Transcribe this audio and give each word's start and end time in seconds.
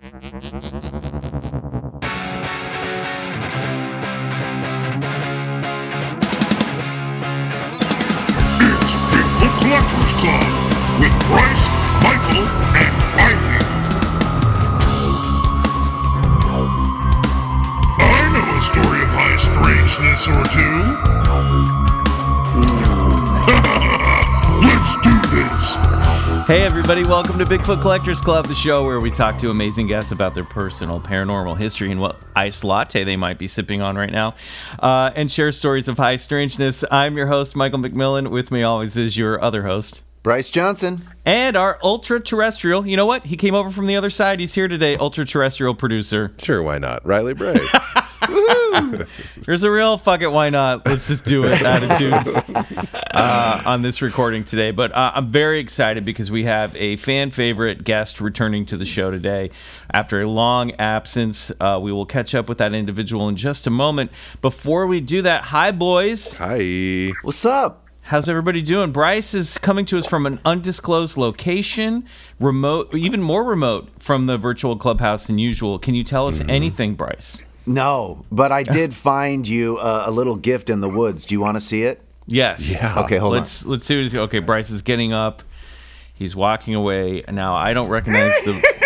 It's 0.00 0.12
Collectors 9.58 10.12
Club 10.14 10.46
with 11.00 11.14
Bryce, 11.26 11.66
Michael, 12.04 12.46
and. 12.76 12.94
I 18.00 18.02
know 18.32 18.46
a 18.56 18.60
story 18.62 19.00
of 19.02 19.08
high 19.10 19.36
strangeness 19.36 20.22
or 20.28 20.44
two. 22.84 22.87
Let's 24.88 25.06
do 25.06 25.36
this. 25.36 25.74
Hey, 26.46 26.62
everybody, 26.62 27.04
welcome 27.04 27.36
to 27.38 27.44
Bigfoot 27.44 27.82
Collectors 27.82 28.22
Club, 28.22 28.46
the 28.46 28.54
show 28.54 28.86
where 28.86 29.00
we 29.00 29.10
talk 29.10 29.36
to 29.40 29.50
amazing 29.50 29.86
guests 29.86 30.12
about 30.12 30.34
their 30.34 30.44
personal 30.44 30.98
paranormal 30.98 31.58
history 31.58 31.90
and 31.92 32.00
what 32.00 32.16
iced 32.34 32.64
latte 32.64 33.04
they 33.04 33.14
might 33.14 33.36
be 33.36 33.46
sipping 33.46 33.82
on 33.82 33.96
right 33.96 34.10
now, 34.10 34.34
uh, 34.78 35.10
and 35.14 35.30
share 35.30 35.52
stories 35.52 35.88
of 35.88 35.98
high 35.98 36.16
strangeness. 36.16 36.84
I'm 36.90 37.18
your 37.18 37.26
host, 37.26 37.54
Michael 37.54 37.80
McMillan. 37.80 38.30
With 38.30 38.50
me 38.50 38.62
always 38.62 38.96
is 38.96 39.14
your 39.14 39.42
other 39.42 39.64
host, 39.64 40.02
Bryce 40.22 40.48
Johnson. 40.48 41.06
and 41.26 41.54
our 41.54 41.78
ultra 41.82 42.18
terrestrial. 42.18 42.86
You 42.86 42.96
know 42.96 43.04
what? 43.04 43.26
He 43.26 43.36
came 43.36 43.54
over 43.54 43.68
from 43.68 43.88
the 43.88 43.96
other 43.96 44.08
side. 44.10 44.40
He's 44.40 44.54
here 44.54 44.68
today, 44.68 44.96
ultra 44.96 45.26
terrestrial 45.26 45.74
producer. 45.74 46.32
Sure, 46.42 46.62
why 46.62 46.78
not? 46.78 47.04
Riley 47.04 47.34
Bray. 47.34 47.60
There's 49.44 49.64
a 49.64 49.70
real 49.70 49.98
fuck 49.98 50.22
it, 50.22 50.28
why 50.28 50.50
not? 50.50 50.86
Let's 50.86 51.08
just 51.08 51.24
do 51.24 51.44
it 51.44 51.62
attitude 51.62 52.12
uh, 53.14 53.62
on 53.64 53.82
this 53.82 54.02
recording 54.02 54.44
today. 54.44 54.70
But 54.70 54.92
uh, 54.92 55.12
I'm 55.14 55.30
very 55.30 55.60
excited 55.60 56.04
because 56.04 56.30
we 56.30 56.44
have 56.44 56.74
a 56.76 56.96
fan 56.96 57.30
favorite 57.30 57.84
guest 57.84 58.20
returning 58.20 58.66
to 58.66 58.76
the 58.76 58.86
show 58.86 59.10
today 59.10 59.50
after 59.92 60.20
a 60.20 60.28
long 60.28 60.72
absence. 60.72 61.50
Uh, 61.60 61.78
we 61.82 61.92
will 61.92 62.06
catch 62.06 62.34
up 62.34 62.48
with 62.48 62.58
that 62.58 62.74
individual 62.74 63.28
in 63.28 63.36
just 63.36 63.66
a 63.66 63.70
moment. 63.70 64.10
Before 64.42 64.86
we 64.86 65.00
do 65.00 65.22
that, 65.22 65.44
hi, 65.44 65.70
boys. 65.70 66.38
Hi. 66.38 67.12
What's 67.22 67.44
up? 67.44 67.86
How's 68.02 68.26
everybody 68.26 68.62
doing? 68.62 68.90
Bryce 68.90 69.34
is 69.34 69.58
coming 69.58 69.84
to 69.86 69.98
us 69.98 70.06
from 70.06 70.24
an 70.24 70.40
undisclosed 70.42 71.18
location, 71.18 72.06
remote, 72.40 72.94
even 72.94 73.22
more 73.22 73.44
remote 73.44 73.90
from 73.98 74.24
the 74.24 74.38
virtual 74.38 74.78
clubhouse 74.78 75.26
than 75.26 75.38
usual. 75.38 75.78
Can 75.78 75.94
you 75.94 76.04
tell 76.04 76.26
us 76.26 76.40
anything, 76.48 76.94
Bryce? 76.94 77.44
No, 77.68 78.24
but 78.32 78.50
I 78.52 78.62
did 78.78 78.94
find 78.94 79.46
you 79.46 79.76
uh, 79.78 80.04
a 80.06 80.10
little 80.10 80.36
gift 80.36 80.70
in 80.70 80.80
the 80.80 80.88
woods. 80.88 81.24
Do 81.26 81.34
you 81.34 81.40
want 81.40 81.56
to 81.56 81.60
see 81.60 81.82
it? 81.84 82.00
Yes. 82.26 82.70
Yeah. 82.70 82.98
Okay, 83.04 83.16
hold 83.18 83.34
on. 83.34 83.40
let's 83.40 83.64
let's 83.64 83.86
see 83.86 83.96
what 83.96 84.02
he's 84.02 84.14
okay. 84.14 84.38
Bryce 84.40 84.70
is 84.70 84.82
getting 84.82 85.12
up. 85.12 85.42
He's 86.14 86.34
walking 86.36 86.74
away. 86.74 87.22
Now 87.30 87.54
I 87.54 87.72
don't 87.74 87.88
recognize 87.88 88.32
the. 88.44 88.78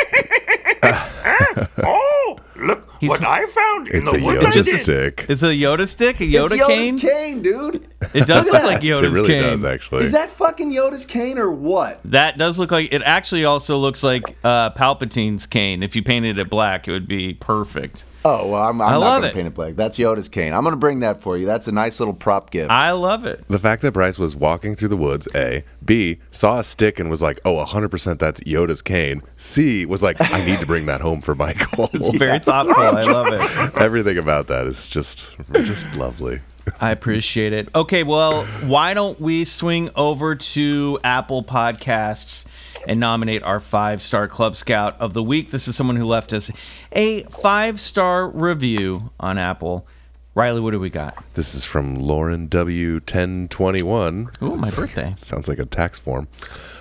Oh, 1.84 2.39
look 2.56 2.89
He's- 3.00 3.08
what 3.11 3.24
I 3.24 3.47
found 3.47 3.89
in 3.89 4.02
It's 4.02 4.11
the 4.11 4.19
a 4.19 4.24
woods. 4.24 4.44
I 4.44 4.50
Yoda 4.50 4.64
did. 4.64 4.83
stick. 4.83 5.27
It's 5.28 5.42
a 5.42 5.46
Yoda 5.46 5.86
stick, 5.89 6.20
a 6.20 6.24
on? 6.24 6.30
Yoda 6.30 6.52
it's 6.52 6.67
cane. 6.67 6.98
Yoda's 6.98 7.02
cane, 7.02 7.42
dude. 7.42 7.89
It 8.14 8.27
does 8.27 8.45
Look 8.46 8.55
look 8.55 8.62
at 8.62 8.67
like 8.67 8.80
that. 8.80 8.86
Yoda's 8.86 9.14
It 9.14 9.18
really 9.18 9.28
cane. 9.28 9.42
does, 9.42 9.64
actually. 9.64 10.05
Is 10.05 10.12
that 10.12 10.30
fucking 10.30 10.70
Yoda's 10.73 11.05
cane 11.07 11.39
or 11.39 11.51
what? 11.51 12.01
That 12.05 12.39
does 12.39 12.58
look 12.58 12.70
like 12.70 12.92
it. 12.92 13.02
Actually, 13.02 13.45
also 13.45 13.77
looks 13.77 14.02
like 14.02 14.36
uh, 14.45 14.70
Palpatine's 14.70 15.46
cane. 15.46 15.83
If 15.83 15.95
you 15.96 16.02
painted 16.02 16.39
it 16.39 16.51
black, 16.51 16.89
it 16.89 16.92
would 16.92 17.08
be 17.08 17.34
perfect. 17.34 18.05
Oh 18.24 18.48
well, 18.48 18.62
I'm, 18.62 18.80
I'm 18.80 18.88
I 18.88 18.92
not 18.92 19.00
love 19.00 19.22
gonna 19.22 19.34
paint 19.34 19.46
it 19.48 19.55
black. 19.55 19.74
That's 19.74 19.98
Yoda's 19.98 20.28
cane. 20.28 20.52
I'm 20.52 20.62
gonna 20.62 20.77
bring 20.77 21.00
that 21.00 21.20
for 21.20 21.36
you. 21.36 21.46
That's 21.46 21.66
a 21.66 21.72
nice 21.72 21.98
little 21.98 22.14
prop 22.14 22.50
gift. 22.50 22.70
I 22.70 22.92
love 22.92 23.24
it. 23.24 23.44
the 23.48 23.58
fact 23.58 23.83
that 23.83 23.92
Bryce 23.92 24.18
was 24.18 24.36
walking 24.36 24.77
through 24.77 24.88
the 24.88 24.96
woods, 24.96 25.27
A. 25.34 25.64
B. 25.84 26.20
Saw 26.30 26.60
a 26.60 26.64
stick 26.64 27.00
and 27.00 27.10
was 27.10 27.20
like, 27.20 27.40
oh, 27.44 27.64
100% 27.64 28.18
that's 28.18 28.40
Yoda's 28.42 28.83
cane. 28.83 29.22
C. 29.36 29.84
Was 29.86 30.02
like, 30.02 30.16
I 30.20 30.44
need 30.44 30.60
to 30.60 30.66
bring 30.66 30.86
that 30.86 31.00
home 31.00 31.20
for 31.20 31.34
Michael. 31.34 31.88
Very 32.14 32.38
thoughtful. 32.38 32.77
I 32.77 33.02
love 33.02 33.33
it. 33.33 33.74
Everything 33.80 34.18
about 34.18 34.46
that 34.48 34.66
is 34.66 34.86
just, 34.86 35.36
just 35.52 35.96
lovely. 35.96 36.40
I 36.80 36.92
appreciate 36.92 37.52
it. 37.52 37.68
Okay, 37.74 38.04
well, 38.04 38.44
why 38.64 38.94
don't 38.94 39.20
we 39.20 39.44
swing 39.44 39.90
over 39.96 40.36
to 40.36 41.00
Apple 41.02 41.42
Podcasts 41.42 42.46
and 42.87 43.01
nominate 43.01 43.43
our 43.43 43.61
five 43.61 44.03
star 44.03 44.29
Club 44.29 44.57
Scout 44.57 45.01
of 45.01 45.15
the 45.15 45.23
week? 45.23 45.51
This 45.51 45.69
is 45.69 45.77
someone 45.77 45.97
who 45.97 46.05
left 46.05 46.33
us 46.33 46.51
a 46.93 47.23
five 47.25 47.81
star 47.81 48.29
review 48.29 49.11
on 49.19 49.39
Apple. 49.39 49.87
Riley, 50.35 50.63
what 50.63 50.70
do 50.70 50.81
we 50.81 50.89
got? 50.89 51.23
This 51.35 51.55
is 51.55 51.67
from 51.67 51.95
Lauren 51.95 52.48
W1021. 52.48 54.43
Ooh, 54.43 54.57
my 54.57 54.70
birthday. 54.70 55.13
Sounds 55.19 55.47
like 55.47 55.59
a 55.59 55.67
tax 55.67 55.98
form. 55.98 56.27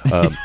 Um, 0.09 0.37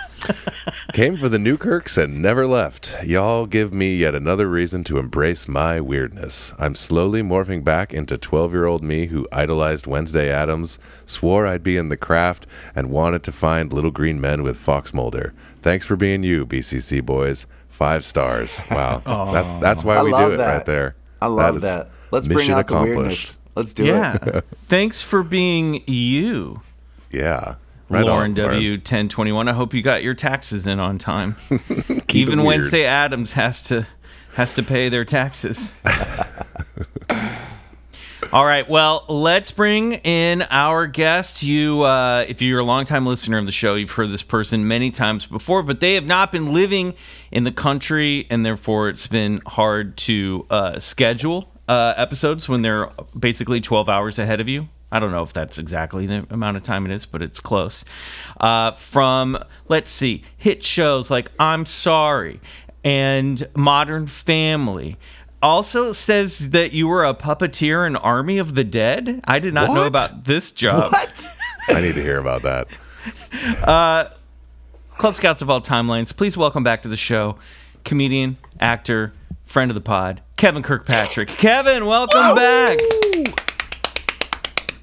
came 0.93 1.17
for 1.17 1.29
the 1.29 1.39
Newkirks 1.39 1.97
and 1.97 2.21
never 2.21 2.49
left. 2.49 2.97
Y'all 3.05 3.47
give 3.47 3.73
me 3.73 3.95
yet 3.95 4.17
another 4.17 4.49
reason 4.49 4.83
to 4.85 4.99
embrace 4.99 5.47
my 5.47 5.81
weirdness. 5.81 6.53
I'm 6.59 6.75
slowly 6.75 7.23
morphing 7.23 7.63
back 7.63 7.95
into 7.95 8.19
12 8.19 8.53
year 8.53 8.67
old 8.67 8.83
me 8.83 9.07
who 9.07 9.29
idolized 9.31 9.87
Wednesday 9.87 10.29
Addams, 10.29 10.81
swore 11.05 11.47
I'd 11.47 11.63
be 11.63 11.77
in 11.77 11.91
the 11.91 11.97
craft, 11.97 12.45
and 12.75 12.91
wanted 12.91 13.23
to 13.23 13.31
find 13.31 13.73
little 13.73 13.93
green 13.93 14.21
men 14.21 14.43
with 14.43 14.59
Fox 14.59 14.93
Mulder. 14.93 15.33
Thanks 15.63 15.87
for 15.87 15.95
being 15.95 16.25
you, 16.25 16.45
BCC 16.45 17.05
boys. 17.07 17.47
Five 17.69 18.05
stars. 18.05 18.61
Wow. 18.69 18.99
that, 19.33 19.61
that's 19.61 19.85
why 19.85 19.99
I 19.99 20.03
we 20.03 20.11
do 20.11 20.33
it 20.33 20.39
that. 20.39 20.57
right 20.57 20.67
there. 20.67 20.97
I 21.23 21.29
love 21.29 21.57
is 21.57 21.63
that. 21.63 21.91
Let's 22.11 22.27
bring 22.27 22.39
mission 22.39 22.55
out 22.55 22.67
the 22.67 22.75
accomplished. 22.75 22.97
weirdness. 22.97 23.39
Let's 23.55 23.75
do 23.75 23.87
yeah. 23.87 24.15
it. 24.15 24.23
Yeah. 24.35 24.41
Thanks 24.69 25.03
for 25.03 25.23
being 25.23 25.83
you, 25.87 26.63
Yeah. 27.11 27.57
Right 27.89 28.05
Lauren 28.05 28.33
on, 28.33 28.35
W. 28.35 28.79
Ten 28.79 29.09
twenty 29.09 29.31
one. 29.31 29.47
I 29.47 29.53
hope 29.53 29.73
you 29.73 29.81
got 29.81 30.03
your 30.03 30.15
taxes 30.15 30.67
in 30.67 30.81
on 30.81 30.99
time. 30.99 31.37
Even. 32.13 32.43
Wednesday 32.43 32.85
Addams 32.85 33.33
has 33.35 33.63
to 33.69 33.87
has 34.35 34.55
to 34.55 34.65
pay 34.65 34.89
their 34.89 35.05
taxes. 35.05 35.73
All 38.33 38.45
right, 38.45 38.69
well, 38.69 39.05
let's 39.09 39.53
bring 39.53 39.95
in 39.95 40.43
our 40.51 40.89
guest. 40.89 41.45
You, 41.45 41.83
uh, 41.83 42.25
if 42.27 42.43
you're 42.43 42.59
a 42.59 42.65
longtime 42.65 43.07
listener 43.07 43.39
of 43.39 43.47
the 43.47 43.53
show, 43.53 43.77
you've 43.77 43.93
heard 43.93 44.11
this 44.11 44.23
person 44.23 44.67
many 44.67 44.91
times 44.91 45.27
before, 45.27 45.63
but 45.63 45.79
they 45.79 45.95
have 45.95 46.07
not 46.07 46.33
been 46.33 46.53
living 46.53 46.95
in 47.31 47.45
the 47.45 47.53
country, 47.53 48.27
and 48.29 48.45
therefore 48.45 48.89
it's 48.89 49.07
been 49.07 49.43
hard 49.47 49.97
to 49.99 50.45
uh, 50.51 50.81
schedule 50.81 51.49
uh, 51.69 51.95
episodes 51.97 52.49
when 52.49 52.63
they're 52.63 52.91
basically 53.19 53.61
12 53.61 53.89
hours 53.89 54.19
ahead 54.19 54.41
of 54.41 54.49
you. 54.49 54.69
I 54.91 55.01
don't 55.01 55.11
know 55.11 55.23
if 55.23 55.33
that's 55.33 55.59
exactly 55.59 56.07
the 56.07 56.27
amount 56.31 56.57
of 56.57 56.63
time 56.63 56.87
it 56.87 56.93
is, 56.93 57.07
but 57.07 57.21
it's 57.21 57.41
close. 57.41 57.85
Uh, 58.41 58.73
from, 58.73 59.37
let's 59.69 59.91
see, 59.91 60.23
hit 60.37 60.63
shows 60.63 61.11
like 61.11 61.31
I'm 61.39 61.67
Sorry 61.67 62.41
and 62.85 63.49
Modern 63.57 64.07
Family. 64.07 64.97
Also 65.43 65.93
says 65.93 66.51
that 66.51 66.73
you 66.73 66.87
were 66.87 67.05
a 67.05 67.15
puppeteer 67.15 67.87
in 67.87 67.97
Army 67.97 68.39
of 68.39 68.55
the 68.55 68.65
Dead. 68.65 69.21
I 69.25 69.39
did 69.41 69.55
not 69.55 69.75
know 69.75 69.87
about 69.87 70.25
this 70.25 70.53
job. 70.53 70.93
What? 70.93 71.29
I 71.69 71.81
need 71.81 71.97
to 71.97 72.03
hear 72.03 72.19
about 72.19 72.43
that. 72.43 72.69
Uh, 73.63 74.11
Club 74.99 75.15
Scouts 75.15 75.43
of 75.43 75.51
all 75.51 75.61
timelines, 75.61 76.17
please 76.17 76.37
welcome 76.37 76.63
back 76.63 76.83
to 76.83 76.89
the 76.89 76.97
show 76.97 77.37
comedian, 77.85 78.37
actor, 78.61 79.13
friend 79.45 79.71
of 79.71 79.75
the 79.75 79.81
pod, 79.81 80.23
Kevin 80.37 80.63
Kirkpatrick. 80.63 81.29
Kevin, 81.29 81.87
welcome 81.87 82.35
back. 82.35 82.79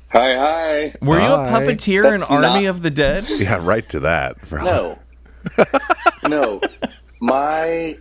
Hi, 0.10 0.36
hi. 0.36 0.96
Were 1.02 1.20
you 1.20 1.26
a 1.26 1.50
Hi. 1.50 1.52
puppeteer 1.64 2.06
in 2.14 2.20
That's 2.20 2.32
Army 2.32 2.66
of 2.66 2.82
the 2.82 2.90
Dead? 2.92 3.26
Yeah, 3.30 3.60
right 3.62 3.88
to 3.90 4.00
that. 4.02 4.46
For 4.46 4.60
No, 4.62 4.98
no. 6.28 6.62
My 7.20 7.96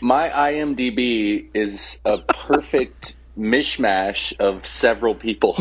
my 0.00 0.28
IMDb 0.28 1.46
is 1.54 2.00
a 2.04 2.18
perfect 2.18 3.16
mishmash 3.38 4.38
of 4.40 4.66
several 4.66 5.14
people. 5.14 5.54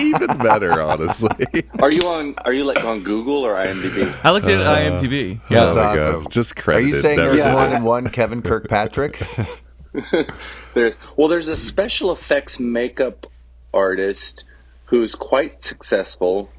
even 0.00 0.38
better, 0.38 0.80
honestly. 0.80 1.64
Are 1.80 1.90
you 1.90 2.08
on? 2.08 2.34
Are 2.44 2.52
you 2.52 2.64
like 2.64 2.84
on 2.84 3.02
Google 3.02 3.44
or 3.44 3.54
IMDb? 3.54 4.18
I 4.24 4.30
looked 4.30 4.46
at 4.46 4.60
uh, 4.60 4.76
IMDb. 4.76 5.40
Yeah. 5.50 5.64
That's 5.64 5.76
oh 5.76 5.82
awesome. 5.82 6.22
God. 6.24 6.32
Just 6.32 6.68
Are 6.68 6.80
you 6.80 6.94
saying 6.94 7.16
never 7.18 7.28
there's 7.36 7.38
Yeah. 7.44 7.52
more 7.52 7.62
did. 7.64 7.72
than 7.72 7.82
one 7.84 8.08
Kevin 8.10 8.40
Kirkpatrick? 8.42 9.22
There's 10.74 10.96
well, 11.16 11.28
there's 11.28 11.48
a 11.48 11.56
special 11.56 12.12
effects 12.12 12.60
makeup 12.60 13.26
artist 13.72 14.44
who's 14.86 15.14
quite 15.14 15.54
successful, 15.54 16.50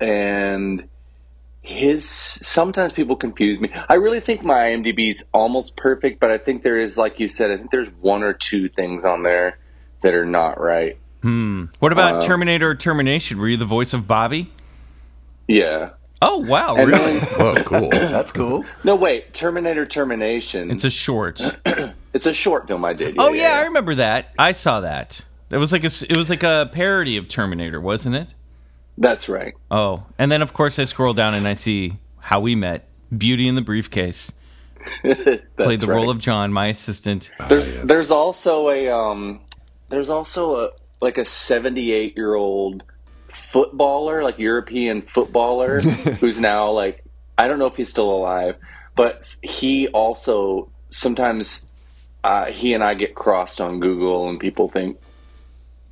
and 0.00 0.88
his 1.62 2.08
sometimes 2.08 2.92
people 2.92 3.16
confuse 3.16 3.58
me. 3.58 3.70
I 3.88 3.94
really 3.94 4.20
think 4.20 4.44
my 4.44 4.54
IMDb 4.70 5.10
is 5.10 5.24
almost 5.34 5.76
perfect, 5.76 6.20
but 6.20 6.30
I 6.30 6.38
think 6.38 6.62
there 6.62 6.78
is, 6.78 6.96
like 6.96 7.18
you 7.18 7.28
said, 7.28 7.50
I 7.50 7.56
think 7.56 7.70
there's 7.72 7.88
one 8.00 8.22
or 8.22 8.32
two 8.32 8.68
things 8.68 9.04
on 9.04 9.22
there 9.24 9.58
that 10.02 10.14
are 10.14 10.26
not 10.26 10.60
right. 10.60 10.96
Hmm. 11.22 11.64
What 11.80 11.90
about 11.92 12.14
Um, 12.16 12.20
Terminator 12.20 12.74
Termination? 12.76 13.38
Were 13.38 13.48
you 13.48 13.56
the 13.56 13.64
voice 13.64 13.92
of 13.92 14.06
Bobby? 14.06 14.52
Yeah. 15.48 15.90
Oh 16.22 16.38
wow, 16.38 16.76
And 16.76 16.88
really? 16.88 17.18
then, 17.18 17.28
Oh, 17.38 17.54
cool. 17.66 17.90
That's 17.90 18.32
cool. 18.32 18.64
no, 18.84 18.94
wait, 18.94 19.34
Terminator 19.34 19.84
Termination. 19.84 20.70
It's 20.70 20.84
a 20.84 20.90
short. 20.90 21.42
It's 22.16 22.24
a 22.24 22.32
short 22.32 22.66
film 22.66 22.82
I 22.82 22.94
did. 22.94 23.16
Oh 23.18 23.34
yeah, 23.34 23.58
I 23.58 23.64
remember 23.64 23.94
that. 23.96 24.32
I 24.38 24.52
saw 24.52 24.80
that. 24.80 25.22
It 25.50 25.58
was 25.58 25.70
like 25.70 25.82
a 25.82 25.92
s- 25.92 26.02
it 26.02 26.16
was 26.16 26.30
like 26.30 26.42
a 26.42 26.70
parody 26.72 27.18
of 27.18 27.28
Terminator, 27.28 27.78
wasn't 27.78 28.16
it? 28.16 28.34
That's 28.96 29.28
right. 29.28 29.52
Oh, 29.70 30.06
and 30.18 30.32
then 30.32 30.40
of 30.40 30.54
course 30.54 30.78
I 30.78 30.84
scroll 30.84 31.12
down 31.12 31.34
and 31.34 31.46
I 31.46 31.52
see 31.52 31.98
how 32.18 32.40
we 32.40 32.54
met. 32.54 32.88
Beauty 33.16 33.46
and 33.48 33.56
the 33.56 33.60
Briefcase. 33.62 34.32
That's 35.02 35.42
Played 35.58 35.80
the 35.80 35.88
right. 35.88 35.96
role 35.96 36.08
of 36.08 36.18
John, 36.18 36.54
my 36.54 36.68
assistant. 36.68 37.30
There's 37.50 37.70
yes. 37.70 37.86
there's 37.86 38.10
also 38.10 38.70
a 38.70 38.88
um 38.88 39.40
there's 39.90 40.08
also 40.08 40.56
a 40.56 40.70
like 41.02 41.18
a 41.18 41.24
78 41.26 42.16
year 42.16 42.34
old 42.34 42.82
footballer, 43.28 44.22
like 44.22 44.38
European 44.38 45.02
footballer, 45.02 45.80
who's 46.20 46.40
now 46.40 46.70
like 46.70 47.04
I 47.36 47.46
don't 47.46 47.58
know 47.58 47.66
if 47.66 47.76
he's 47.76 47.90
still 47.90 48.08
alive, 48.08 48.56
but 48.94 49.36
he 49.42 49.88
also 49.88 50.70
sometimes 50.88 51.65
uh, 52.24 52.46
he 52.46 52.74
and 52.74 52.82
I 52.82 52.94
get 52.94 53.14
crossed 53.14 53.60
on 53.60 53.80
Google, 53.80 54.28
and 54.28 54.38
people 54.38 54.68
think 54.68 54.98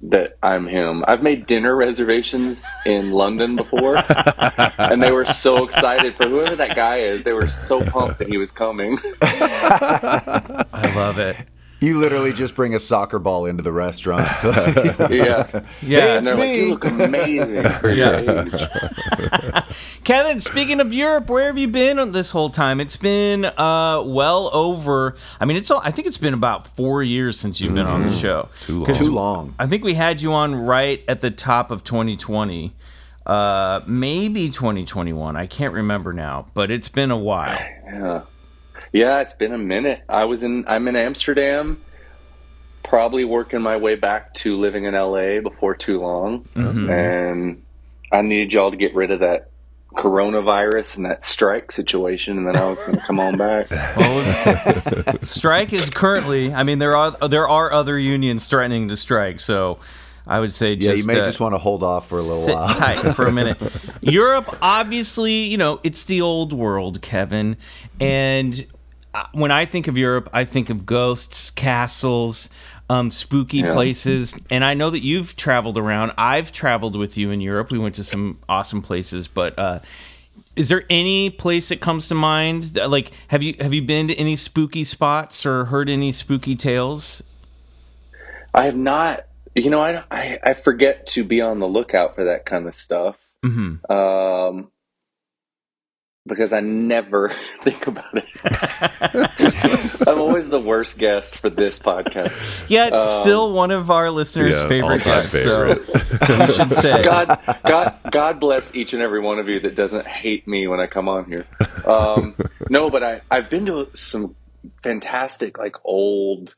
that 0.03 0.37
I'm 0.43 0.67
him. 0.67 1.05
I've 1.06 1.23
made 1.23 1.47
dinner 1.47 1.75
reservations 1.75 2.62
in 2.85 3.12
London 3.12 3.56
before, 3.56 3.97
and 4.79 5.03
they 5.03 5.12
were 5.12 5.26
so 5.26 5.65
excited 5.65 6.17
for 6.17 6.29
whoever 6.29 6.56
that 6.56 6.76
guy 6.76 6.99
is. 6.99 7.23
They 7.23 7.32
were 7.32 7.49
so 7.49 7.82
pumped 7.82 8.19
that 8.19 8.29
he 8.29 8.37
was 8.37 8.53
coming. 8.53 8.99
I 9.23 10.93
love 10.94 11.19
it. 11.19 11.37
You 11.84 11.98
literally 11.98 12.32
just 12.32 12.54
bring 12.54 12.75
a 12.75 12.78
soccer 12.81 13.19
ball 13.19 13.44
into 13.46 13.62
the 13.62 13.72
restaurant. 13.72 14.22
yeah. 15.10 15.62
Yeah, 15.82 16.16
and 16.16 16.26
they're 16.26 16.34
like, 16.36 16.48
"You 16.56 16.70
look 16.70 16.84
amazing 16.86 17.62
for 17.81 17.90
your 17.90 18.14
age." 18.14 18.52
Kevin, 20.04 20.40
speaking 20.40 20.81
of 20.81 20.92
Europe, 20.94 21.28
where 21.28 21.46
have 21.46 21.58
you 21.58 21.69
been 21.69 21.98
on 21.98 22.12
this 22.12 22.31
whole 22.31 22.48
time? 22.50 22.81
It's 22.81 22.96
been 22.96 23.44
uh, 23.44 24.02
well 24.04 24.50
over. 24.54 25.16
I 25.40 25.44
mean, 25.44 25.56
it's. 25.56 25.70
all- 25.70 25.82
I 25.84 25.90
think 25.90 26.06
it's 26.06 26.16
been 26.16 26.34
about 26.34 26.75
four 26.76 27.02
years 27.02 27.38
since 27.38 27.60
you've 27.60 27.75
been 27.75 27.87
on 27.87 28.02
the 28.02 28.10
show. 28.12 28.48
Too 28.60 28.76
long. 28.78 28.87
'Cause 28.87 28.98
Too 28.98 29.10
long. 29.10 29.54
I 29.58 29.66
think 29.66 29.84
we 29.84 29.94
had 29.94 30.22
you 30.22 30.32
on 30.32 30.54
right 30.54 31.02
at 31.08 31.20
the 31.20 31.30
top 31.30 31.70
of 31.70 31.84
2020, 31.84 32.75
uh, 33.26 33.80
maybe 33.87 34.48
2021. 34.48 35.37
I 35.37 35.46
can't 35.46 35.75
remember 35.75 36.12
now, 36.12 36.46
but 36.54 36.70
it's 36.70 36.88
been 36.88 37.10
a 37.10 37.19
while. 37.19 37.58
Yeah. 37.87 38.22
Yeah, 38.93 39.21
it's 39.21 39.35
been 39.35 39.53
a 39.53 39.59
minute. 39.59 40.03
I 40.09 40.25
was 40.25 40.43
in. 40.43 40.65
I'm 40.67 40.88
in 40.88 40.97
Amsterdam. 40.97 41.82
Probably 42.82 43.25
working 43.25 43.62
my 43.62 43.76
way 43.76 43.94
back 43.94 44.35
to 44.35 44.59
living 44.59 44.85
in 44.85 44.94
LA 44.94 45.41
before 45.41 45.75
too 45.75 46.00
long, 46.00 46.44
mm-hmm. 46.55 46.91
and 46.91 47.62
I 48.12 48.23
needed 48.23 48.53
y'all 48.53 48.71
to 48.71 48.76
get 48.76 48.94
rid 48.94 49.11
of 49.11 49.21
that 49.21 49.50
coronavirus 49.94 50.97
and 50.97 51.06
that 51.06 51.23
strike 51.23 51.73
situation, 51.73 52.37
and 52.37 52.47
then 52.47 52.56
I 52.56 52.69
was 52.69 52.82
going 52.82 52.99
to 52.99 53.05
come 53.05 53.21
on 53.21 53.37
back. 53.37 53.69
Well, 53.97 55.19
strike 55.23 55.73
is 55.73 55.88
currently. 55.88 56.53
I 56.53 56.62
mean, 56.62 56.79
there 56.79 56.97
are 56.97 57.12
there 57.29 57.49
are 57.49 57.73
other 57.73 57.99
unions 57.99 58.49
threatening 58.49 58.88
to 58.88 58.97
strike, 58.97 59.41
so 59.41 59.79
I 60.26 60.41
would 60.41 60.53
say 60.53 60.75
yeah, 60.75 60.93
you 60.93 61.05
may 61.06 61.21
uh, 61.21 61.25
just 61.25 61.38
want 61.41 61.55
to 61.55 61.59
hold 61.59 61.82
off 61.82 62.09
for 62.09 62.19
a 62.19 62.23
little 62.23 62.44
sit 62.44 62.55
while. 62.55 62.75
tight 62.75 63.15
for 63.15 63.26
a 63.26 63.32
minute. 63.41 63.59
Europe, 64.00 64.56
obviously, 64.62 65.32
you 65.44 65.59
know, 65.59 65.81
it's 65.82 66.05
the 66.05 66.21
old 66.23 66.53
world, 66.53 67.03
Kevin. 67.03 67.56
And 68.00 68.67
uh, 69.12 69.26
when 69.32 69.50
I 69.50 69.67
think 69.67 69.87
of 69.87 69.99
Europe, 69.99 70.31
I 70.32 70.44
think 70.44 70.71
of 70.71 70.87
ghosts, 70.87 71.50
castles, 71.50 72.49
um, 72.88 73.11
spooky 73.11 73.59
Yeah. 73.59 73.73
places. 73.75 74.35
And 74.50 74.65
I 74.65 74.73
know 74.75 74.88
that 74.91 75.05
you've 75.05 75.37
traveled 75.37 75.76
around. 75.76 76.12
I've 76.17 76.53
traveled 76.53 76.97
with 76.97 77.19
you 77.19 77.31
in 77.31 77.41
Europe. 77.43 77.71
We 77.71 77.79
went 77.79 77.94
to 77.97 78.05
some 78.05 78.38
awesome 78.49 78.81
places, 78.82 79.29
but. 79.29 79.59
Uh, 79.59 79.81
is 80.56 80.69
there 80.69 80.85
any 80.88 81.31
place 81.31 81.69
that 81.71 81.81
comes 81.81 82.09
to 82.09 82.15
mind? 82.15 82.65
that, 82.75 82.88
Like, 82.88 83.11
have 83.29 83.43
you 83.43 83.56
have 83.61 83.75
you 83.75 83.82
been 83.82 84.06
to 84.09 84.15
any 84.15 84.37
spooky 84.37 84.85
spots 84.85 85.44
or 85.44 85.65
heard 85.65 85.88
any 85.91 86.12
spooky 86.12 86.55
tales? 86.55 87.25
I 88.55 88.65
have 88.67 88.76
not. 88.76 89.26
You 89.54 89.70
know, 89.70 89.80
I, 89.80 90.02
I 90.10 90.38
I 90.42 90.54
forget 90.54 91.06
to 91.08 91.24
be 91.24 91.40
on 91.40 91.60
the 91.60 91.68
lookout 91.68 92.14
for 92.14 92.24
that 92.24 92.44
kind 92.46 92.66
of 92.66 92.74
stuff. 92.74 93.16
Mm-hmm. 93.44 93.90
Um, 93.92 94.70
because 96.26 96.52
I 96.52 96.60
never 96.60 97.28
think 97.62 97.86
about 97.86 98.16
it. 98.16 98.24
I'm 100.08 100.18
always 100.18 100.48
the 100.48 100.60
worst 100.60 100.98
guest 100.98 101.36
for 101.38 101.50
this 101.50 101.78
podcast. 101.78 102.68
Yet, 102.68 102.92
Um, 102.92 103.22
still 103.22 103.52
one 103.52 103.70
of 103.70 103.90
our 103.90 104.10
listeners' 104.10 104.52
Yeah, 104.52 104.68
favorite 104.68 105.06
all-time 105.06 105.30
guests. 105.30 105.42
So 105.42 105.66
you 105.68 106.52
should 106.52 106.72
say. 106.72 107.04
God, 107.04 107.38
God, 107.64 107.98
God 108.10 108.40
bless 108.40 108.74
each 108.74 108.94
and 108.94 109.02
every 109.02 109.20
one 109.20 109.38
of 109.38 109.48
you 109.48 109.60
that 109.60 109.74
doesn't 109.74 110.06
hate 110.06 110.48
me 110.48 110.66
when 110.66 110.80
I 110.80 110.86
come 110.86 111.08
on 111.08 111.26
here. 111.26 111.46
Um, 111.86 112.34
no, 112.70 112.88
but 112.88 113.02
I, 113.02 113.20
I've 113.30 113.50
been 113.50 113.66
to 113.66 113.90
some 113.92 114.34
fantastic, 114.82 115.58
like 115.58 115.76
old, 115.84 116.54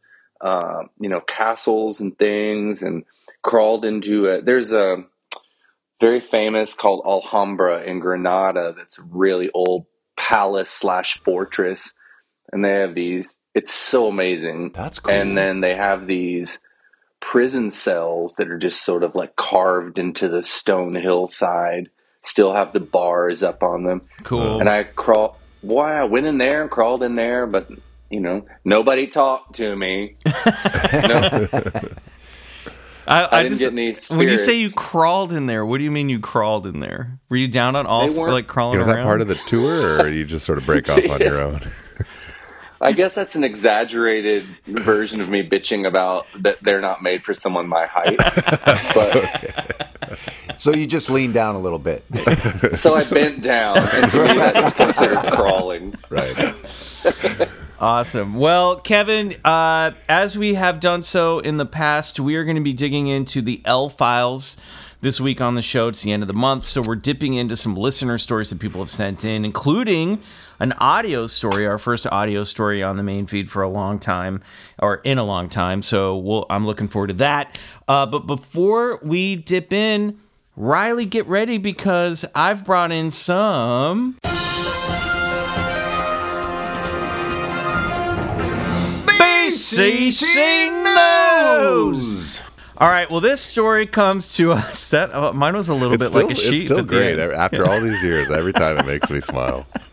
uh, 0.46 0.82
you 1.00 1.08
know, 1.08 1.20
castles 1.20 2.00
and 2.00 2.16
things, 2.18 2.82
and 2.82 3.04
crawled 3.42 3.84
into 3.84 4.26
it. 4.26 4.44
There's 4.44 4.72
a 4.72 5.04
very 6.00 6.20
famous 6.20 6.74
called 6.74 7.02
Alhambra 7.04 7.82
in 7.82 7.98
Granada. 7.98 8.74
That's 8.76 8.98
a 8.98 9.02
really 9.02 9.50
old 9.52 9.86
palace 10.16 10.70
slash 10.70 11.18
fortress, 11.18 11.92
and 12.52 12.64
they 12.64 12.72
have 12.72 12.94
these. 12.94 13.34
It's 13.54 13.72
so 13.72 14.06
amazing. 14.06 14.72
That's 14.72 15.00
cool. 15.00 15.14
And 15.14 15.36
then 15.36 15.60
they 15.60 15.74
have 15.74 16.06
these 16.06 16.58
prison 17.20 17.70
cells 17.70 18.36
that 18.36 18.50
are 18.50 18.58
just 18.58 18.84
sort 18.84 19.02
of 19.02 19.14
like 19.14 19.34
carved 19.34 19.98
into 19.98 20.28
the 20.28 20.42
stone 20.42 20.94
hillside, 20.94 21.88
still 22.22 22.52
have 22.52 22.72
the 22.72 22.80
bars 22.80 23.42
up 23.42 23.62
on 23.62 23.84
them. 23.84 24.02
Cool. 24.22 24.60
And 24.60 24.68
I 24.68 24.84
crawl 24.84 25.38
boy, 25.62 25.82
I 25.82 26.04
went 26.04 26.26
in 26.26 26.38
there 26.38 26.62
and 26.62 26.70
crawled 26.70 27.02
in 27.02 27.16
there, 27.16 27.46
but 27.46 27.68
you 28.10 28.20
know, 28.20 28.46
nobody 28.64 29.06
talked 29.06 29.56
to 29.56 29.74
me. 29.76 30.16
no, 30.26 30.32
I, 33.08 33.42
didn't 33.44 33.58
just- 33.58 33.60
get 33.60 33.72
any 33.72 33.94
When 34.18 34.28
you 34.28 34.36
say 34.38 34.54
you 34.54 34.70
crawled 34.70 35.32
in 35.32 35.46
there, 35.46 35.64
what 35.64 35.78
do 35.78 35.84
you 35.84 35.90
mean 35.92 36.08
you 36.08 36.18
crawled 36.18 36.66
in 36.66 36.80
there? 36.80 37.18
Were 37.28 37.36
you 37.36 37.46
down 37.48 37.76
on 37.76 37.86
all 37.86 38.08
They 38.08 38.14
four, 38.14 38.30
like 38.32 38.46
crawling 38.48 38.78
Was 38.78 38.88
around? 38.88 38.96
that 38.96 39.04
part 39.04 39.20
of 39.20 39.28
the 39.28 39.36
tour, 39.46 40.00
or 40.00 40.08
you 40.08 40.24
just 40.24 40.44
sort 40.44 40.58
of 40.58 40.66
break 40.66 40.88
off 40.88 41.08
on 41.08 41.20
your 41.20 41.40
own? 41.46 41.60
I 42.80 42.92
guess 42.92 43.14
that's 43.14 43.34
an 43.36 43.42
exaggerated 43.44 44.44
version 44.66 45.20
of 45.22 45.28
me 45.30 45.48
bitching 45.48 45.86
about 45.86 46.26
that 46.40 46.60
they're 46.60 46.80
not 46.82 47.00
made 47.00 47.22
for 47.24 47.32
someone 47.32 47.66
my 47.68 47.86
height. 47.86 48.18
but 48.94 49.88
So 50.58 50.74
you 50.74 50.86
just 50.86 51.08
lean 51.08 51.32
down 51.32 51.54
a 51.54 51.58
little 51.60 51.78
bit. 51.78 52.04
so 52.76 52.94
I 52.96 53.04
bent 53.04 53.42
down, 53.42 53.78
and 53.78 54.10
to 54.10 54.22
me 54.22 54.34
that's 54.34 54.74
considered 54.74 55.18
crawling. 55.32 55.94
Right. 56.10 56.36
Awesome. 57.78 58.36
Well, 58.36 58.80
Kevin, 58.80 59.36
uh, 59.44 59.90
as 60.08 60.38
we 60.38 60.54
have 60.54 60.80
done 60.80 61.02
so 61.02 61.40
in 61.40 61.58
the 61.58 61.66
past, 61.66 62.18
we 62.18 62.36
are 62.36 62.44
going 62.44 62.56
to 62.56 62.62
be 62.62 62.72
digging 62.72 63.06
into 63.06 63.42
the 63.42 63.60
L 63.66 63.90
files 63.90 64.56
this 65.02 65.20
week 65.20 65.42
on 65.42 65.56
the 65.56 65.62
show. 65.62 65.88
It's 65.88 66.00
the 66.00 66.10
end 66.10 66.22
of 66.22 66.26
the 66.26 66.32
month, 66.32 66.64
so 66.64 66.80
we're 66.80 66.96
dipping 66.96 67.34
into 67.34 67.54
some 67.54 67.76
listener 67.76 68.16
stories 68.16 68.48
that 68.48 68.60
people 68.60 68.80
have 68.80 68.90
sent 68.90 69.26
in, 69.26 69.44
including 69.44 70.22
an 70.58 70.72
audio 70.78 71.26
story, 71.26 71.66
our 71.66 71.76
first 71.76 72.06
audio 72.06 72.44
story 72.44 72.82
on 72.82 72.96
the 72.96 73.02
main 73.02 73.26
feed 73.26 73.50
for 73.50 73.62
a 73.62 73.68
long 73.68 73.98
time, 73.98 74.42
or 74.78 74.96
in 75.04 75.18
a 75.18 75.24
long 75.24 75.50
time. 75.50 75.82
So 75.82 76.16
we'll, 76.16 76.46
I'm 76.48 76.64
looking 76.64 76.88
forward 76.88 77.08
to 77.08 77.14
that. 77.14 77.58
Uh, 77.86 78.06
but 78.06 78.20
before 78.20 78.98
we 79.02 79.36
dip 79.36 79.70
in, 79.70 80.18
Riley, 80.56 81.04
get 81.04 81.26
ready 81.26 81.58
because 81.58 82.24
I've 82.34 82.64
brought 82.64 82.90
in 82.90 83.10
some. 83.10 84.16
BCC 89.76 90.84
News. 90.84 92.40
All 92.78 92.88
right. 92.88 93.10
Well, 93.10 93.20
this 93.20 93.40
story 93.40 93.86
comes 93.86 94.34
to 94.36 94.52
us. 94.52 94.90
That 94.96 95.12
uh, 95.14 95.32
mine 95.32 95.56
was 95.56 95.68
a 95.68 95.74
little 95.74 95.94
It's 95.94 96.04
bit 96.04 96.08
still, 96.10 96.26
like 96.28 96.36
a 96.36 96.40
sheet. 96.40 96.52
it's 96.52 96.62
still 96.62 96.82
great 96.84 97.18
after 97.18 97.66
all 97.68 97.80
these 97.80 98.02
years. 98.04 98.30
Every 98.30 98.52
time 98.52 98.78
it 98.78 98.86
makes 98.86 99.10
me 99.10 99.20
smile. 99.20 99.66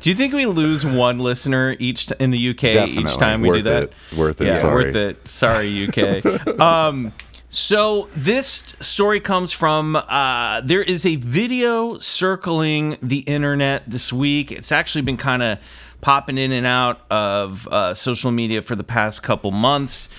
Do 0.00 0.08
you 0.10 0.14
think 0.14 0.32
we 0.32 0.46
lose 0.46 0.86
one 0.86 1.18
listener 1.18 1.76
each 1.78 2.06
t- 2.06 2.14
in 2.20 2.30
the 2.30 2.50
UK 2.50 2.64
each 2.88 3.16
time 3.16 3.40
we 3.42 3.48
Worth 3.48 3.58
do 3.58 3.62
that? 3.64 3.82
it. 3.82 3.92
Worth 4.16 4.40
it. 4.40 4.46
Yeah, 4.46 4.54
Sorry. 4.54 4.84
worth 4.86 4.94
it. 4.94 5.28
Sorry, 5.28 5.88
UK. 5.88 6.60
um, 6.60 7.12
so 7.50 8.08
this 8.14 8.74
story 8.80 9.20
comes 9.20 9.52
from 9.52 9.96
uh, 9.96 10.60
there 10.62 10.82
is 10.82 11.04
a 11.04 11.16
video 11.16 11.98
circling 11.98 12.96
the 13.02 13.18
internet 13.20 13.82
this 13.86 14.12
week. 14.12 14.50
It's 14.52 14.72
actually 14.72 15.02
been 15.02 15.16
kind 15.18 15.42
of 15.42 15.58
popping 16.02 16.36
in 16.36 16.52
and 16.52 16.66
out 16.66 17.00
of 17.10 17.66
uh, 17.68 17.94
social 17.94 18.30
media 18.30 18.60
for 18.60 18.76
the 18.76 18.84
past 18.84 19.22
couple 19.22 19.50
months. 19.50 20.10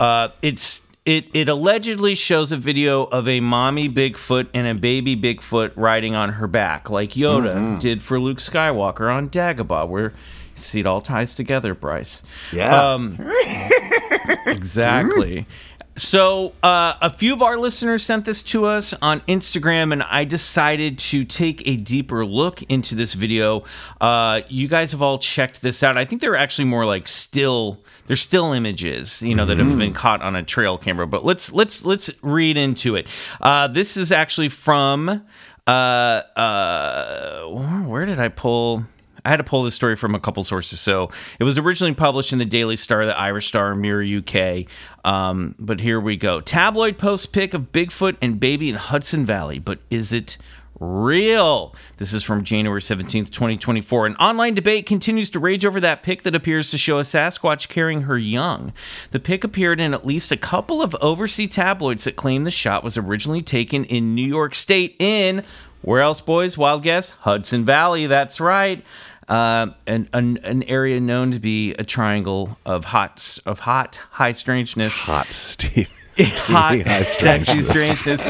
Uh, 0.00 0.28
it's 0.40 0.82
it 1.04 1.26
it 1.34 1.48
allegedly 1.48 2.14
shows 2.14 2.50
a 2.52 2.56
video 2.56 3.04
of 3.04 3.28
a 3.28 3.40
mommy 3.40 3.88
Bigfoot 3.88 4.46
and 4.54 4.66
a 4.66 4.74
baby 4.74 5.14
Bigfoot 5.16 5.72
riding 5.76 6.14
on 6.14 6.30
her 6.30 6.46
back, 6.46 6.88
like 6.88 7.10
Yoda 7.10 7.54
Mm-hmm. 7.54 7.78
did 7.78 8.02
for 8.02 8.18
Luke 8.18 8.38
Skywalker 8.38 9.12
on 9.12 9.28
Dagobah, 9.28 9.86
where 9.88 10.14
see 10.54 10.80
it 10.80 10.86
all 10.86 11.00
ties 11.00 11.34
together, 11.34 11.74
Bryce. 11.74 12.22
Yeah. 12.52 12.92
Um, 12.92 13.18
exactly. 14.46 15.46
So, 15.94 16.54
uh, 16.62 16.94
a 17.02 17.10
few 17.10 17.34
of 17.34 17.42
our 17.42 17.58
listeners 17.58 18.02
sent 18.02 18.24
this 18.24 18.42
to 18.44 18.64
us 18.64 18.94
on 19.02 19.20
Instagram, 19.22 19.92
and 19.92 20.02
I 20.02 20.24
decided 20.24 20.98
to 21.00 21.24
take 21.24 21.66
a 21.68 21.76
deeper 21.76 22.24
look 22.24 22.62
into 22.62 22.94
this 22.94 23.12
video. 23.12 23.64
Uh, 24.00 24.40
you 24.48 24.68
guys 24.68 24.92
have 24.92 25.02
all 25.02 25.18
checked 25.18 25.60
this 25.60 25.82
out. 25.82 25.98
I 25.98 26.06
think 26.06 26.22
they're 26.22 26.34
actually 26.34 26.64
more 26.64 26.86
like 26.86 27.06
still, 27.06 27.82
they're 28.06 28.16
still 28.16 28.54
images, 28.54 29.22
you 29.22 29.34
know, 29.34 29.44
that 29.44 29.58
have 29.58 29.76
been 29.76 29.92
caught 29.92 30.22
on 30.22 30.34
a 30.34 30.42
trail 30.42 30.78
camera. 30.78 31.06
But 31.06 31.26
let's 31.26 31.52
let's 31.52 31.84
let's 31.84 32.10
read 32.22 32.56
into 32.56 32.96
it. 32.96 33.06
Uh, 33.42 33.68
this 33.68 33.98
is 33.98 34.10
actually 34.12 34.48
from 34.48 35.22
uh, 35.66 35.70
uh, 35.70 37.44
where 37.86 38.06
did 38.06 38.18
I 38.18 38.28
pull? 38.28 38.84
I 39.24 39.30
had 39.30 39.36
to 39.36 39.44
pull 39.44 39.62
this 39.62 39.74
story 39.74 39.96
from 39.96 40.14
a 40.14 40.20
couple 40.20 40.42
sources. 40.44 40.80
So 40.80 41.10
it 41.38 41.44
was 41.44 41.58
originally 41.58 41.94
published 41.94 42.32
in 42.32 42.38
the 42.38 42.44
Daily 42.44 42.76
Star, 42.76 43.06
the 43.06 43.16
Irish 43.16 43.46
Star, 43.46 43.74
Mirror 43.74 44.18
UK. 44.18 44.66
Um, 45.04 45.54
but 45.58 45.80
here 45.80 46.00
we 46.00 46.16
go. 46.16 46.40
Tabloid 46.40 46.98
post 46.98 47.32
pic 47.32 47.54
of 47.54 47.72
Bigfoot 47.72 48.16
and 48.20 48.40
baby 48.40 48.68
in 48.68 48.76
Hudson 48.76 49.24
Valley. 49.24 49.58
But 49.58 49.78
is 49.90 50.12
it 50.12 50.38
real? 50.80 51.76
This 51.98 52.12
is 52.12 52.24
from 52.24 52.42
January 52.42 52.80
17th, 52.80 53.30
2024. 53.30 54.06
An 54.06 54.16
online 54.16 54.54
debate 54.54 54.86
continues 54.86 55.30
to 55.30 55.38
rage 55.38 55.64
over 55.64 55.78
that 55.78 56.02
pic 56.02 56.22
that 56.24 56.34
appears 56.34 56.72
to 56.72 56.78
show 56.78 56.98
a 56.98 57.02
Sasquatch 57.02 57.68
carrying 57.68 58.02
her 58.02 58.18
young. 58.18 58.72
The 59.12 59.20
pic 59.20 59.44
appeared 59.44 59.80
in 59.80 59.94
at 59.94 60.04
least 60.04 60.32
a 60.32 60.36
couple 60.36 60.82
of 60.82 60.96
overseas 60.96 61.54
tabloids 61.54 62.02
that 62.04 62.16
claim 62.16 62.42
the 62.42 62.50
shot 62.50 62.82
was 62.82 62.96
originally 62.96 63.42
taken 63.42 63.84
in 63.84 64.16
New 64.16 64.26
York 64.26 64.56
State 64.56 64.96
in 64.98 65.44
where 65.82 66.00
else, 66.00 66.20
boys? 66.20 66.56
Wild 66.56 66.84
guess? 66.84 67.10
Hudson 67.10 67.64
Valley. 67.64 68.06
That's 68.06 68.40
right. 68.40 68.84
Uh, 69.32 69.72
an, 69.86 70.10
an 70.12 70.36
an 70.42 70.62
area 70.64 71.00
known 71.00 71.30
to 71.30 71.38
be 71.38 71.72
a 71.78 71.84
triangle 71.84 72.58
of 72.66 72.84
hot 72.84 73.38
of 73.46 73.60
hot 73.60 73.98
high 74.10 74.32
strangeness. 74.32 74.92
Hot 74.92 75.32
Steve. 75.32 75.88
It's 76.14 76.40
hot, 76.40 76.76
sexy 76.84 77.62
strangeness. 77.62 78.20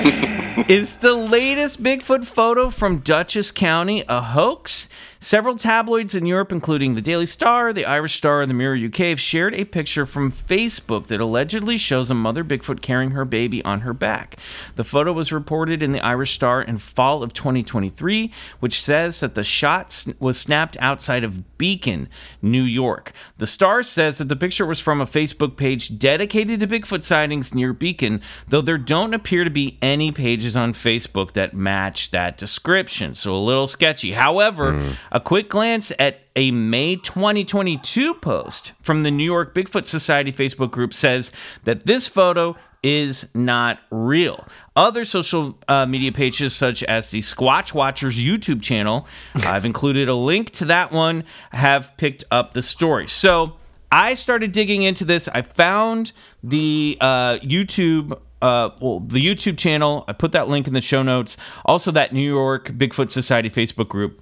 Is 0.71 0.99
the 0.99 1.15
latest 1.15 1.83
Bigfoot 1.83 2.25
photo 2.25 2.71
from 2.71 2.99
Dutchess 2.99 3.51
County 3.51 4.05
a 4.09 4.21
hoax? 4.21 4.89
Several 5.23 5.57
tabloids 5.57 6.17
in 6.17 6.27
Europe, 6.27 6.51
including 6.51 6.97
the 6.97 7.01
Daily 7.01 7.27
Star, 7.27 7.73
the 7.73 7.87
Irish 7.87 8.17
Star, 8.17 8.43
and 8.43 8.51
the 8.51 8.55
Mirror 8.55 8.87
UK, 8.87 8.97
have 9.07 9.21
shared 9.21 9.55
a 9.55 9.65
picture 9.65 10.05
from 10.05 10.33
Facebook 10.33 11.07
that 11.07 11.21
allegedly 11.21 11.77
shows 11.77 12.11
a 12.11 12.15
mother 12.15 12.43
Bigfoot 12.43 12.83
carrying 12.83 13.13
her 13.13 13.25
baby 13.25 13.65
on 13.65 13.83
her 13.83 13.93
back. 13.93 14.37
The 14.75 14.83
photo 14.83 15.13
was 15.13 15.31
reported 15.31 15.81
in 15.81 15.93
the 15.93 16.05
Irish 16.05 16.33
Star 16.33 16.61
in 16.61 16.79
fall 16.79 17.23
of 17.23 17.33
2023, 17.35 18.33
which 18.59 18.83
says 18.83 19.21
that 19.21 19.37
the 19.37 19.45
shot 19.45 20.05
was 20.19 20.41
snapped 20.41 20.77
outside 20.81 21.23
of 21.23 21.57
Beacon, 21.57 22.09
New 22.43 22.65
York. 22.65 23.13
The 23.39 23.47
Star 23.47 23.85
says 23.85 24.19
that 24.19 24.29
the 24.29 24.35
picture 24.35 24.67
was 24.67 24.81
from 24.81 25.01
a 25.01 25.07
Facebook 25.07 25.57
page 25.57 26.01
dedicated 26.01 26.59
to 26.59 26.67
Bigfoot 26.67 27.05
sightings 27.05 27.55
near 27.55 27.73
Beacon, 27.73 28.23
though 28.49 28.61
there 28.61 28.77
don't 28.77 29.15
appear 29.15 29.45
to 29.45 29.51
be 29.51 29.79
any 29.81 30.11
pages 30.11 30.57
on 30.57 30.73
Facebook 30.73 31.35
that 31.35 31.55
match 31.55 32.11
that 32.11 32.37
description. 32.37 33.15
So 33.15 33.33
a 33.33 33.39
little 33.39 33.69
sketchy. 33.69 34.11
However, 34.15 34.73
hmm. 34.73 34.93
A 35.13 35.21
quick 35.21 35.49
glance 35.51 35.93
at 35.99 36.21
a 36.35 36.51
May 36.51 36.97
2022 36.97 38.15
post 38.15 38.73
from 38.83 39.03
the 39.03 39.11
New 39.11 39.25
York 39.25 39.55
Bigfoot 39.55 39.87
Society 39.87 40.33
Facebook 40.33 40.71
group 40.71 40.93
says 40.95 41.31
that 41.65 41.87
this 41.87 42.09
photo 42.09 42.57
is 42.83 43.29
not 43.35 43.79
real. 43.91 44.45
Other 44.75 45.05
social 45.05 45.59
uh, 45.69 45.87
media 45.87 46.11
pages, 46.11 46.55
such 46.55 46.83
as 46.85 47.11
the 47.11 47.21
Squatch 47.21 47.75
Watchers 47.75 48.19
YouTube 48.19 48.63
channel, 48.63 49.07
I've 49.35 49.67
included 49.67 50.09
a 50.09 50.15
link 50.15 50.51
to 50.53 50.65
that 50.65 50.91
one, 50.91 51.25
have 51.51 51.97
picked 51.99 52.25
up 52.31 52.55
the 52.55 52.63
story. 52.63 53.07
So 53.07 53.57
I 53.93 54.15
started 54.15 54.53
digging 54.53 54.83
into 54.83 55.05
this. 55.05 55.29
I 55.29 55.43
found 55.43 56.13
the 56.43 56.97
uh, 57.01 57.39
YouTube. 57.39 58.19
Uh, 58.41 58.71
well, 58.81 58.99
the 58.99 59.25
YouTube 59.25 59.57
channel. 59.59 60.05
I 60.09 60.15
put 60.15 60.33
that 60.33 60.49
link 60.49 60.67
in 60.67 60.73
the 60.73 60.81
show 60.81 61.03
notes. 61.03 61.37
Also, 61.65 61.93
that 61.93 62.13
New 62.13 62.29
York 62.29 62.71
Bigfoot 62.71 63.11
Society 63.11 63.51
Facebook 63.51 63.89
group. 63.89 64.21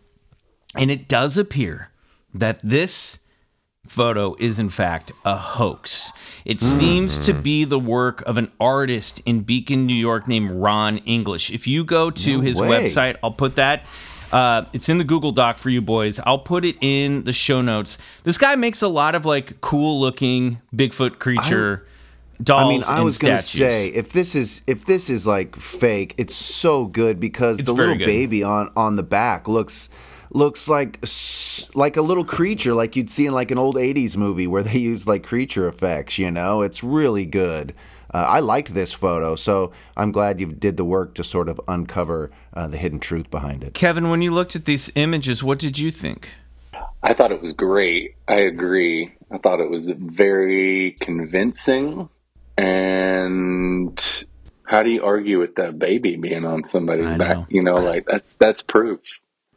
And 0.75 0.91
it 0.91 1.09
does 1.09 1.37
appear 1.37 1.91
that 2.35 2.61
this 2.63 3.19
photo 3.87 4.37
is, 4.39 4.59
in 4.61 4.69
fact, 4.71 5.11
a 5.25 5.37
hoax. 5.37 6.13
It 6.45 6.61
seems 6.61 7.19
to 7.21 7.33
be 7.33 7.65
the 7.65 7.79
work 7.79 8.23
of 8.23 8.39
an 8.39 8.53
artist 8.61 9.21
in 9.27 9.41
Beacon, 9.41 9.87
New 9.87 9.95
York, 9.95 10.29
named 10.29 10.51
Ron 10.53 10.99
English. 10.99 11.51
If 11.51 11.67
you 11.67 11.85
go 11.85 12.11
to 12.11 12.37
No 12.37 12.41
his 12.41 12.61
way. 12.61 12.69
website, 12.69 13.17
I'll 13.23 13.33
put 13.33 13.57
that. 13.57 13.85
Uh, 14.31 14.65
it's 14.73 14.89
in 14.89 14.99
the 14.99 15.05
Google 15.05 15.33
Doc 15.33 15.59
for 15.59 15.71
you 15.71 15.81
boys. 15.83 16.21
I'll 16.25 16.39
put 16.39 16.65
it 16.65 16.77
in 16.81 17.25
the 17.25 17.33
show 17.33 17.63
notes. 17.63 17.99
This 18.23 18.39
guy 18.39 18.55
makes 18.55 18.81
a 18.81 18.87
lot 18.89 19.17
of 19.17 19.25
like 19.27 19.61
cool 19.61 20.01
looking 20.01 20.61
Bigfoot 20.73 21.19
creature 21.19 21.85
dolls 22.41 22.63
I 22.63 22.69
mean, 22.69 22.83
I 22.85 22.97
and 22.97 23.05
was 23.05 23.19
gonna 23.19 23.39
statues. 23.39 23.61
say 23.61 23.89
if 23.89 24.13
this 24.13 24.37
is 24.37 24.63
if 24.69 24.85
this 24.87 25.11
is 25.11 25.27
like 25.27 25.57
fake, 25.57 26.15
it's 26.17 26.35
so 26.35 26.85
good 26.87 27.19
because 27.19 27.59
the 27.59 27.75
very 27.75 27.89
little 27.89 27.99
good. 27.99 28.07
baby 28.07 28.45
on 28.45 28.71
on 28.77 28.95
the 28.95 29.03
back 29.03 29.49
looks 29.49 29.89
looks 30.31 30.69
like 30.69 31.05
like 31.75 31.97
a 31.97 32.03
little 32.03 32.25
creature 32.25 32.75
like 32.75 32.97
you'd 32.97 33.11
see 33.11 33.27
in 33.27 33.33
like 33.33 33.51
an 33.51 33.59
old 33.59 33.77
80s 33.77 34.17
movie 34.17 34.47
where 34.47 34.63
they 34.63 34.79
use 34.91 35.07
like 35.07 35.25
creature 35.25 35.69
effects, 35.69 36.19
you 36.19 36.31
know? 36.31 36.63
It's 36.63 36.83
really 36.83 37.27
good. 37.27 37.75
Uh, 38.13 38.27
I 38.29 38.41
liked 38.41 38.75
this 38.75 38.93
photo, 38.93 39.37
so 39.37 39.71
I'm 39.97 40.11
glad 40.11 40.41
you 40.41 40.47
did 40.47 40.77
the 40.77 40.85
work 40.85 41.15
to 41.15 41.25
sort 41.25 41.49
of 41.49 41.61
uncover 41.69 42.33
uh, 42.53 42.67
the 42.67 42.77
hidden 42.77 42.99
truth 42.99 43.31
behind 43.31 43.63
it. 43.63 43.75
Kevin, 43.75 44.11
when 44.11 44.21
you 44.21 44.33
looked 44.33 44.57
at 44.57 44.65
these 44.65 44.91
images, 44.97 45.45
what 45.45 45.61
did 45.61 45.79
you 45.79 45.93
think? 45.93 46.29
I 47.03 47.15
thought 47.15 47.31
it 47.31 47.41
was 47.41 47.53
great. 47.53 48.17
I 48.27 48.35
agree. 48.35 49.15
I 49.31 49.39
thought 49.39 49.61
it 49.61 49.71
was 49.71 49.87
very 49.87 50.97
convincing. 51.01 52.09
And 52.59 54.25
how 54.65 54.83
do 54.83 54.91
you 54.91 55.05
argue 55.05 55.39
with 55.39 55.55
that 55.55 55.79
baby 55.79 56.17
being 56.17 56.45
on 56.45 56.65
somebody's 56.65 57.07
I 57.07 57.17
back? 57.17 57.37
know. 57.37 57.47
You 57.49 57.63
know, 57.63 57.77
like 57.77 58.07
that's 58.07 58.35
that's 58.35 58.61
proof. 58.61 59.01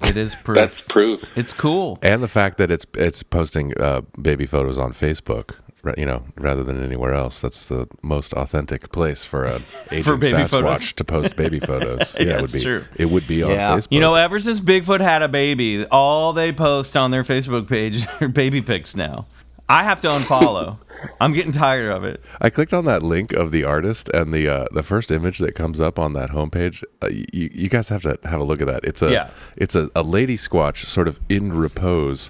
It 0.04 0.18
is 0.18 0.36
proof. 0.36 0.56
That's 0.58 0.82
proof. 0.82 1.24
it's 1.36 1.54
cool. 1.54 2.00
And 2.02 2.22
the 2.24 2.28
fact 2.28 2.58
that 2.58 2.72
it's 2.72 2.86
it's 2.96 3.24
posting 3.24 3.74
uh, 3.80 4.02
baby 4.22 4.46
photos 4.46 4.78
on 4.78 4.92
Facebook, 4.92 5.56
ra- 5.84 5.94
you 5.98 6.06
know, 6.06 6.24
rather 6.36 6.64
than 6.64 6.84
anywhere 6.84 7.14
else. 7.14 7.40
That's 7.40 7.66
the 7.66 7.88
most 8.02 8.34
authentic 8.34 8.92
place 8.92 9.24
for 9.24 9.46
a 9.46 9.62
aging 9.92 10.20
baby 10.20 10.38
Sasquatch 10.38 10.50
photos. 10.50 10.94
to 10.94 11.04
post 11.04 11.36
baby 11.36 11.60
photos. 11.60 12.16
yeah, 12.20 12.22
it 12.22 12.28
would 12.28 12.42
That's 12.42 12.54
be. 12.54 12.62
true. 12.64 12.84
It 12.98 13.06
would 13.06 13.28
be 13.28 13.44
on 13.44 13.52
Yeah. 13.52 13.78
Facebook. 13.78 13.88
You 13.92 14.00
know, 14.02 14.16
ever 14.16 14.40
since 14.40 14.60
Bigfoot 14.60 15.00
had 15.00 15.22
a 15.22 15.28
baby, 15.30 15.86
all 15.86 16.34
they 16.34 16.52
post 16.52 16.98
on 16.98 17.12
their 17.12 17.24
Facebook 17.24 17.70
page 17.70 18.06
are 18.22 18.28
baby 18.28 18.62
pics 18.62 18.96
now. 18.96 19.26
I 19.70 19.84
have 19.84 20.01
to 20.01 20.08
unfollow. 20.08 20.77
I'm 21.22 21.34
getting 21.34 21.51
tired 21.51 21.89
of 21.91 22.03
it. 22.03 22.22
I 22.41 22.50
clicked 22.50 22.74
on 22.74 22.86
that 22.86 23.01
link 23.01 23.32
of 23.34 23.51
the 23.51 23.63
artist, 23.63 24.10
and 24.13 24.34
the 24.34 24.48
uh, 24.48 24.65
the 24.72 24.84
first 24.84 25.10
image 25.10 25.39
that 25.39 25.55
comes 25.55 25.79
up 25.82 25.98
on 25.98 26.13
that 26.13 26.29
homepage. 26.32 26.84
Uh, 27.01 27.08
you, 27.08 27.50
you 27.53 27.70
guys 27.70 27.89
have 27.89 28.01
to 28.03 28.17
have 28.25 28.39
a 28.39 28.43
look 28.43 28.62
at 28.62 28.67
that. 28.67 28.84
It's 28.84 29.01
a 29.01 29.12
Yeah. 29.12 29.29
it's 29.55 29.74
a, 29.75 29.89
a 29.96 30.03
lady 30.03 30.36
squatch, 30.38 30.86
sort 30.86 31.08
of 31.08 31.20
in 31.29 31.53
repose. 31.53 32.29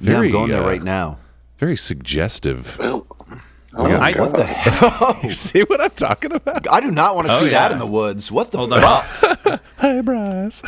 Yeah, 0.00 0.10
Very, 0.10 0.26
I'm 0.26 0.32
going 0.32 0.50
there 0.50 0.62
uh, 0.62 0.68
right 0.68 0.82
now. 0.82 1.18
Very 1.58 1.76
suggestive. 1.76 2.76
Well, 2.78 3.06
oh 3.76 3.88
Yeah, 3.88 3.98
I- 3.98 4.12
What 4.20 4.34
the 4.36 4.44
hell? 4.44 5.18
You 5.22 5.32
see 5.32 5.62
what 5.62 5.80
I'm 5.80 5.90
talking 5.90 6.32
about? 6.32 6.66
I 6.70 6.80
do 6.80 6.90
not 6.90 7.14
want 7.16 7.28
to 7.28 7.34
Oh, 7.34 7.38
see 7.40 7.46
yeah. 7.46 7.60
that 7.68 7.72
in 7.72 7.78
the 7.78 7.86
woods. 7.86 8.30
What 8.30 8.50
the 8.50 8.58
Hold 8.58 8.70
fuck? 8.70 9.46
on. 9.46 9.60
Hey, 9.80 10.00
Bryce. 10.00 10.62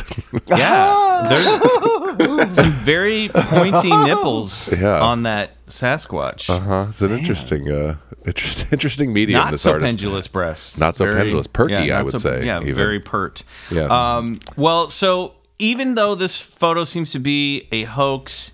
Yeah. 0.47 1.27
There's 2.17 2.55
some 2.55 2.71
very 2.71 3.29
pointy 3.33 3.89
nipples 3.89 4.71
Yeah. 4.73 4.99
on 5.01 5.23
that 5.23 5.65
Sasquatch. 5.67 6.49
Uh 6.49 6.59
huh. 6.59 6.85
It's 6.89 7.01
an 7.01 7.11
interesting, 7.11 7.71
uh, 7.71 7.95
interesting, 8.25 8.67
interesting 8.71 9.13
medium. 9.13 9.39
Not 9.41 9.51
this 9.51 9.61
so 9.63 9.71
artist. 9.71 9.87
pendulous 9.87 10.27
breasts. 10.27 10.79
Not 10.79 10.95
so 10.95 11.11
pendulous. 11.11 11.47
Perky, 11.47 11.75
I 11.75 11.87
not 11.87 12.05
would 12.05 12.19
say, 12.19 12.45
Yeah, 12.45 12.61
even. 12.61 12.75
very 12.75 12.99
pert. 12.99 13.43
Yes. 13.71 13.89
Um, 13.91 14.39
well, 14.55 14.89
so 14.91 15.33
even 15.57 15.95
though 15.95 16.13
this 16.13 16.39
photo 16.39 16.83
seems 16.83 17.11
to 17.13 17.19
be 17.19 17.67
a 17.71 17.83
hoax, 17.85 18.53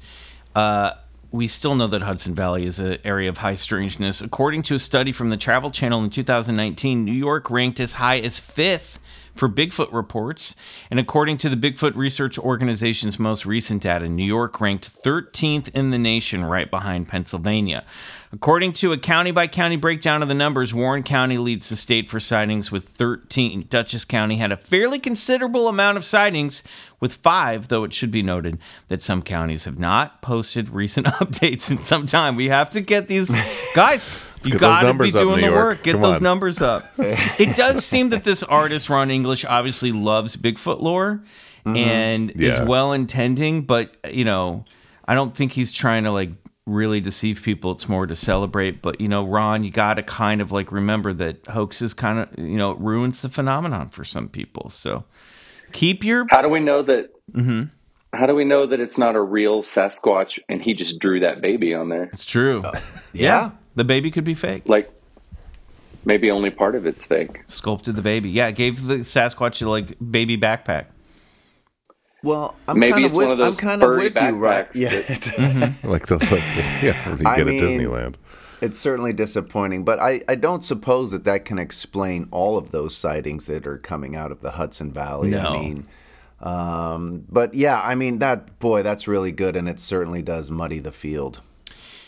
uh, 0.55 0.91
we 1.34 1.48
still 1.48 1.74
know 1.74 1.88
that 1.88 2.04
Hudson 2.04 2.36
Valley 2.36 2.63
is 2.63 2.80
an 2.80 3.00
area 3.04 3.28
of 3.28 3.38
high 3.38 3.56
strangeness. 3.56 4.22
According 4.22 4.62
to 4.63 4.75
a 4.75 4.80
study 4.80 5.12
from 5.12 5.32
the 5.32 5.36
Travel 5.36 5.72
Channel 5.72 6.04
in 6.04 6.12
2019, 6.12 7.04
New 7.04 7.12
York 7.12 7.50
ranked 7.50 7.80
as 7.80 7.94
high 7.94 8.20
as 8.20 8.38
fifth 8.38 9.00
for 9.34 9.50
Bigfoot 9.50 9.92
reports. 9.92 10.56
And 10.92 11.00
according 11.00 11.40
to 11.40 11.50
the 11.50 11.56
Bigfoot 11.56 11.96
Research 11.96 12.38
Organization's 12.38 13.18
most 13.18 13.48
recent 13.48 13.82
data, 13.82 14.08
New 14.08 14.24
York 14.24 14.62
ranked 14.62 14.94
13th 15.04 15.75
in 15.75 15.90
the 15.90 15.98
nation, 15.98 16.46
right 16.46 16.70
behind 16.70 17.08
Pennsylvania. 17.08 17.84
According 18.34 18.74
to 18.74 18.92
a 18.92 18.98
county 18.98 19.30
by 19.30 19.46
county 19.46 19.75
breakdown 19.78 20.24
of 20.24 20.28
the 20.28 20.34
numbers, 20.34 20.74
Warren 20.74 21.04
County 21.04 21.38
leads 21.38 21.70
the 21.70 21.75
state 21.75 22.10
for 22.10 22.20
sightings 22.20 22.72
with 22.72 22.90
13. 22.90 23.68
Dutchess 23.70 24.06
County 24.06 24.38
had 24.38 24.52
a 24.52 24.58
fairly 24.58 24.98
considerable 24.98 25.68
amount 25.68 25.98
of 25.98 26.04
sightings 26.04 26.63
with 27.00 27.13
five, 27.13 27.68
though 27.68 27.84
it 27.84 27.94
should 27.94 28.10
be 28.10 28.24
noted 28.24 28.58
that 28.88 29.04
some 29.04 29.22
counties 29.22 29.66
have 29.66 29.78
not 29.78 30.24
posted 30.24 30.70
recent 30.70 31.06
updates 31.22 31.70
in 31.70 31.78
some 31.80 32.08
time. 32.08 32.36
We 32.36 32.48
have 32.50 32.72
to 32.72 32.82
get 32.82 33.08
these 33.08 33.30
guys. 33.75 34.12
You 34.44 34.58
got 34.58 34.82
to 34.82 34.94
be 34.96 35.12
doing 35.12 35.42
the 35.46 35.52
work. 35.52 35.84
Get 35.84 35.92
Come 35.94 36.02
those 36.02 36.18
on. 36.18 36.24
numbers 36.24 36.60
up. 36.60 36.86
it 36.98 37.56
does 37.56 37.86
seem 37.86 38.10
that 38.10 38.24
this 38.24 38.42
artist, 38.42 38.90
Ron 38.90 39.12
English, 39.12 39.46
obviously 39.46 39.92
loves 39.92 40.36
Bigfoot 40.36 40.82
lore 40.82 41.22
and 41.66 42.32
Yeah. 42.36 42.63
is 42.63 42.68
well 42.68 42.94
intending, 42.94 43.62
but 43.62 43.96
you 44.12 44.25
know, 44.25 44.66
I 45.08 45.13
don't 45.16 45.36
think 45.36 45.52
he's 45.54 45.72
trying 45.72 46.04
to 46.06 46.12
like 46.12 46.32
really 46.65 47.01
deceive 47.01 47.41
people. 47.41 47.72
It's 47.72 47.89
more 47.89 48.08
to 48.08 48.15
celebrate. 48.15 48.82
But 48.82 49.01
you 49.01 49.08
know, 49.08 49.25
Ron, 49.25 49.63
you 49.63 49.72
got 49.72 49.96
to 49.96 50.03
kind 50.03 50.41
of 50.41 50.51
like 50.51 50.72
remember 50.72 51.13
that 51.13 51.46
hoaxes 51.48 51.93
kind 51.93 52.20
of 52.20 52.29
you 52.38 52.58
know 52.58 52.74
ruins 52.74 53.22
the 53.22 53.29
phenomenon 53.29 53.89
for 53.89 54.03
some 54.03 54.29
people. 54.29 54.70
So 54.70 55.03
keep 55.72 56.03
your 56.03 56.25
How 56.29 56.41
do 56.41 56.50
we 56.50 56.60
know 56.60 56.84
that? 56.84 57.12
Mm-hmm. 57.32 57.63
How 58.15 58.27
do 58.27 58.36
we 58.36 58.46
know 58.46 58.67
that 58.67 58.79
it's 58.79 58.98
not 58.98 59.15
a 59.15 59.22
real 59.22 59.63
Sasquatch 59.63 60.38
and 60.48 60.62
he 60.62 60.75
just 60.75 61.00
drew 61.00 61.22
that 61.22 61.41
baby 61.41 61.74
on 61.74 61.89
there? 61.89 62.10
It's 62.13 62.25
true. 62.25 62.62
Uh, 62.62 62.79
yeah. 63.12 63.51
The 63.75 63.84
baby 63.84 64.12
could 64.12 64.24
be 64.24 64.36
fake. 64.36 64.63
Like 64.67 64.91
maybe 66.05 66.29
only 66.29 66.51
part 66.51 66.75
of 66.75 66.86
it's 66.86 67.05
fake. 67.05 67.41
Sculpted 67.48 67.96
the 67.96 68.01
baby. 68.01 68.29
Yeah, 68.29 68.51
gave 68.51 68.86
the 68.86 68.98
Sasquatch 68.98 69.65
a 69.65 69.70
like 69.70 69.98
baby 70.00 70.38
backpack. 70.38 70.86
Well, 72.24 72.56
I'm 72.68 72.80
Maybe 72.80 72.94
kind 72.94 73.06
of 73.06 73.10
it's 73.10 73.18
with, 73.18 73.27
one 73.27 73.32
of 73.34 73.38
those 73.38 73.56
I'm 73.58 73.68
kind 73.68 73.84
of 73.84 73.88
furry 73.88 74.03
with 74.06 74.15
you, 74.15 74.32
right? 74.38 74.70
backpacks 74.72 74.75
Yeah, 74.75 74.89
that- 74.89 75.10
it's, 75.10 75.84
like 75.84 76.06
the 76.08 76.18
like, 76.18 76.32
yeah, 76.82 77.10
you 77.20 77.27
I 77.27 77.38
get 77.38 77.46
mean- 77.48 77.63
at 77.63 77.70
Disneyland. 77.70 78.15
it's 78.62 78.80
certainly 78.80 79.12
disappointing, 79.13 79.84
but 79.84 80.00
I, 80.00 80.22
I 80.30 80.36
don't 80.36 80.63
suppose 80.63 81.12
that 81.12 81.25
that 81.25 81.44
can 81.46 81.60
explain 81.60 82.27
all 82.32 82.58
of 82.58 82.72
those 82.72 82.96
sightings 82.96 83.46
that 83.46 83.68
are 83.68 83.77
coming 83.77 84.15
out 84.15 84.32
of 84.32 84.39
the 84.42 84.51
Hudson 84.51 84.92
Valley. 84.94 85.32
No. 85.32 85.39
I 85.50 85.60
mean, 85.60 85.86
um, 86.42 87.25
but 87.30 87.53
yeah, 87.53 87.82
I 87.82 87.96
mean 87.96 88.20
that 88.20 88.58
boy, 88.60 88.84
that's 88.84 89.08
really 89.08 89.32
good, 89.32 89.56
and 89.56 89.68
it 89.70 89.80
certainly 89.80 90.22
does 90.22 90.50
muddy 90.51 90.80
the 90.80 90.92
field. 90.92 91.42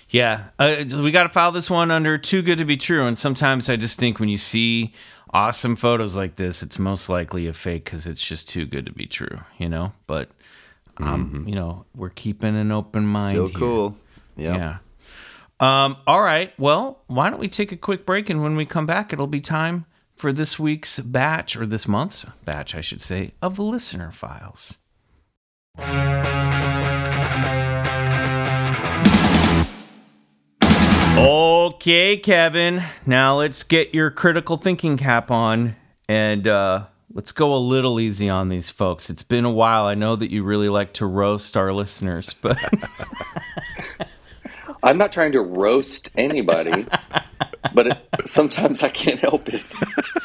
Yeah, 0.09 0.45
uh, 0.59 0.83
we 1.01 1.11
got 1.11 1.23
to 1.23 1.29
file 1.29 1.51
this 1.51 1.69
one 1.69 1.89
under 1.91 2.17
too 2.17 2.41
good 2.41 2.59
to 2.59 2.65
be 2.65 2.77
true. 2.77 3.05
And 3.05 3.17
sometimes 3.17 3.69
I 3.69 3.75
just 3.75 3.99
think 3.99 4.19
when 4.19 4.29
you 4.29 4.37
see 4.37 4.93
awesome 5.35 5.75
photos 5.75 6.15
like 6.15 6.37
this, 6.37 6.63
it's 6.63 6.79
most 6.79 7.09
likely 7.09 7.47
a 7.47 7.53
fake 7.53 7.83
because 7.83 8.07
it's 8.07 8.25
just 8.25 8.47
too 8.47 8.65
good 8.65 8.85
to 8.85 8.93
be 8.93 9.05
true, 9.05 9.41
you 9.57 9.67
know. 9.67 9.91
But 10.07 10.29
um, 10.97 11.43
you 11.45 11.55
know, 11.55 11.85
we're 11.93 12.09
keeping 12.09 12.55
an 12.55 12.71
open 12.71 13.05
mind. 13.05 13.31
Still 13.31 13.47
here. 13.47 13.59
cool. 13.59 13.97
Yeah. 14.37 14.55
Yeah. 14.55 14.77
Um, 15.59 15.97
all 16.07 16.21
right. 16.21 16.57
Well, 16.57 17.01
why 17.07 17.29
don't 17.29 17.39
we 17.39 17.49
take 17.49 17.73
a 17.73 17.77
quick 17.77 18.05
break? 18.05 18.29
And 18.29 18.41
when 18.41 18.55
we 18.55 18.65
come 18.65 18.85
back, 18.85 19.11
it'll 19.11 19.27
be 19.27 19.41
time 19.41 19.85
for 20.15 20.31
this 20.31 20.57
week's 20.57 20.99
batch, 20.99 21.57
or 21.57 21.65
this 21.65 21.87
month's 21.87 22.25
batch, 22.45 22.73
I 22.73 22.81
should 22.81 23.01
say, 23.01 23.33
of 23.41 23.59
listener 23.59 24.11
files. 24.11 24.77
Okay, 31.17 32.17
Kevin. 32.17 32.83
Now 33.05 33.37
let's 33.37 33.63
get 33.63 33.93
your 33.93 34.11
critical 34.11 34.57
thinking 34.57 34.97
cap 34.97 35.31
on 35.31 35.75
and 36.09 36.47
uh, 36.47 36.85
let's 37.13 37.31
go 37.31 37.55
a 37.55 37.57
little 37.57 37.99
easy 37.99 38.29
on 38.29 38.49
these 38.49 38.69
folks. 38.69 39.09
It's 39.09 39.23
been 39.23 39.45
a 39.45 39.51
while. 39.51 39.85
I 39.85 39.95
know 39.95 40.15
that 40.17 40.29
you 40.29 40.43
really 40.43 40.69
like 40.69 40.93
to 40.93 41.05
roast 41.05 41.55
our 41.55 41.71
listeners, 41.71 42.35
but. 42.41 42.57
I'm 44.83 44.97
not 44.97 45.11
trying 45.11 45.31
to 45.31 45.41
roast 45.41 46.11
anybody, 46.15 46.85
but 47.73 47.87
it, 47.87 47.97
sometimes 48.25 48.83
I 48.83 48.89
can't 48.89 49.19
help 49.19 49.47
it. 49.49 49.63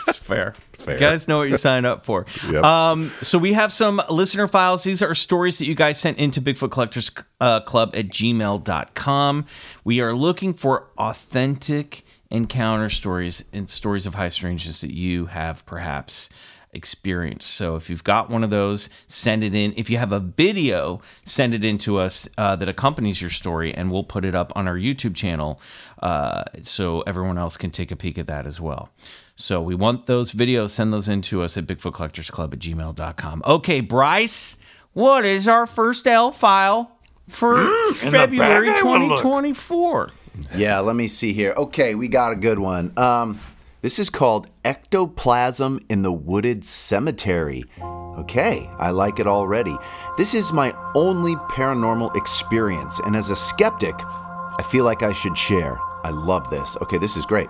It's 0.09 0.19
fair. 0.19 0.55
Fair. 0.73 0.95
You 0.95 1.01
guys 1.01 1.29
know 1.29 1.39
what 1.39 1.49
you 1.51 1.57
signed 1.57 1.87
up 1.87 2.05
for. 2.05 2.27
Yep. 2.51 2.65
Um, 2.65 3.11
so 3.23 3.39
we 3.39 3.53
have 3.53 3.73
some 3.73 4.03
listener 4.11 4.49
files. 4.49 4.83
These 4.83 5.03
are 5.03 5.15
stories 5.15 5.59
that 5.59 5.67
you 5.67 5.75
guys 5.77 6.01
sent 6.01 6.19
into 6.19 6.41
Bigfoot 6.41 6.73
Collectors 6.73 7.11
uh, 7.41 7.61
Club 7.61 7.95
at 7.95 8.09
gmail.com. 8.09 9.47
We 9.85 10.01
are 10.01 10.15
looking 10.15 10.53
for 10.55 10.89
authentic 10.99 12.05
encounter 12.31 12.89
stories 12.91 13.45
and 13.53 13.69
stories 13.69 14.07
of 14.07 14.15
high 14.15 14.29
strangeness 14.29 14.81
that 14.81 14.93
you 14.93 15.27
have 15.27 15.65
perhaps 15.67 16.29
experienced. 16.73 17.51
So 17.51 17.77
if 17.77 17.91
you've 17.91 18.05
got 18.05 18.31
one 18.31 18.45
of 18.45 18.51
those, 18.51 18.89
send 19.09 19.43
it 19.45 19.55
in. 19.55 19.73
If 19.77 19.91
you 19.91 19.99
have 19.99 20.13
a 20.13 20.21
video, 20.21 21.01
send 21.25 21.55
it 21.55 21.65
in 21.65 21.79
to 21.79 21.99
us 21.99 22.29
uh, 22.39 22.57
that 22.57 22.69
accompanies 22.69 23.21
your 23.21 23.31
story, 23.31 23.75
and 23.75 23.91
we'll 23.91 24.05
put 24.05 24.25
it 24.25 24.35
up 24.35 24.53
on 24.55 24.69
our 24.69 24.77
YouTube 24.77 25.15
channel 25.15 25.61
uh, 26.03 26.45
so 26.63 27.01
everyone 27.03 27.39
else 27.39 27.57
can 27.57 27.71
take 27.71 27.91
a 27.91 27.97
peek 27.97 28.19
at 28.19 28.27
that 28.27 28.47
as 28.47 28.61
well. 28.61 28.91
So 29.37 29.61
we 29.63 29.75
want 29.75 30.07
those 30.07 30.33
videos. 30.33 30.71
Send 30.71 30.93
those 30.93 31.09
in 31.09 31.23
to 31.23 31.43
us 31.43 31.57
at 31.57 31.67
BigfootCollectorsClub 31.67 32.53
at 32.53 32.59
gmail.com. 32.59 33.43
Okay, 33.47 33.81
Bryce, 33.81 34.57
what 34.93 35.25
is 35.25 35.49
our 35.49 35.67
first 35.67 36.07
L 36.07 36.31
file 36.31 36.93
for 37.29 37.57
Mm, 37.57 37.95
February 37.95 38.69
bag 38.69 38.81
I 38.81 38.83
will 38.83 39.09
look. 39.09 39.21
2024? 39.21 40.11
Yeah, 40.55 40.79
let 40.81 40.97
me 40.97 41.07
see 41.09 41.33
here. 41.33 41.53
Okay, 41.57 41.95
we 41.95 42.09
got 42.09 42.33
a 42.33 42.37
good 42.37 42.59
one. 42.59 42.93
Um, 42.99 43.41
this 43.83 43.99
is 43.99 44.11
called 44.11 44.49
Ectoplasm 44.65 45.81
in 45.89 46.03
the 46.03 46.13
Wooded 46.13 46.65
Cemetery. 46.65 47.65
Okay, 47.83 48.69
I 48.79 48.91
like 48.91 49.19
it 49.19 49.27
already. 49.27 49.75
This 50.19 50.35
is 50.35 50.53
my 50.53 50.75
only 50.95 51.37
paranormal 51.37 52.15
experience, 52.17 53.01
and 53.01 53.17
as 53.17 53.31
a 53.31 53.37
skeptic, 53.37 53.95
I 53.99 54.63
feel 54.71 54.85
like 54.85 55.03
I 55.03 55.15
should 55.15 55.39
share. 55.39 55.79
I 56.05 56.11
love 56.11 56.51
this. 56.51 56.77
Okay, 56.83 56.99
this 56.99 57.17
is 57.17 57.25
great. 57.25 57.49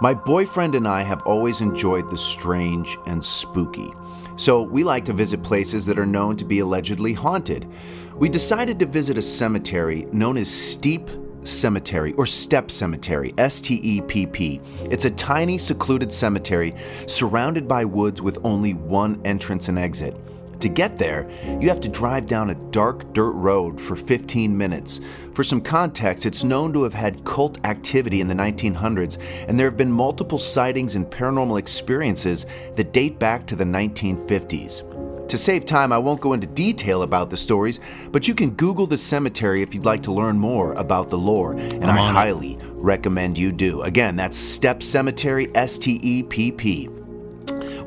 My 0.00 0.14
boyfriend 0.14 0.74
and 0.74 0.86
I 0.86 1.02
have 1.02 1.22
always 1.22 1.60
enjoyed 1.60 2.10
the 2.10 2.18
strange 2.18 2.98
and 3.06 3.22
spooky. 3.22 3.92
So 4.36 4.62
we 4.62 4.84
like 4.84 5.04
to 5.06 5.12
visit 5.12 5.42
places 5.42 5.86
that 5.86 5.98
are 5.98 6.06
known 6.06 6.36
to 6.36 6.44
be 6.44 6.60
allegedly 6.60 7.12
haunted. 7.12 7.68
We 8.14 8.28
decided 8.28 8.78
to 8.78 8.86
visit 8.86 9.18
a 9.18 9.22
cemetery 9.22 10.06
known 10.12 10.36
as 10.36 10.50
Steep 10.50 11.08
Cemetery 11.44 12.12
or 12.14 12.24
Stepp 12.24 12.70
Cemetery, 12.70 13.34
S 13.38 13.60
T 13.60 13.80
E 13.82 14.00
P 14.02 14.26
P. 14.26 14.60
It's 14.82 15.04
a 15.04 15.10
tiny, 15.10 15.58
secluded 15.58 16.12
cemetery 16.12 16.74
surrounded 17.06 17.66
by 17.66 17.84
woods 17.84 18.22
with 18.22 18.38
only 18.44 18.74
one 18.74 19.20
entrance 19.24 19.68
and 19.68 19.78
exit. 19.78 20.14
To 20.62 20.68
get 20.68 20.96
there, 20.96 21.28
you 21.60 21.68
have 21.68 21.80
to 21.80 21.88
drive 21.88 22.26
down 22.26 22.50
a 22.50 22.54
dark 22.54 23.12
dirt 23.12 23.32
road 23.32 23.80
for 23.80 23.96
15 23.96 24.56
minutes. 24.56 25.00
For 25.34 25.42
some 25.42 25.60
context, 25.60 26.24
it's 26.24 26.44
known 26.44 26.72
to 26.74 26.84
have 26.84 26.94
had 26.94 27.24
cult 27.24 27.58
activity 27.66 28.20
in 28.20 28.28
the 28.28 28.34
1900s, 28.34 29.18
and 29.48 29.58
there 29.58 29.66
have 29.66 29.76
been 29.76 29.90
multiple 29.90 30.38
sightings 30.38 30.94
and 30.94 31.04
paranormal 31.10 31.58
experiences 31.58 32.46
that 32.76 32.92
date 32.92 33.18
back 33.18 33.44
to 33.48 33.56
the 33.56 33.64
1950s. 33.64 34.91
To 35.28 35.38
save 35.38 35.64
time, 35.64 35.92
I 35.92 35.98
won't 35.98 36.20
go 36.20 36.34
into 36.34 36.46
detail 36.46 37.02
about 37.02 37.30
the 37.30 37.36
stories, 37.36 37.80
but 38.10 38.28
you 38.28 38.34
can 38.34 38.50
Google 38.50 38.86
the 38.86 38.98
cemetery 38.98 39.62
if 39.62 39.74
you'd 39.74 39.84
like 39.84 40.02
to 40.02 40.12
learn 40.12 40.38
more 40.38 40.74
about 40.74 41.08
the 41.08 41.16
lore, 41.16 41.52
and 41.52 41.86
I 41.86 42.12
highly 42.12 42.58
recommend 42.72 43.38
you 43.38 43.50
do. 43.50 43.82
Again, 43.82 44.16
that's 44.16 44.38
Stepp 44.38 44.82
Cemetery, 44.82 45.48
S 45.54 45.78
T 45.78 45.98
E 46.02 46.22
P 46.22 46.52
P. 46.52 46.88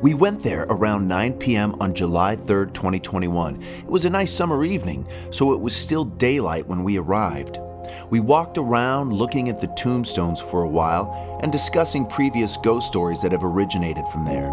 We 0.02 0.14
went 0.14 0.42
there 0.42 0.66
around 0.68 1.08
9 1.08 1.34
p.m. 1.34 1.74
on 1.80 1.94
July 1.94 2.36
3rd, 2.36 2.74
2021. 2.74 3.62
It 3.62 3.86
was 3.86 4.04
a 4.04 4.10
nice 4.10 4.32
summer 4.32 4.64
evening, 4.64 5.06
so 5.30 5.52
it 5.52 5.60
was 5.60 5.74
still 5.74 6.04
daylight 6.04 6.66
when 6.66 6.84
we 6.84 6.98
arrived. 6.98 7.58
We 8.10 8.20
walked 8.20 8.58
around 8.58 9.12
looking 9.12 9.48
at 9.48 9.60
the 9.60 9.68
tombstones 9.68 10.40
for 10.40 10.62
a 10.62 10.68
while 10.68 11.38
and 11.42 11.50
discussing 11.50 12.06
previous 12.06 12.56
ghost 12.56 12.88
stories 12.88 13.22
that 13.22 13.32
have 13.32 13.44
originated 13.44 14.06
from 14.08 14.24
there. 14.24 14.50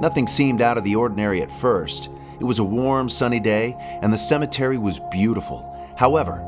Nothing 0.00 0.26
seemed 0.26 0.62
out 0.62 0.78
of 0.78 0.84
the 0.84 0.96
ordinary 0.96 1.42
at 1.42 1.50
first. 1.50 2.10
It 2.40 2.44
was 2.44 2.58
a 2.58 2.64
warm, 2.64 3.08
sunny 3.08 3.40
day, 3.40 3.76
and 4.02 4.12
the 4.12 4.18
cemetery 4.18 4.78
was 4.78 5.00
beautiful. 5.10 5.70
However, 5.96 6.44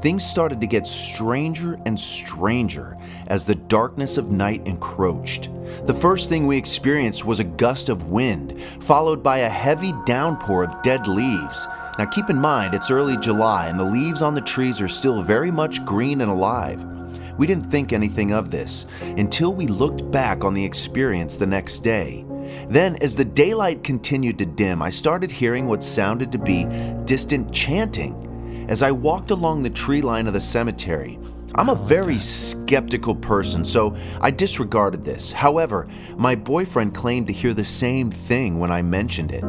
things 0.00 0.24
started 0.24 0.60
to 0.60 0.66
get 0.66 0.86
stranger 0.86 1.78
and 1.86 1.98
stranger 1.98 2.96
as 3.26 3.44
the 3.44 3.54
darkness 3.54 4.16
of 4.16 4.30
night 4.30 4.66
encroached. 4.66 5.50
The 5.86 5.94
first 5.94 6.28
thing 6.28 6.46
we 6.46 6.56
experienced 6.56 7.24
was 7.24 7.40
a 7.40 7.44
gust 7.44 7.88
of 7.88 8.10
wind, 8.10 8.60
followed 8.80 9.22
by 9.22 9.38
a 9.38 9.48
heavy 9.48 9.92
downpour 10.06 10.64
of 10.64 10.82
dead 10.82 11.06
leaves. 11.06 11.66
Now, 11.98 12.06
keep 12.06 12.30
in 12.30 12.40
mind, 12.40 12.74
it's 12.74 12.90
early 12.90 13.16
July 13.16 13.66
and 13.68 13.78
the 13.78 13.84
leaves 13.84 14.22
on 14.22 14.34
the 14.34 14.40
trees 14.40 14.80
are 14.80 14.88
still 14.88 15.22
very 15.22 15.50
much 15.50 15.84
green 15.84 16.20
and 16.20 16.30
alive. 16.30 16.84
We 17.38 17.46
didn't 17.46 17.70
think 17.70 17.92
anything 17.92 18.32
of 18.32 18.50
this 18.50 18.86
until 19.00 19.54
we 19.54 19.66
looked 19.66 20.08
back 20.10 20.44
on 20.44 20.54
the 20.54 20.64
experience 20.64 21.36
the 21.36 21.46
next 21.46 21.80
day. 21.80 22.24
Then, 22.68 22.96
as 22.96 23.16
the 23.16 23.24
daylight 23.24 23.82
continued 23.82 24.38
to 24.38 24.46
dim, 24.46 24.82
I 24.82 24.90
started 24.90 25.30
hearing 25.30 25.66
what 25.66 25.82
sounded 25.82 26.32
to 26.32 26.38
be 26.38 26.64
distant 27.04 27.52
chanting. 27.52 28.66
As 28.68 28.82
I 28.82 28.90
walked 28.90 29.30
along 29.30 29.62
the 29.62 29.70
tree 29.70 30.02
line 30.02 30.26
of 30.26 30.34
the 30.34 30.40
cemetery, 30.40 31.18
I'm 31.54 31.70
a 31.70 31.72
oh, 31.72 31.86
very 31.86 32.18
skeptical 32.18 33.14
person, 33.14 33.64
so 33.64 33.96
I 34.20 34.30
disregarded 34.30 35.04
this. 35.04 35.32
However, 35.32 35.88
my 36.16 36.34
boyfriend 36.34 36.94
claimed 36.94 37.26
to 37.28 37.32
hear 37.32 37.54
the 37.54 37.64
same 37.64 38.10
thing 38.10 38.58
when 38.58 38.70
I 38.70 38.82
mentioned 38.82 39.32
it. 39.32 39.42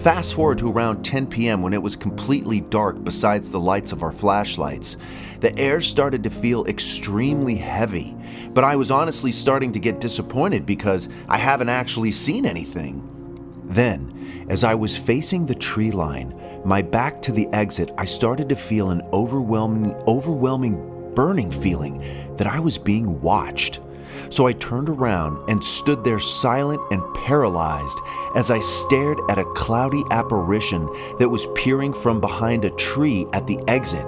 Fast 0.00 0.34
forward 0.34 0.58
to 0.58 0.70
around 0.70 1.02
10 1.02 1.26
p.m. 1.26 1.60
when 1.60 1.74
it 1.74 1.82
was 1.82 1.94
completely 1.94 2.62
dark 2.62 3.04
besides 3.04 3.50
the 3.50 3.60
lights 3.60 3.92
of 3.92 4.02
our 4.02 4.12
flashlights. 4.12 4.96
The 5.42 5.58
air 5.58 5.80
started 5.80 6.22
to 6.22 6.30
feel 6.30 6.64
extremely 6.66 7.56
heavy, 7.56 8.16
but 8.54 8.62
I 8.62 8.76
was 8.76 8.92
honestly 8.92 9.32
starting 9.32 9.72
to 9.72 9.80
get 9.80 9.98
disappointed 9.98 10.64
because 10.64 11.08
I 11.28 11.36
haven't 11.36 11.68
actually 11.68 12.12
seen 12.12 12.46
anything. 12.46 13.64
Then, 13.64 14.46
as 14.48 14.62
I 14.62 14.76
was 14.76 14.96
facing 14.96 15.46
the 15.46 15.56
tree 15.56 15.90
line, 15.90 16.32
my 16.64 16.80
back 16.80 17.20
to 17.22 17.32
the 17.32 17.48
exit, 17.48 17.90
I 17.98 18.04
started 18.04 18.48
to 18.50 18.54
feel 18.54 18.90
an 18.90 19.02
overwhelming, 19.12 19.94
overwhelming 20.06 21.12
burning 21.16 21.50
feeling 21.50 22.36
that 22.36 22.46
I 22.46 22.60
was 22.60 22.78
being 22.78 23.20
watched. 23.20 23.80
So 24.28 24.46
I 24.46 24.52
turned 24.52 24.88
around 24.88 25.50
and 25.50 25.64
stood 25.64 26.04
there 26.04 26.20
silent 26.20 26.80
and 26.92 27.02
paralyzed 27.14 27.98
as 28.36 28.52
I 28.52 28.60
stared 28.60 29.18
at 29.28 29.40
a 29.40 29.52
cloudy 29.56 30.04
apparition 30.12 30.86
that 31.18 31.30
was 31.30 31.48
peering 31.56 31.92
from 31.92 32.20
behind 32.20 32.64
a 32.64 32.70
tree 32.70 33.26
at 33.32 33.48
the 33.48 33.58
exit. 33.66 34.06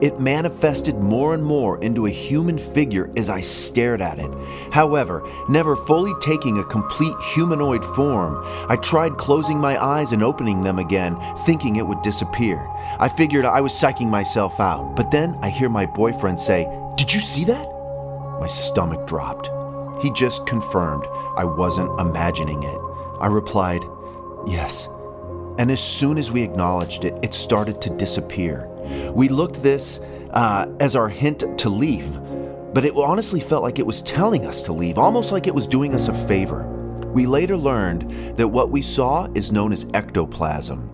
It 0.00 0.20
manifested 0.20 0.96
more 0.96 1.34
and 1.34 1.44
more 1.44 1.82
into 1.82 2.06
a 2.06 2.10
human 2.10 2.58
figure 2.58 3.10
as 3.16 3.28
I 3.30 3.40
stared 3.40 4.00
at 4.00 4.18
it. 4.18 4.30
However, 4.72 5.28
never 5.48 5.76
fully 5.76 6.12
taking 6.20 6.58
a 6.58 6.64
complete 6.64 7.16
humanoid 7.34 7.84
form, 7.84 8.42
I 8.68 8.76
tried 8.76 9.16
closing 9.16 9.58
my 9.58 9.82
eyes 9.82 10.12
and 10.12 10.22
opening 10.22 10.62
them 10.62 10.78
again, 10.78 11.16
thinking 11.44 11.76
it 11.76 11.86
would 11.86 12.02
disappear. 12.02 12.66
I 12.98 13.08
figured 13.08 13.44
I 13.44 13.60
was 13.60 13.72
psyching 13.72 14.08
myself 14.08 14.60
out, 14.60 14.94
but 14.96 15.10
then 15.10 15.38
I 15.42 15.48
hear 15.48 15.68
my 15.68 15.86
boyfriend 15.86 16.38
say, 16.40 16.66
Did 16.96 17.12
you 17.12 17.20
see 17.20 17.44
that? 17.44 17.66
My 18.40 18.46
stomach 18.46 19.06
dropped. 19.06 19.50
He 20.02 20.10
just 20.12 20.46
confirmed 20.46 21.06
I 21.36 21.44
wasn't 21.44 21.98
imagining 22.00 22.62
it. 22.62 22.78
I 23.20 23.28
replied, 23.28 23.82
Yes. 24.46 24.88
And 25.58 25.70
as 25.70 25.82
soon 25.82 26.18
as 26.18 26.30
we 26.30 26.42
acknowledged 26.42 27.04
it, 27.04 27.14
it 27.22 27.32
started 27.32 27.80
to 27.82 27.90
disappear. 27.90 28.68
We 29.12 29.28
looked 29.28 29.62
this 29.62 29.98
uh, 30.30 30.66
as 30.80 30.96
our 30.96 31.08
hint 31.08 31.58
to 31.58 31.68
leave, 31.68 32.20
but 32.74 32.84
it 32.84 32.94
honestly 32.94 33.40
felt 33.40 33.62
like 33.62 33.78
it 33.78 33.86
was 33.86 34.02
telling 34.02 34.46
us 34.46 34.62
to 34.64 34.72
leave, 34.72 34.98
almost 34.98 35.32
like 35.32 35.46
it 35.46 35.54
was 35.54 35.66
doing 35.66 35.94
us 35.94 36.08
a 36.08 36.14
favor. 36.14 36.66
We 37.12 37.26
later 37.26 37.56
learned 37.56 38.36
that 38.36 38.48
what 38.48 38.70
we 38.70 38.82
saw 38.82 39.28
is 39.34 39.52
known 39.52 39.72
as 39.72 39.86
ectoplasm. 39.94 40.90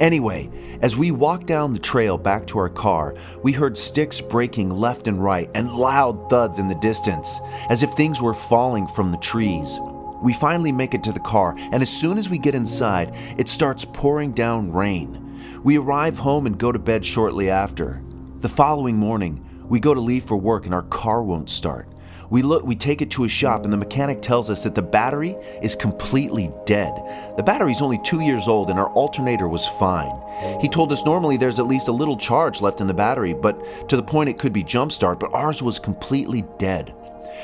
Anyway, 0.00 0.50
as 0.82 0.96
we 0.96 1.10
walked 1.10 1.46
down 1.46 1.72
the 1.72 1.78
trail 1.78 2.18
back 2.18 2.46
to 2.46 2.58
our 2.58 2.68
car, 2.68 3.14
we 3.42 3.52
heard 3.52 3.76
sticks 3.76 4.20
breaking 4.20 4.70
left 4.70 5.08
and 5.08 5.22
right 5.22 5.50
and 5.54 5.72
loud 5.72 6.28
thuds 6.30 6.58
in 6.58 6.68
the 6.68 6.74
distance, 6.76 7.40
as 7.68 7.82
if 7.82 7.92
things 7.92 8.20
were 8.20 8.34
falling 8.34 8.86
from 8.86 9.10
the 9.10 9.18
trees. 9.18 9.78
We 10.22 10.32
finally 10.32 10.72
make 10.72 10.94
it 10.94 11.04
to 11.04 11.12
the 11.12 11.20
car, 11.20 11.54
and 11.58 11.82
as 11.82 11.90
soon 11.90 12.18
as 12.18 12.28
we 12.28 12.38
get 12.38 12.54
inside, 12.54 13.14
it 13.38 13.48
starts 13.48 13.84
pouring 13.84 14.32
down 14.32 14.72
rain. 14.72 15.25
We 15.66 15.78
arrive 15.78 16.16
home 16.16 16.46
and 16.46 16.56
go 16.56 16.70
to 16.70 16.78
bed 16.78 17.04
shortly 17.04 17.50
after. 17.50 18.00
The 18.38 18.48
following 18.48 18.94
morning, 18.94 19.44
we 19.68 19.80
go 19.80 19.94
to 19.94 20.00
leave 20.00 20.22
for 20.22 20.36
work 20.36 20.64
and 20.64 20.72
our 20.72 20.84
car 20.84 21.24
won't 21.24 21.50
start. 21.50 21.88
We 22.30 22.42
look 22.42 22.62
we 22.62 22.76
take 22.76 23.02
it 23.02 23.10
to 23.10 23.24
a 23.24 23.28
shop 23.28 23.64
and 23.64 23.72
the 23.72 23.76
mechanic 23.76 24.22
tells 24.22 24.48
us 24.48 24.62
that 24.62 24.76
the 24.76 24.82
battery 24.82 25.34
is 25.60 25.74
completely 25.74 26.52
dead. 26.66 26.92
The 27.36 27.42
battery's 27.42 27.82
only 27.82 27.98
2 28.04 28.20
years 28.20 28.46
old 28.46 28.70
and 28.70 28.78
our 28.78 28.90
alternator 28.90 29.48
was 29.48 29.66
fine. 29.66 30.14
He 30.60 30.68
told 30.68 30.92
us 30.92 31.04
normally 31.04 31.36
there's 31.36 31.58
at 31.58 31.66
least 31.66 31.88
a 31.88 31.92
little 31.92 32.16
charge 32.16 32.60
left 32.60 32.80
in 32.80 32.86
the 32.86 32.94
battery, 32.94 33.34
but 33.34 33.88
to 33.88 33.96
the 33.96 34.04
point 34.04 34.30
it 34.30 34.38
could 34.38 34.52
be 34.52 34.62
jump 34.62 34.92
start, 34.92 35.18
but 35.18 35.34
ours 35.34 35.64
was 35.64 35.80
completely 35.80 36.44
dead. 36.58 36.94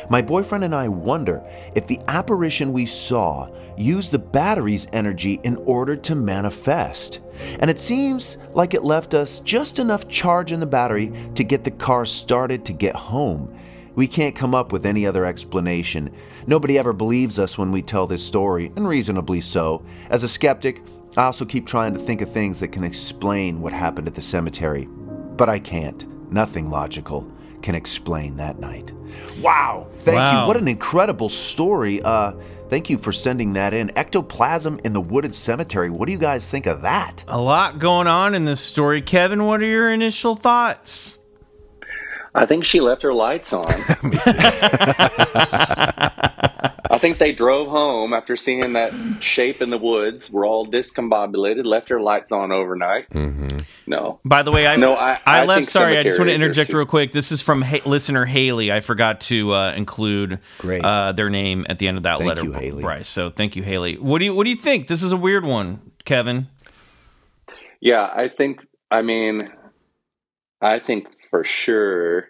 My 0.09 0.23
boyfriend 0.23 0.65
and 0.65 0.75
I 0.75 0.89
wonder 0.89 1.43
if 1.75 1.87
the 1.87 2.01
apparition 2.09 2.73
we 2.73 2.87
saw 2.87 3.49
used 3.77 4.13
the 4.13 4.19
battery's 4.19 4.87
energy 4.93 5.41
in 5.43 5.57
order 5.57 5.97
to 5.97 6.15
manifest. 6.15 7.21
And 7.59 7.71
it 7.71 7.81
seems 7.81 8.39
like 8.55 8.75
it 8.75 8.85
left 8.85 9.15
us 9.15 9.41
just 9.41 9.79
enough 9.79 10.09
charge 10.09 10.53
in 10.53 10.61
the 10.61 10.67
battery 10.67 11.13
to 11.35 11.45
get 11.45 11.65
the 11.65 11.71
car 11.71 12.07
started 12.07 12.65
to 12.67 12.73
get 12.73 12.95
home. 12.95 13.57
We 13.95 14.07
can't 14.07 14.35
come 14.35 14.55
up 14.55 14.73
with 14.73 14.87
any 14.87 15.07
other 15.07 15.25
explanation. 15.25 16.15
Nobody 16.47 16.79
ever 16.79 16.93
believes 16.93 17.39
us 17.39 17.59
when 17.59 17.73
we 17.73 17.83
tell 17.83 18.07
this 18.07 18.27
story, 18.27 18.73
and 18.77 18.89
reasonably 18.89 19.41
so. 19.41 19.85
As 20.09 20.25
a 20.25 20.29
skeptic, 20.29 20.83
I 21.17 21.25
also 21.25 21.45
keep 21.45 21.67
trying 21.67 21.93
to 21.93 22.01
think 22.01 22.23
of 22.23 22.33
things 22.33 22.61
that 22.61 22.69
can 22.69 22.85
explain 22.85 23.61
what 23.61 23.75
happened 23.75 24.09
at 24.09 24.15
the 24.15 24.23
cemetery. 24.23 24.89
But 25.37 25.51
I 25.51 25.59
can't. 25.59 26.07
Nothing 26.33 26.71
logical 26.71 27.31
can 27.63 27.75
explain 27.75 28.37
that 28.37 28.59
night. 28.59 28.93
Wow. 29.41 29.87
Thank 30.01 30.19
Wow. 30.21 30.43
you. 30.43 30.49
What 30.49 30.57
an 30.57 30.69
incredible 30.69 31.29
story. 31.29 32.03
Uh 32.03 32.33
thank 32.69 32.89
you 32.89 32.97
for 32.99 33.13
sending 33.13 33.53
that 33.55 33.75
in. 33.75 33.91
Ectoplasm 33.97 34.81
in 34.85 34.93
the 34.95 35.01
wooded 35.01 35.35
cemetery. 35.35 35.91
What 35.91 36.07
do 36.07 36.13
you 36.13 36.19
guys 36.19 36.49
think 36.49 36.67
of 36.67 36.83
that? 36.83 37.23
A 37.29 37.41
lot 37.41 37.79
going 37.79 38.07
on 38.07 38.35
in 38.35 38.45
this 38.45 38.61
story. 38.61 39.03
Kevin, 39.03 39.45
what 39.45 39.61
are 39.63 39.67
your 39.67 39.93
initial 39.93 40.35
thoughts? 40.37 41.19
I 42.35 42.47
think 42.47 42.65
she 42.65 42.81
left 42.81 43.03
her 43.03 43.13
lights 43.13 43.53
on. 43.53 43.65
I 46.91 46.99
think 46.99 47.19
they 47.19 47.33
drove 47.33 47.69
home 47.69 48.13
after 48.13 48.37
seeing 48.37 48.75
that 48.75 48.93
shape 49.21 49.63
in 49.63 49.71
the 49.71 49.79
woods. 49.79 50.31
We're 50.31 50.47
all 50.47 50.67
discombobulated. 50.67 51.65
Left 51.65 51.89
her 51.89 52.01
lights 52.01 52.33
on 52.33 52.53
overnight. 52.53 53.09
Mm-hmm. 53.11 53.61
No, 53.87 54.21
By 54.25 54.43
the 54.43 54.53
way, 54.53 54.67
I 54.67 54.77
No, 54.77 54.95
I- 54.95 55.19
I 55.25 55.45
left. 55.47 55.71
Sorry, 55.71 55.97
I 55.97 56.03
just 56.03 56.19
want 56.19 56.29
to 56.29 56.35
interject 56.35 56.71
real 56.73 56.85
quick. 56.87 57.13
This 57.13 57.33
is 57.33 57.41
from 57.43 57.63
ha- 57.63 57.81
listener 57.87 58.25
Haley. 58.27 58.71
I 58.71 58.81
forgot 58.81 59.21
to 59.23 59.53
uh, 59.55 59.73
include 59.73 60.39
Great. 60.59 60.85
Uh, 60.85 61.13
their 61.13 61.31
name 61.31 61.65
at 61.69 61.79
the 61.79 61.89
end 61.89 61.97
of 61.97 62.03
that 62.05 62.19
Thank 62.19 62.29
letter, 62.29 62.45
you, 62.45 62.53
Haley. 62.53 62.83
Bryce. 62.83 63.09
So 63.09 63.31
thank 63.31 63.57
you, 63.57 63.63
Haley. 63.63 63.97
What 63.97 64.19
do 64.19 64.27
you 64.27 64.35
What 64.35 64.45
do 64.45 64.51
you 64.51 64.57
think? 64.57 64.87
This 64.89 65.03
is 65.03 65.13
a 65.13 65.17
weird 65.17 65.45
one, 65.45 65.81
Kevin. 66.05 66.49
yeah, 67.81 68.11
I 68.15 68.29
think. 68.29 68.61
I 68.91 69.01
mean, 69.01 69.51
I 70.63 70.79
think 70.79 71.19
for 71.19 71.45
sure 71.45 72.29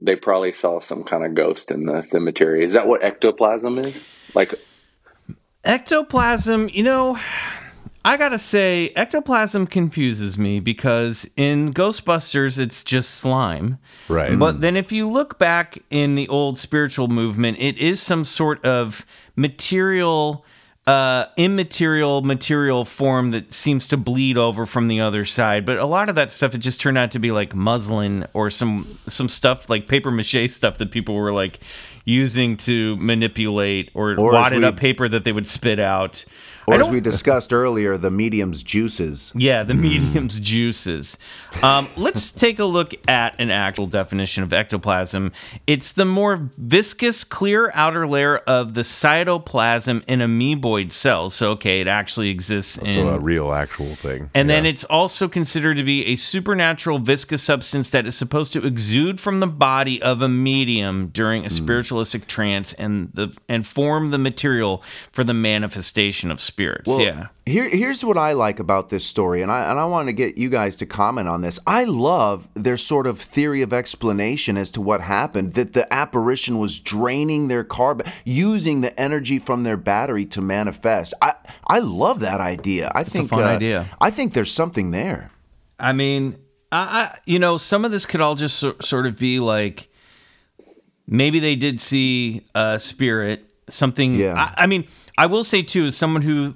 they 0.00 0.16
probably 0.16 0.52
saw 0.52 0.78
some 0.80 1.02
kind 1.02 1.24
of 1.24 1.34
ghost 1.34 1.70
in 1.70 1.86
the 1.86 2.02
cemetery. 2.02 2.64
Is 2.64 2.74
that 2.74 2.86
what 2.86 3.02
ectoplasm 3.02 3.78
is? 3.78 4.00
Like, 4.34 4.54
Ectoplasm, 5.64 6.68
you 6.70 6.84
know, 6.84 7.18
I 8.04 8.16
gotta 8.16 8.38
say, 8.38 8.92
ectoplasm 8.94 9.66
confuses 9.66 10.38
me 10.38 10.60
because 10.60 11.28
in 11.36 11.74
Ghostbusters, 11.74 12.58
it's 12.58 12.84
just 12.84 13.16
slime. 13.16 13.78
Right. 14.08 14.38
But 14.38 14.60
then 14.60 14.76
if 14.76 14.92
you 14.92 15.08
look 15.08 15.38
back 15.38 15.78
in 15.90 16.14
the 16.14 16.28
old 16.28 16.56
spiritual 16.56 17.08
movement, 17.08 17.58
it 17.58 17.76
is 17.76 18.00
some 18.00 18.24
sort 18.24 18.64
of 18.64 19.04
material, 19.34 20.44
uh, 20.88 21.26
immaterial 21.36 22.22
material 22.22 22.84
form 22.84 23.30
that 23.32 23.52
seems 23.52 23.86
to 23.88 23.96
bleed 23.96 24.38
over 24.38 24.64
from 24.64 24.88
the 24.88 25.00
other 25.00 25.24
side. 25.24 25.66
But 25.66 25.76
a 25.78 25.84
lot 25.86 26.08
of 26.08 26.14
that 26.14 26.30
stuff, 26.30 26.54
it 26.54 26.58
just 26.58 26.80
turned 26.80 26.96
out 26.96 27.10
to 27.12 27.18
be 27.18 27.30
like 27.30 27.54
muslin 27.54 28.26
or 28.32 28.48
some 28.48 28.98
some 29.08 29.28
stuff 29.28 29.68
like 29.68 29.86
paper 29.86 30.10
mache 30.10 30.48
stuff 30.50 30.78
that 30.78 30.90
people 30.90 31.14
were 31.14 31.32
like 31.32 31.60
using 32.04 32.56
to 32.56 32.96
manipulate 32.96 33.90
or, 33.94 34.12
Or 34.18 34.32
wadded 34.32 34.60
we- 34.60 34.64
up 34.64 34.76
paper 34.78 35.08
that 35.08 35.24
they 35.24 35.32
would 35.32 35.46
spit 35.46 35.78
out. 35.78 36.24
Or 36.68 36.80
as 36.82 36.88
we 36.88 37.00
discussed 37.00 37.52
earlier, 37.52 37.96
the 37.96 38.10
medium's 38.10 38.62
juices. 38.62 39.32
yeah, 39.34 39.62
the 39.62 39.74
medium's 39.74 40.38
juices. 40.40 41.18
Um, 41.62 41.88
let's 41.96 42.30
take 42.32 42.58
a 42.58 42.64
look 42.64 42.94
at 43.08 43.40
an 43.40 43.50
actual 43.50 43.86
definition 43.86 44.42
of 44.42 44.52
ectoplasm. 44.52 45.32
It's 45.66 45.92
the 45.92 46.04
more 46.04 46.48
viscous, 46.56 47.24
clear 47.24 47.70
outer 47.74 48.06
layer 48.06 48.36
of 48.38 48.74
the 48.74 48.82
cytoplasm 48.82 50.04
in 50.06 50.20
amoeboid 50.20 50.92
cells. 50.92 51.34
So, 51.34 51.50
okay, 51.52 51.80
it 51.80 51.88
actually 51.88 52.30
exists 52.30 52.78
in. 52.78 52.94
so 52.94 53.08
a 53.08 53.18
real 53.18 53.52
actual 53.52 53.94
thing. 53.94 54.30
and 54.34 54.48
then 54.48 54.66
it's 54.66 54.84
also 54.84 55.28
considered 55.28 55.76
to 55.76 55.84
be 55.84 56.06
a 56.06 56.16
supernatural 56.16 56.98
viscous 56.98 57.42
substance 57.42 57.90
that 57.90 58.06
is 58.06 58.14
supposed 58.16 58.52
to 58.52 58.64
exude 58.66 59.20
from 59.20 59.40
the 59.40 59.46
body 59.46 60.00
of 60.02 60.22
a 60.22 60.28
medium 60.28 61.08
during 61.08 61.42
Hmm. 61.42 61.46
a 61.46 61.50
spiritualistic 61.50 62.26
trance 62.26 62.72
and 62.74 63.10
the 63.14 63.28
and 63.48 63.66
form 63.66 64.10
the 64.10 64.18
material 64.18 64.82
for 65.12 65.24
the 65.24 65.34
manifestation 65.34 66.30
of 66.30 66.40
spirits. 66.58 66.98
yeah. 66.98 67.28
Here, 67.46 67.68
here's 67.68 68.04
what 68.04 68.18
I 68.18 68.32
like 68.32 68.58
about 68.58 68.88
this 68.88 69.06
story, 69.06 69.42
and 69.42 69.50
I 69.50 69.70
and 69.70 69.78
I 69.78 69.84
want 69.84 70.08
to 70.08 70.12
get 70.12 70.36
you 70.36 70.50
guys 70.50 70.76
to 70.76 70.86
comment 70.86 71.28
on 71.28 71.40
this. 71.40 71.60
I 71.66 71.84
love 71.84 72.48
their 72.54 72.76
sort 72.76 73.06
of 73.06 73.18
theory 73.18 73.62
of 73.62 73.72
explanation 73.72 74.56
as 74.56 74.70
to 74.72 74.80
what 74.80 75.00
happened. 75.00 75.54
That 75.54 75.72
the 75.72 75.90
apparition 75.92 76.58
was 76.58 76.80
draining 76.80 77.48
their 77.48 77.64
car, 77.64 77.94
ba- 77.94 78.12
using 78.24 78.80
the 78.80 78.98
energy 79.00 79.38
from 79.38 79.62
their 79.62 79.76
battery 79.76 80.26
to 80.26 80.42
manifest. 80.42 81.14
I 81.22 81.34
I 81.66 81.78
love 81.78 82.20
that 82.20 82.40
idea. 82.40 82.90
I 82.94 83.04
think 83.04 83.30
fun 83.30 83.44
uh, 83.44 83.46
idea. 83.46 83.88
I 84.00 84.10
think 84.10 84.34
there's 84.34 84.52
something 84.52 84.90
there. 84.90 85.30
I 85.78 85.92
mean, 85.92 86.36
I, 86.72 86.78
I 86.78 87.18
you 87.24 87.38
know, 87.38 87.56
some 87.56 87.84
of 87.84 87.92
this 87.92 88.04
could 88.04 88.20
all 88.20 88.34
just 88.34 88.58
so, 88.58 88.74
sort 88.80 89.06
of 89.06 89.16
be 89.16 89.38
like 89.40 89.88
maybe 91.06 91.38
they 91.38 91.56
did 91.56 91.80
see 91.80 92.42
a 92.54 92.78
spirit, 92.78 93.46
something. 93.70 94.16
Yeah. 94.16 94.34
I, 94.34 94.64
I 94.64 94.66
mean, 94.66 94.86
I 95.18 95.26
will 95.26 95.42
say 95.42 95.62
too, 95.62 95.86
as 95.86 95.96
someone 95.96 96.22
who 96.22 96.54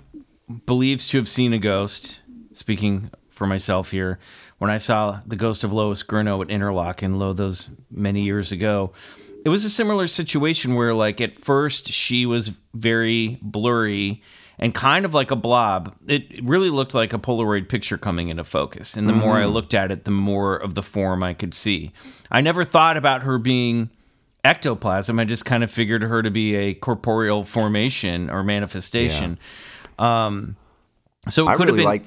believes 0.66 1.08
to 1.08 1.16
have 1.16 1.28
seen 1.28 1.52
a 1.52 1.58
ghost, 1.58 2.20
speaking 2.52 3.10
for 3.28 3.44
myself 3.44 3.90
here, 3.90 4.20
when 4.58 4.70
I 4.70 4.78
saw 4.78 5.20
the 5.26 5.34
ghost 5.34 5.64
of 5.64 5.72
Lois 5.72 6.04
Grino 6.04 6.40
at 6.40 6.46
Interlochen 6.46 7.18
Low 7.18 7.32
those 7.32 7.68
many 7.90 8.22
years 8.22 8.52
ago. 8.52 8.92
It 9.44 9.48
was 9.48 9.64
a 9.64 9.70
similar 9.70 10.06
situation 10.06 10.76
where, 10.76 10.94
like, 10.94 11.20
at 11.20 11.36
first 11.36 11.88
she 11.88 12.24
was 12.24 12.52
very 12.72 13.40
blurry 13.42 14.22
and 14.60 14.72
kind 14.72 15.04
of 15.04 15.12
like 15.12 15.32
a 15.32 15.36
blob. 15.36 15.96
It 16.06 16.44
really 16.44 16.70
looked 16.70 16.94
like 16.94 17.12
a 17.12 17.18
Polaroid 17.18 17.68
picture 17.68 17.98
coming 17.98 18.28
into 18.28 18.44
focus. 18.44 18.96
And 18.96 19.08
the 19.08 19.12
more 19.12 19.38
I 19.38 19.42
mm-hmm. 19.42 19.54
looked 19.54 19.74
at 19.74 19.90
it, 19.90 20.04
the 20.04 20.12
more 20.12 20.54
of 20.54 20.76
the 20.76 20.84
form 20.84 21.24
I 21.24 21.34
could 21.34 21.52
see. 21.52 21.90
I 22.30 22.40
never 22.40 22.64
thought 22.64 22.96
about 22.96 23.24
her 23.24 23.38
being 23.38 23.90
ectoplasm. 24.44 25.18
I 25.18 25.24
just 25.24 25.44
kind 25.44 25.62
of 25.64 25.70
figured 25.70 26.02
her 26.02 26.22
to 26.22 26.30
be 26.30 26.54
a 26.54 26.74
corporeal 26.74 27.44
formation 27.44 28.30
or 28.30 28.42
manifestation. 28.42 29.38
Um, 29.98 30.56
so 31.28 31.46
it 31.46 31.52
I 31.52 31.56
could 31.56 31.66
really 31.68 31.70
have 31.70 31.76
been. 31.78 31.84
like. 31.84 32.04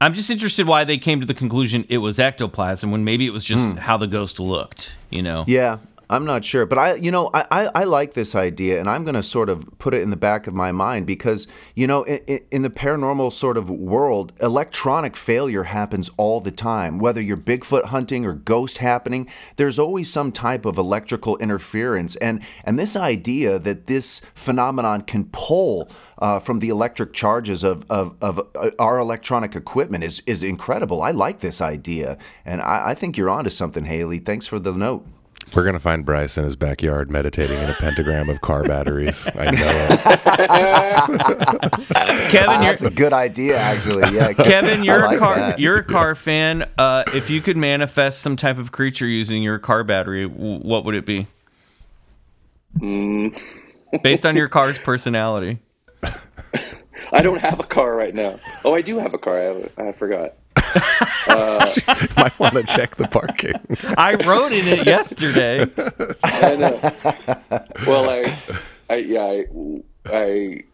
I'm 0.00 0.14
just 0.14 0.30
interested 0.30 0.66
why 0.66 0.82
they 0.82 0.98
came 0.98 1.20
to 1.20 1.26
the 1.26 1.34
conclusion 1.34 1.84
it 1.88 1.98
was 1.98 2.18
ectoplasm 2.18 2.90
when 2.90 3.04
maybe 3.04 3.24
it 3.24 3.30
was 3.32 3.44
just 3.44 3.62
Hmm. 3.62 3.76
how 3.76 3.96
the 3.96 4.08
ghost 4.08 4.40
looked. 4.40 4.96
You 5.10 5.22
know? 5.22 5.44
Yeah. 5.46 5.78
I'm 6.12 6.26
not 6.26 6.44
sure, 6.44 6.66
but 6.66 6.76
I, 6.76 6.94
you 6.96 7.10
know, 7.10 7.30
I, 7.32 7.46
I, 7.50 7.70
I 7.74 7.84
like 7.84 8.12
this 8.12 8.34
idea, 8.34 8.78
and 8.78 8.86
I'm 8.86 9.02
going 9.02 9.14
to 9.14 9.22
sort 9.22 9.48
of 9.48 9.66
put 9.78 9.94
it 9.94 10.02
in 10.02 10.10
the 10.10 10.16
back 10.16 10.46
of 10.46 10.52
my 10.52 10.70
mind 10.70 11.06
because, 11.06 11.48
you 11.74 11.86
know, 11.86 12.02
in, 12.02 12.40
in 12.50 12.60
the 12.60 12.68
paranormal 12.68 13.32
sort 13.32 13.56
of 13.56 13.70
world, 13.70 14.34
electronic 14.38 15.16
failure 15.16 15.62
happens 15.62 16.10
all 16.18 16.42
the 16.42 16.50
time. 16.50 16.98
Whether 16.98 17.22
you're 17.22 17.38
Bigfoot 17.38 17.86
hunting 17.86 18.26
or 18.26 18.34
ghost 18.34 18.78
happening, 18.78 19.26
there's 19.56 19.78
always 19.78 20.12
some 20.12 20.32
type 20.32 20.66
of 20.66 20.76
electrical 20.76 21.38
interference, 21.38 22.14
and 22.16 22.42
and 22.64 22.78
this 22.78 22.94
idea 22.94 23.58
that 23.60 23.86
this 23.86 24.20
phenomenon 24.34 25.00
can 25.02 25.30
pull 25.32 25.90
uh, 26.18 26.40
from 26.40 26.58
the 26.58 26.68
electric 26.68 27.14
charges 27.14 27.64
of, 27.64 27.86
of, 27.88 28.14
of 28.20 28.38
uh, 28.54 28.70
our 28.78 28.98
electronic 28.98 29.56
equipment 29.56 30.04
is 30.04 30.22
is 30.26 30.42
incredible. 30.42 31.00
I 31.00 31.12
like 31.12 31.40
this 31.40 31.62
idea, 31.62 32.18
and 32.44 32.60
I, 32.60 32.90
I 32.90 32.94
think 32.94 33.16
you're 33.16 33.30
onto 33.30 33.50
something, 33.50 33.86
Haley. 33.86 34.18
Thanks 34.18 34.46
for 34.46 34.58
the 34.58 34.72
note. 34.72 35.06
We're 35.54 35.64
gonna 35.64 35.80
find 35.80 36.04
Bryce 36.04 36.38
in 36.38 36.44
his 36.44 36.56
backyard 36.56 37.10
meditating 37.10 37.58
in 37.58 37.68
a 37.68 37.74
pentagram 37.74 38.30
of 38.30 38.40
car 38.40 38.62
batteries. 38.64 39.28
I 39.34 39.50
know. 39.50 39.86
it. 39.90 40.00
Kevin, 42.30 42.50
Ah, 42.50 42.60
that's 42.60 42.82
a 42.82 42.90
good 42.90 43.12
idea, 43.12 43.58
actually. 43.58 44.14
Yeah, 44.16 44.32
Kevin, 44.32 44.82
you're 44.82 45.00
like 45.02 45.16
a 45.16 45.18
car. 45.18 45.36
that. 45.38 45.58
You're 45.58 45.76
a 45.78 45.84
car 45.84 46.14
fan. 46.14 46.68
Uh, 46.78 47.04
if 47.14 47.28
you 47.30 47.40
could 47.42 47.56
manifest 47.56 48.20
some 48.22 48.36
type 48.36 48.58
of 48.58 48.72
creature 48.72 49.06
using 49.06 49.42
your 49.42 49.58
car 49.58 49.84
battery, 49.84 50.26
w- 50.28 50.60
what 50.60 50.84
would 50.84 50.94
it 50.94 51.04
be? 51.04 51.26
Mm, 52.78 53.38
Based 54.02 54.24
on 54.24 54.36
your 54.36 54.48
car's 54.48 54.78
personality. 54.78 55.58
I 57.14 57.20
don't 57.20 57.40
have 57.40 57.60
a 57.60 57.64
car 57.64 57.94
right 57.94 58.14
now. 58.14 58.40
Oh, 58.64 58.74
I 58.74 58.80
do 58.80 58.98
have 58.98 59.12
a 59.12 59.18
car. 59.18 59.38
I, 59.38 59.68
I 59.88 59.92
forgot. 59.92 60.32
Might 62.16 62.38
want 62.38 62.54
to 62.54 62.64
check 62.64 62.96
the 62.96 63.08
parking. 63.10 63.54
I 63.96 64.14
rode 64.14 64.52
in 64.52 64.66
it 64.66 64.86
yesterday. 64.86 65.62
I 66.22 66.56
know. 66.56 66.80
well, 67.86 68.10
I, 68.10 68.36
I, 68.90 68.96
yeah, 68.96 69.20
I, 69.24 69.44
I, 70.06 70.64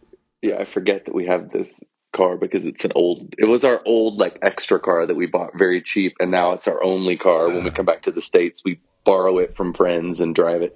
yeah, 0.41 0.57
I 0.59 0.65
forget 0.65 1.05
that 1.05 1.13
we 1.15 1.25
have 1.27 1.51
this 1.51 1.79
car 2.15 2.37
because 2.37 2.65
it's 2.65 2.85
an 2.85 2.91
old. 2.95 3.33
It 3.37 3.45
was 3.45 3.63
our 3.63 3.81
old 3.85 4.17
like 4.17 4.39
extra 4.41 4.79
car 4.79 5.05
that 5.05 5.15
we 5.15 5.25
bought 5.25 5.51
very 5.57 5.81
cheap, 5.81 6.15
and 6.19 6.31
now 6.31 6.53
it's 6.53 6.67
our 6.67 6.83
only 6.83 7.17
car. 7.17 7.47
When 7.47 7.63
we 7.63 7.71
come 7.71 7.85
back 7.85 8.03
to 8.03 8.11
the 8.11 8.21
states, 8.21 8.61
we 8.65 8.79
borrow 9.05 9.37
it 9.37 9.55
from 9.55 9.73
friends 9.73 10.19
and 10.19 10.33
drive 10.35 10.61
it. 10.61 10.75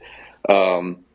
Um, 0.50 1.06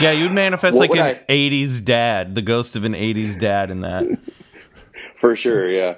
Yeah, 0.00 0.12
you'd 0.12 0.32
manifest 0.32 0.78
like 0.78 0.90
an 0.92 0.98
I- 0.98 1.20
'80s 1.28 1.84
dad, 1.84 2.34
the 2.34 2.42
ghost 2.42 2.76
of 2.76 2.84
an 2.84 2.92
'80s 2.94 3.38
dad 3.38 3.70
in 3.70 3.80
that. 3.82 4.06
for 5.16 5.36
sure, 5.36 5.70
yeah. 5.70 5.96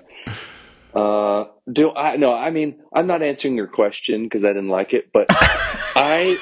Uh, 0.94 1.44
do 1.70 1.92
I? 1.94 2.16
No, 2.16 2.32
I 2.34 2.50
mean, 2.50 2.76
I'm 2.92 3.06
not 3.06 3.22
answering 3.22 3.56
your 3.56 3.66
question 3.66 4.24
because 4.24 4.44
I 4.44 4.48
didn't 4.48 4.68
like 4.68 4.92
it, 4.94 5.10
but 5.12 5.26
I. 5.30 6.36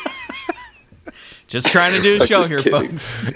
Just 1.49 1.69
trying 1.69 1.93
to 1.93 2.03
do 2.03 2.17
a 2.17 2.21
I'm 2.21 2.27
show 2.27 2.43
just 2.43 2.49
here, 2.49 2.59
kidding. 2.59 2.89
folks. 2.89 3.31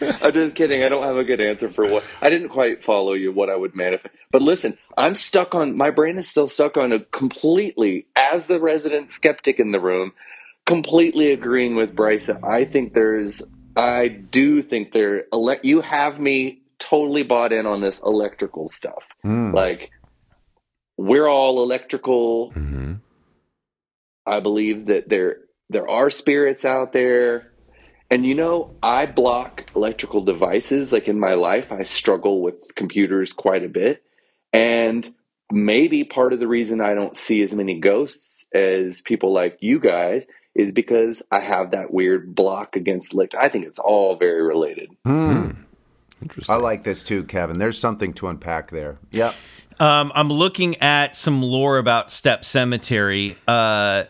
I'm 0.22 0.32
just 0.32 0.56
kidding. 0.56 0.82
I 0.82 0.88
don't 0.88 1.04
have 1.04 1.16
a 1.16 1.22
good 1.24 1.40
answer 1.40 1.68
for 1.70 1.88
what 1.88 2.02
I 2.20 2.28
didn't 2.28 2.48
quite 2.48 2.82
follow 2.82 3.12
you. 3.12 3.32
What 3.32 3.50
I 3.50 3.56
would 3.56 3.76
manifest, 3.76 4.14
but 4.32 4.42
listen, 4.42 4.76
I'm 4.98 5.14
stuck 5.14 5.54
on. 5.54 5.76
My 5.76 5.90
brain 5.90 6.18
is 6.18 6.28
still 6.28 6.48
stuck 6.48 6.76
on 6.76 6.92
a 6.92 7.00
completely 7.00 8.06
as 8.16 8.46
the 8.48 8.58
resident 8.58 9.12
skeptic 9.12 9.60
in 9.60 9.70
the 9.70 9.78
room, 9.80 10.12
completely 10.66 11.30
agreeing 11.32 11.76
with 11.76 11.94
Bryce. 11.94 12.26
that 12.26 12.42
I 12.44 12.64
think 12.64 12.94
there's. 12.94 13.42
I 13.76 14.08
do 14.08 14.62
think 14.62 14.92
there. 14.92 15.26
Ele- 15.32 15.58
you 15.62 15.80
have 15.82 16.18
me 16.20 16.62
totally 16.80 17.22
bought 17.22 17.52
in 17.52 17.64
on 17.66 17.80
this 17.80 18.00
electrical 18.04 18.68
stuff. 18.68 19.04
Hmm. 19.22 19.52
Like 19.52 19.90
we're 20.96 21.28
all 21.28 21.62
electrical. 21.62 22.52
Mm-hmm. 22.52 22.94
I 24.26 24.40
believe 24.40 24.86
that 24.86 25.08
there 25.08 25.40
there 25.70 25.88
are 25.88 26.10
spirits 26.10 26.64
out 26.64 26.92
there. 26.92 27.50
And 28.10 28.24
you 28.24 28.34
know, 28.34 28.74
I 28.82 29.06
block 29.06 29.64
electrical 29.74 30.22
devices. 30.22 30.92
Like 30.92 31.08
in 31.08 31.18
my 31.18 31.34
life, 31.34 31.72
I 31.72 31.82
struggle 31.82 32.42
with 32.42 32.74
computers 32.74 33.32
quite 33.32 33.64
a 33.64 33.68
bit. 33.68 34.02
And 34.52 35.12
maybe 35.50 36.04
part 36.04 36.32
of 36.32 36.40
the 36.40 36.46
reason 36.46 36.80
I 36.80 36.94
don't 36.94 37.16
see 37.16 37.42
as 37.42 37.54
many 37.54 37.80
ghosts 37.80 38.46
as 38.54 39.00
people 39.02 39.32
like 39.32 39.58
you 39.60 39.80
guys 39.80 40.26
is 40.54 40.70
because 40.70 41.22
I 41.30 41.40
have 41.40 41.72
that 41.72 41.92
weird 41.92 42.34
block 42.34 42.76
against 42.76 43.12
elect. 43.12 43.34
I 43.34 43.48
think 43.48 43.66
it's 43.66 43.80
all 43.80 44.16
very 44.16 44.42
related. 44.42 44.90
Hmm. 45.04 45.50
Interesting. 46.22 46.54
I 46.54 46.58
like 46.58 46.84
this 46.84 47.02
too, 47.02 47.24
Kevin. 47.24 47.58
There's 47.58 47.78
something 47.78 48.12
to 48.14 48.28
unpack 48.28 48.70
there. 48.70 48.98
Yep. 49.10 49.34
Um, 49.80 50.12
I'm 50.14 50.30
looking 50.30 50.76
at 50.76 51.16
some 51.16 51.42
lore 51.42 51.78
about 51.78 52.08
Stepp 52.08 52.44
Cemetery. 52.44 53.36
Uh, 53.48 54.04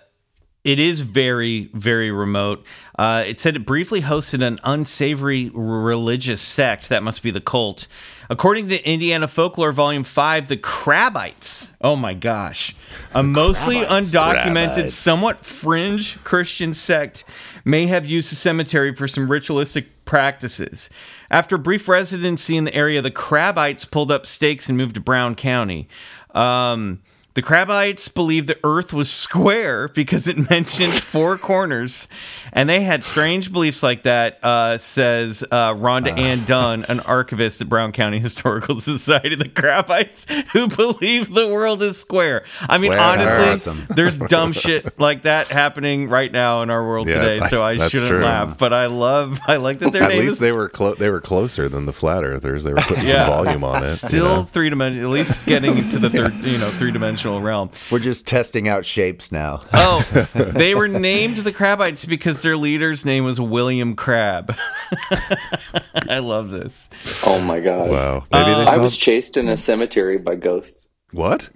it 0.65 0.79
is 0.79 1.03
very, 1.03 1.71
very 1.75 2.11
remote. 2.11 2.65
Uh, 2.99 3.23
it 3.27 3.39
said 3.39 3.55
it 3.55 3.67
briefly 3.67 4.01
hosted 4.01 4.43
an 4.43 4.59
unsavory 4.65 5.51
religious 5.53 6.41
sect. 6.41 6.89
That 6.89 7.03
must 7.03 7.23
be 7.23 7.31
the 7.31 7.41
cult. 7.41 7.87
According 8.31 8.71
to 8.71 8.83
Indiana 8.89 9.29
Folklore 9.29 9.73
Volume 9.73 10.05
5, 10.05 10.49
the 10.49 10.57
Crabites, 10.57 11.73
oh 11.83 11.97
my 11.97 12.15
gosh, 12.15 12.75
a 13.13 13.23
mostly 13.23 13.77
undocumented, 13.77 14.85
Crabites. 14.85 14.91
somewhat 14.93 15.45
fringe 15.45 16.23
Christian 16.25 16.73
sect, 16.73 17.25
may 17.67 17.87
have 17.87 18.07
used 18.07 18.31
the 18.31 18.37
cemetery 18.37 18.95
for 18.95 19.07
some 19.07 19.31
ritualistic 19.31 19.94
practices. 20.05 20.91
After 21.31 21.57
a 21.57 21.59
brief 21.59 21.89
residency 21.89 22.57
in 22.57 22.65
the 22.65 22.75
area, 22.75 23.03
the 23.03 23.11
Crabites 23.11 23.91
pulled 23.91 24.11
up 24.11 24.27
stakes 24.27 24.69
and 24.69 24.79
moved 24.79 24.95
to 24.95 25.01
Brown 25.01 25.35
County. 25.35 25.89
Um, 26.35 27.01
the 27.35 27.43
Crabites 27.43 28.13
believed 28.13 28.47
the 28.47 28.59
earth 28.63 28.93
was 28.93 29.11
square 29.11 29.89
because 29.89 30.29
it 30.29 30.49
mentioned 30.49 30.93
four 31.03 31.37
corners, 31.37 32.07
and 32.53 32.69
they 32.69 32.83
had 32.83 33.03
strange 33.03 33.53
beliefs 33.53 33.83
like 33.83 34.05
that, 34.05 34.39
uh, 34.45 34.79
says 34.79 35.43
uh, 35.51 35.75
Rhonda 35.75 36.17
Ann 36.17 36.45
Dunn, 36.45 36.85
an 36.85 37.01
archivist 37.01 37.61
at 37.61 37.69
Brown 37.69 37.91
County 37.91 38.19
Historical 38.21 38.81
Society. 38.81 39.35
The 39.35 39.49
Crabites 39.49 40.31
who 40.53 40.69
believe 40.69 41.35
the 41.35 41.49
world 41.49 41.83
is 41.83 41.97
square. 41.99 42.45
I 42.61 42.79
mean, 42.79 42.93
Square. 42.93 43.05
honestly, 43.05 43.45
Awesome. 43.45 43.87
there's 43.97 44.17
dumb 44.17 44.53
shit 44.53 45.01
like 45.01 45.23
that 45.23 45.49
happening 45.49 46.09
right 46.09 46.31
now 46.31 46.63
in 46.63 46.71
our 46.71 46.87
world 46.87 47.09
Yeah, 47.09 47.19
today, 47.19 47.47
so 47.49 47.65
I 47.65 47.89
shouldn't 47.89 48.11
true. 48.11 48.23
laugh. 48.23 48.59
But 48.59 48.73
I 48.73 48.87
love, 48.87 49.41
I 49.49 49.57
like 49.57 49.81
that 49.81 49.93
their 49.93 50.05
At 50.05 50.11
least 50.11 50.25
is 50.35 50.39
they 50.39 50.53
were 50.53 50.69
clo- 50.69 50.95
they 50.95 51.11
were 51.11 51.21
closer 51.21 51.69
than 51.69 51.87
the 51.87 51.93
flat 51.93 52.23
earthers. 52.23 52.63
They 52.63 52.73
were 52.73 52.81
putting 52.83 53.07
Yeah. 53.07 53.27
some 53.27 53.45
volume 53.45 53.65
on 53.65 53.83
it. 53.83 53.87
you 53.89 53.93
still 53.95 54.25
know? 54.37 54.45
three 54.45 54.71
dimensional, 54.71 55.11
at 55.11 55.13
least 55.13 55.47
getting 55.47 55.89
to 55.89 55.99
the 55.99 56.11
third, 56.11 56.33
you 56.45 56.59
know, 56.59 56.71
three 56.71 56.93
dimensional 56.93 57.24
realm. 57.25 57.71
We're 57.91 57.99
just 57.99 58.27
testing 58.27 58.69
out 58.69 58.85
shapes 58.85 59.33
now. 59.33 59.61
Oh, 59.73 60.01
they 60.35 60.75
were 60.75 60.89
named 60.89 61.39
the 61.39 61.53
Crabites 61.53 62.07
because 62.07 62.43
their 62.43 62.57
leader's 62.57 63.05
name 63.05 63.25
was 63.25 63.41
William 63.41 63.97
Crab. 63.97 64.55
I 66.09 66.19
love 66.21 66.51
this. 66.51 66.89
Oh 67.27 67.41
my 67.41 67.61
god! 67.61 67.91
Wow. 67.91 68.25
Maybe 68.33 68.51
Uh, 68.53 68.65
they 68.65 68.71
I 68.73 68.77
was 68.77 68.97
chased 68.97 69.37
in 69.37 69.49
a 69.49 69.59
cemetery 69.59 70.19
by 70.19 70.35
ghosts. 70.37 70.85
what? 71.13 71.51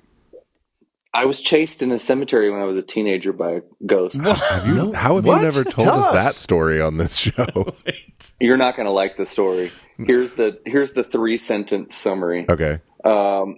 I 1.14 1.24
was 1.24 1.40
chased 1.40 1.82
in 1.82 1.90
a 1.90 1.98
cemetery 1.98 2.50
when 2.50 2.60
I 2.60 2.64
was 2.64 2.76
a 2.76 2.86
teenager 2.86 3.32
by 3.32 3.50
a 3.52 3.60
ghost. 3.86 4.16
Have 4.20 4.68
you, 4.68 4.92
how 4.92 5.16
have 5.16 5.24
What? 5.24 5.36
you 5.38 5.42
never 5.42 5.64
told 5.64 5.88
Tell 5.88 6.00
us, 6.00 6.08
us. 6.08 6.12
that 6.12 6.34
story 6.34 6.80
on 6.82 6.98
this 6.98 7.16
show? 7.16 7.74
You're 8.40 8.58
not 8.58 8.76
going 8.76 8.86
to 8.86 8.92
like 8.92 9.16
the 9.16 9.24
story. 9.26 9.72
Here's 9.96 10.34
the 10.34 10.60
here's 10.64 10.92
the 10.92 11.02
three 11.02 11.38
sentence 11.38 11.96
summary. 11.96 12.46
okay. 12.48 12.80
Um, 13.04 13.56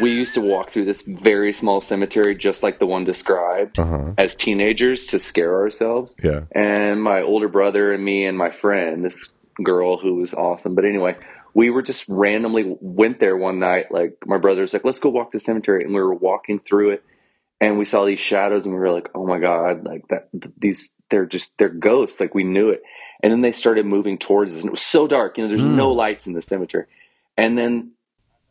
we 0.00 0.10
used 0.10 0.34
to 0.34 0.40
walk 0.40 0.72
through 0.72 0.84
this 0.84 1.02
very 1.02 1.52
small 1.52 1.80
cemetery, 1.80 2.34
just 2.34 2.62
like 2.62 2.78
the 2.78 2.86
one 2.86 3.04
described, 3.04 3.78
Uh 3.78 3.84
huh. 3.84 4.12
as 4.18 4.34
teenagers 4.34 5.06
to 5.08 5.18
scare 5.18 5.56
ourselves. 5.60 6.14
Yeah. 6.22 6.42
And 6.52 7.02
my 7.02 7.22
older 7.22 7.48
brother 7.48 7.92
and 7.92 8.04
me 8.04 8.26
and 8.26 8.36
my 8.36 8.50
friend, 8.50 9.04
this 9.04 9.30
girl 9.62 9.98
who 9.98 10.16
was 10.16 10.34
awesome. 10.34 10.74
But 10.74 10.84
anyway, 10.84 11.16
we 11.54 11.70
were 11.70 11.82
just 11.82 12.04
randomly 12.08 12.76
went 12.80 13.20
there 13.20 13.36
one 13.36 13.58
night. 13.58 13.90
Like 13.90 14.16
my 14.26 14.38
brother 14.38 14.62
was 14.62 14.72
like, 14.72 14.84
"Let's 14.84 15.00
go 15.00 15.10
walk 15.10 15.32
the 15.32 15.38
cemetery," 15.38 15.84
and 15.84 15.94
we 15.94 16.00
were 16.00 16.14
walking 16.14 16.58
through 16.58 16.90
it, 16.90 17.04
and 17.60 17.78
we 17.78 17.84
saw 17.84 18.04
these 18.04 18.20
shadows, 18.20 18.64
and 18.64 18.74
we 18.74 18.80
were 18.80 18.90
like, 18.90 19.10
"Oh 19.14 19.26
my 19.26 19.38
god!" 19.38 19.84
Like 19.84 20.08
that, 20.08 20.28
these 20.58 20.90
they're 21.10 21.26
just 21.26 21.52
they're 21.58 21.68
ghosts. 21.68 22.20
Like 22.20 22.34
we 22.34 22.44
knew 22.44 22.70
it. 22.70 22.82
And 23.22 23.30
then 23.30 23.42
they 23.42 23.52
started 23.52 23.86
moving 23.86 24.18
towards 24.18 24.54
us, 24.54 24.60
and 24.60 24.68
it 24.68 24.72
was 24.72 24.82
so 24.82 25.06
dark. 25.06 25.38
You 25.38 25.44
know, 25.44 25.48
there's 25.50 25.60
no 25.76 25.92
lights 25.92 26.26
in 26.26 26.32
the 26.32 26.42
cemetery. 26.42 26.86
And 27.36 27.56
then 27.56 27.92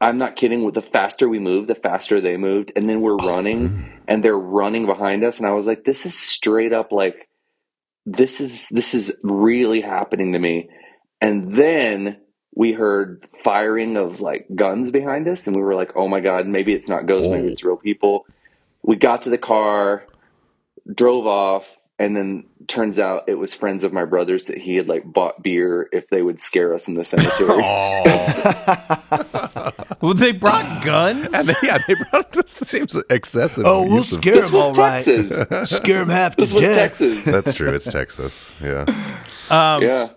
I'm 0.01 0.17
not 0.17 0.35
kidding. 0.35 0.63
With 0.63 0.73
the 0.73 0.81
faster 0.81 1.29
we 1.29 1.37
moved, 1.39 1.69
the 1.69 1.75
faster 1.75 2.19
they 2.19 2.35
moved, 2.35 2.71
and 2.75 2.89
then 2.89 3.01
we're 3.01 3.17
running, 3.17 4.01
and 4.07 4.23
they're 4.23 4.37
running 4.37 4.87
behind 4.87 5.23
us. 5.23 5.37
And 5.37 5.47
I 5.47 5.51
was 5.51 5.67
like, 5.67 5.85
"This 5.85 6.05
is 6.07 6.17
straight 6.17 6.73
up 6.73 6.91
like 6.91 7.29
this 8.05 8.41
is 8.41 8.67
this 8.69 8.95
is 8.95 9.15
really 9.21 9.81
happening 9.81 10.33
to 10.33 10.39
me." 10.39 10.69
And 11.21 11.55
then 11.55 12.17
we 12.55 12.73
heard 12.73 13.27
firing 13.43 13.95
of 13.95 14.19
like 14.19 14.47
guns 14.55 14.89
behind 14.89 15.27
us, 15.27 15.45
and 15.45 15.55
we 15.55 15.61
were 15.61 15.75
like, 15.75 15.91
"Oh 15.95 16.07
my 16.07 16.19
god, 16.19 16.47
maybe 16.47 16.73
it's 16.73 16.89
not 16.89 17.05
ghosts, 17.05 17.31
maybe 17.31 17.49
it's 17.49 17.63
real 17.63 17.77
people." 17.77 18.25
We 18.83 18.95
got 18.95 19.21
to 19.21 19.29
the 19.29 19.37
car, 19.37 20.07
drove 20.91 21.27
off, 21.27 21.77
and 22.01 22.15
then 22.17 22.43
turns 22.67 22.97
out 22.99 23.23
it 23.27 23.35
was 23.35 23.53
friends 23.53 23.83
of 23.83 23.93
my 23.93 24.05
brother's 24.05 24.45
that 24.45 24.57
he 24.57 24.75
had 24.75 24.87
like 24.87 25.03
bought 25.05 25.41
beer 25.43 25.87
if 25.91 26.07
they 26.09 26.21
would 26.21 26.39
scare 26.39 26.73
us 26.73 26.87
in 26.87 26.95
the 26.95 27.05
cemetery. 27.05 27.61
Well, 30.01 30.15
they 30.15 30.31
brought 30.31 30.83
guns. 30.83 31.31
And 31.31 31.47
they, 31.47 31.53
yeah, 31.61 31.77
they 31.87 31.93
brought 32.09 32.31
this 32.31 32.51
seems 32.51 32.95
excessive. 33.11 33.65
Oh, 33.67 33.83
we'll 33.83 33.97
use 33.97 34.11
of- 34.13 34.17
scare 34.19 34.35
this 34.41 34.49
him 34.49 34.55
all 34.55 34.69
was 34.69 34.77
right. 34.79 35.05
Texas. 35.05 35.69
Scare 35.77 35.99
them 35.99 36.09
half 36.09 36.35
to 36.37 36.41
This 36.41 36.53
was 36.53 36.61
death. 36.63 36.75
Texas. 36.97 37.23
That's 37.23 37.53
true. 37.53 37.69
It's 37.71 37.85
Texas. 37.85 38.51
Yeah. 38.59 38.85
Um, 39.51 39.83
yeah. 39.83 40.09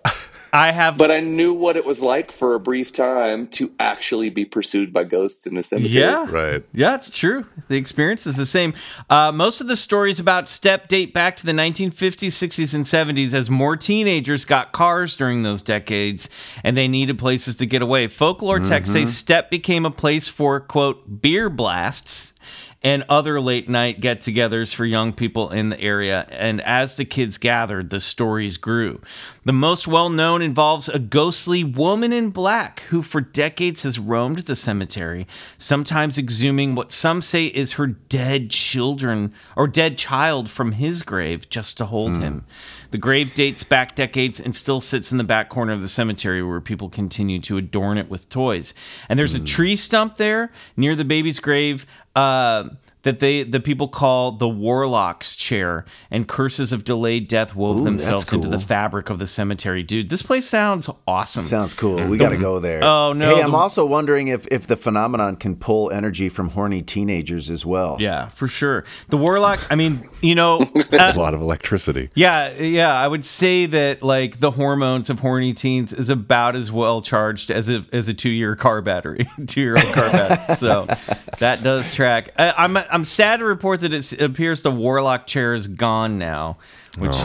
I 0.55 0.71
have. 0.71 0.97
But 0.97 1.11
I 1.11 1.19
knew 1.19 1.53
what 1.53 1.75
it 1.75 1.85
was 1.85 2.01
like 2.01 2.31
for 2.31 2.55
a 2.55 2.59
brief 2.59 2.93
time 2.93 3.47
to 3.49 3.73
actually 3.77 4.29
be 4.29 4.45
pursued 4.45 4.93
by 4.93 5.03
ghosts 5.03 5.45
in 5.45 5.55
the 5.55 5.63
cemetery. 5.65 5.99
yeah, 5.99 6.25
Right. 6.29 6.63
Yeah, 6.73 6.95
it's 6.95 7.09
true. 7.09 7.45
The 7.67 7.75
experience 7.75 8.25
is 8.25 8.37
the 8.37 8.45
same. 8.45 8.73
Uh, 9.09 9.33
most 9.33 9.59
of 9.59 9.67
the 9.67 9.75
stories 9.75 10.17
about 10.17 10.45
Stepp 10.45 10.87
date 10.87 11.13
back 11.13 11.35
to 11.37 11.45
the 11.45 11.51
1950s, 11.51 12.27
60s, 12.27 12.73
and 12.73 12.85
70s 12.85 13.33
as 13.33 13.49
more 13.49 13.75
teenagers 13.75 14.45
got 14.45 14.71
cars 14.71 15.17
during 15.17 15.43
those 15.43 15.61
decades 15.61 16.29
and 16.63 16.77
they 16.77 16.87
needed 16.87 17.19
places 17.19 17.55
to 17.55 17.65
get 17.65 17.81
away. 17.81 18.07
Folklore 18.07 18.61
texts 18.61 18.93
say 18.93 19.03
Stepp 19.03 19.49
became 19.49 19.85
a 19.85 19.91
place 19.91 20.29
for, 20.29 20.61
quote, 20.61 21.21
beer 21.21 21.49
blasts 21.49 22.33
and 22.85 23.03
other 23.09 23.41
late 23.41 23.67
night 23.67 23.99
get 23.99 24.19
togethers 24.19 24.73
for 24.73 24.85
young 24.85 25.11
people 25.11 25.49
in 25.49 25.69
the 25.69 25.81
area. 25.81 26.27
And 26.29 26.61
as 26.61 26.97
the 26.97 27.03
kids 27.03 27.39
gathered, 27.39 27.89
the 27.89 27.99
stories 27.99 28.57
grew. 28.57 29.01
The 29.45 29.53
most 29.53 29.87
well 29.87 30.09
known 30.09 30.41
involves 30.41 30.89
a 30.89 30.97
ghostly 30.97 31.63
woman 31.63 32.11
in 32.11 32.31
black 32.31 32.79
who, 32.89 33.03
for 33.03 33.21
decades, 33.21 33.83
has 33.83 33.99
roamed 33.99 34.39
the 34.39 34.55
cemetery, 34.55 35.27
sometimes 35.59 36.17
exhuming 36.17 36.73
what 36.73 36.91
some 36.91 37.21
say 37.21 37.45
is 37.45 37.73
her 37.73 37.85
dead 37.85 38.49
children 38.49 39.31
or 39.55 39.67
dead 39.67 39.99
child 39.99 40.49
from 40.49 40.73
his 40.73 41.03
grave 41.03 41.47
just 41.47 41.77
to 41.77 41.85
hold 41.85 42.17
him. 42.17 42.43
The 42.89 42.97
grave 42.97 43.35
dates 43.35 43.63
back 43.63 43.93
decades 43.93 44.39
and 44.39 44.55
still 44.55 44.81
sits 44.81 45.11
in 45.11 45.19
the 45.19 45.23
back 45.23 45.49
corner 45.49 45.73
of 45.73 45.81
the 45.81 45.87
cemetery 45.87 46.41
where 46.41 46.59
people 46.59 46.89
continue 46.89 47.39
to 47.41 47.57
adorn 47.57 47.99
it 47.99 48.09
with 48.09 48.29
toys. 48.29 48.73
And 49.09 49.19
there's 49.19 49.35
a 49.35 49.39
tree 49.39 49.75
stump 49.75 50.17
there 50.17 50.51
near 50.75 50.95
the 50.95 51.05
baby's 51.05 51.39
grave. 51.39 51.85
Uh, 52.15 52.69
that 53.05 53.19
they 53.19 53.43
the 53.43 53.59
people 53.59 53.87
call 53.87 54.33
the 54.33 54.47
warlock's 54.47 55.35
chair 55.35 55.85
and 56.11 56.27
curses 56.27 56.73
of 56.73 56.83
delayed 56.83 57.27
death 57.29 57.55
wove 57.55 57.77
Ooh, 57.77 57.83
that's 57.85 58.03
themselves 58.05 58.33
into 58.33 58.49
the 58.49 58.59
fabric 58.59 59.09
of 59.09 59.17
the 59.19 59.27
cemetery 59.27 59.81
dude 59.81 60.09
this 60.09 60.21
place 60.21 60.45
sounds 60.47 60.89
awesome 61.07 61.41
Sounds 61.43 61.73
cool. 61.73 62.05
We 62.07 62.17
got 62.17 62.29
to 62.29 62.37
go 62.37 62.59
there. 62.59 62.83
Oh, 62.83 63.13
no, 63.13 63.35
Hey, 63.35 63.41
I'm 63.43 63.51
the- 63.51 63.57
also 63.57 63.85
wondering 63.85 64.27
if 64.27 64.45
if 64.51 64.67
the 64.67 64.75
phenomenon 64.75 65.37
can 65.37 65.55
pull 65.55 65.91
energy 65.91 66.27
from 66.29 66.49
horny 66.49 66.81
teenagers 66.81 67.49
as 67.49 67.65
well. 67.65 67.95
yeah 67.99 68.27
for 68.29 68.47
sure 68.47 68.83
the 69.09 69.17
warlock 69.17 69.59
i 69.69 69.75
mean 69.75 70.09
you 70.21 70.35
know 70.35 70.59
a 70.75 70.95
uh, 70.99 71.13
lot 71.15 71.33
of 71.33 71.41
electricity. 71.41 72.09
yeah 72.15 72.51
yeah 72.59 72.93
i 72.93 73.07
would 73.07 73.23
say 73.23 73.65
that 73.67 74.01
like 74.03 74.39
the 74.39 74.51
hormones 74.51 75.09
of 75.09 75.19
horny 75.19 75.53
teens 75.53 75.93
is 75.93 76.09
about 76.09 76.55
as 76.55 76.71
well 76.71 77.01
charged 77.01 77.51
as 77.51 77.69
a 77.69 77.85
as 77.93 78.09
a 78.09 78.13
two-year 78.13 78.55
car 78.55 78.81
battery 78.81 79.27
two-year-old 79.47 79.93
car 79.93 80.11
battery 80.11 80.55
so 80.55 80.87
that 81.39 81.61
does 81.63 81.93
track 81.93 82.31
I, 82.37 82.53
i'm 82.57 82.75
i'm 82.95 83.03
sad 83.05 83.39
to 83.39 83.45
report 83.45 83.81
that 83.81 83.93
it 83.93 84.21
appears 84.21 84.61
the 84.61 84.71
warlock 84.71 85.27
chair 85.27 85.53
is 85.53 85.67
gone 85.67 86.17
now 86.17 86.57
which 86.97 87.09
which 87.11 87.15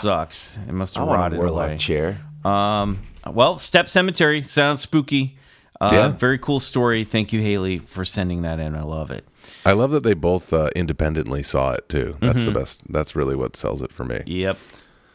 sucks 0.00 0.58
it 0.68 0.72
must 0.72 0.94
have 0.96 1.06
rotted 1.08 1.38
warlock 1.38 1.66
away 1.66 1.76
chair. 1.78 2.20
Um, 2.44 3.00
well, 3.26 3.56
Stepp 3.56 3.88
Cemetery 3.88 4.42
sounds 4.42 4.80
spooky. 4.82 5.36
Uh, 5.80 5.88
Yeah. 5.90 6.08
Very 6.08 6.38
cool 6.38 6.60
story. 6.60 7.02
Thank 7.02 7.32
you, 7.32 7.40
Haley, 7.40 7.78
for 7.78 8.04
sending 8.04 8.42
that 8.42 8.60
in. 8.60 8.76
I 8.76 8.82
love 8.82 9.10
it. 9.10 9.26
I 9.64 9.72
love 9.72 9.90
that 9.90 10.04
they 10.04 10.14
both 10.14 10.52
uh, 10.52 10.70
independently 10.76 11.42
saw 11.42 11.72
it 11.72 11.88
too. 11.88 12.16
That's 12.20 12.42
Mm-hmm. 12.42 12.52
the 12.52 12.58
best. 12.60 12.82
That's 12.88 13.16
really 13.16 13.34
what 13.34 13.56
sells 13.56 13.82
it 13.82 13.90
for 13.90 14.04
me. 14.04 14.22
Yep. 14.26 14.58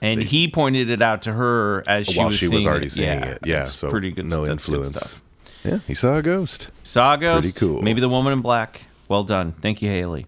And 0.02 0.22
he 0.24 0.50
pointed 0.50 0.90
it 0.90 1.02
out 1.02 1.22
to 1.22 1.32
her 1.34 1.84
as 1.88 2.08
she 2.08 2.18
While 2.18 2.28
was 2.28 2.38
she 2.38 2.48
was 2.48 2.64
seeing 2.64 2.68
already 2.68 2.88
it. 2.88 2.92
seeing 2.92 3.08
yeah, 3.20 3.26
it. 3.26 3.40
Yeah, 3.46 3.62
it's 3.62 3.76
so 3.76 3.90
pretty 3.92 4.12
good. 4.12 4.30
no 4.30 4.46
that's 4.46 4.66
good 4.66 4.76
influence. 4.80 4.98
stuff. 4.98 5.22
Yeah, 5.64 5.78
he 5.88 5.94
saw 5.94 6.18
a 6.18 6.22
ghost. 6.22 6.70
Saw 6.84 7.14
a 7.14 7.18
ghost. 7.18 7.56
Pretty 7.56 7.60
cool. 7.74 7.82
Maybe 7.84 8.02
the 8.02 8.10
woman 8.10 8.34
in 8.34 8.42
black. 8.42 8.82
Well 9.12 9.26
done. 9.26 9.52
Thank 9.60 9.82
you, 9.82 9.90
Haley. 9.90 10.26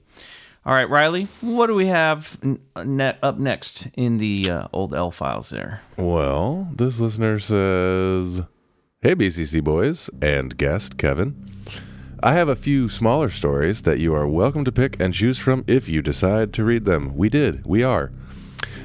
All 0.65 0.73
right, 0.73 0.89
Riley. 0.89 1.29
What 1.39 1.67
do 1.67 1.73
we 1.73 1.85
have 1.85 2.37
n- 2.43 2.59
net 2.83 3.17
up 3.23 3.37
next 3.37 3.87
in 3.95 4.17
the 4.17 4.49
uh, 4.49 4.67
old 4.73 4.93
L 4.93 5.09
files 5.09 5.51
there? 5.51 5.79
Well, 5.95 6.67
this 6.75 6.99
listener 6.99 7.39
says, 7.39 8.41
"Hey 9.01 9.15
BCC 9.15 9.63
boys 9.63 10.09
and 10.21 10.57
guest 10.57 10.97
Kevin, 10.97 11.49
I 12.21 12.33
have 12.33 12.49
a 12.49 12.57
few 12.57 12.89
smaller 12.89 13.29
stories 13.29 13.83
that 13.83 13.99
you 13.99 14.13
are 14.13 14.27
welcome 14.27 14.65
to 14.65 14.71
pick 14.73 14.99
and 14.99 15.13
choose 15.13 15.37
from 15.37 15.63
if 15.65 15.87
you 15.87 16.01
decide 16.01 16.51
to 16.51 16.65
read 16.65 16.83
them. 16.83 17.15
We 17.15 17.29
did. 17.29 17.65
We 17.65 17.83
are." 17.83 18.11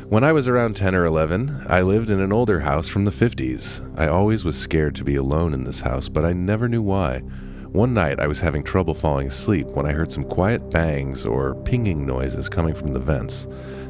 When 0.09 0.23
I 0.23 0.31
was 0.31 0.47
around 0.47 0.77
10 0.77 0.95
or 0.95 1.05
11, 1.05 1.67
I 1.69 1.83
lived 1.83 2.09
in 2.09 2.21
an 2.21 2.33
older 2.33 2.61
house 2.61 2.87
from 2.87 3.05
the 3.05 3.11
50s. 3.11 3.83
I 3.99 4.07
always 4.07 4.45
was 4.45 4.57
scared 4.57 4.95
to 4.95 5.05
be 5.05 5.17
alone 5.17 5.53
in 5.53 5.65
this 5.65 5.81
house, 5.81 6.09
but 6.09 6.25
I 6.25 6.33
never 6.35 6.69
knew 6.69 6.83
why. 6.83 7.25
One 7.73 7.93
night, 7.93 8.19
I 8.19 8.27
was 8.27 8.41
having 8.41 8.63
trouble 8.63 8.95
falling 8.95 9.27
asleep 9.27 9.67
when 9.67 9.85
I 9.85 9.93
heard 9.93 10.11
some 10.11 10.25
quiet 10.25 10.71
bangs 10.71 11.27
or 11.27 11.55
pinging 11.55 12.07
noises 12.07 12.49
coming 12.49 12.75
from 12.75 12.95
the 12.95 12.99
vents. 12.99 13.47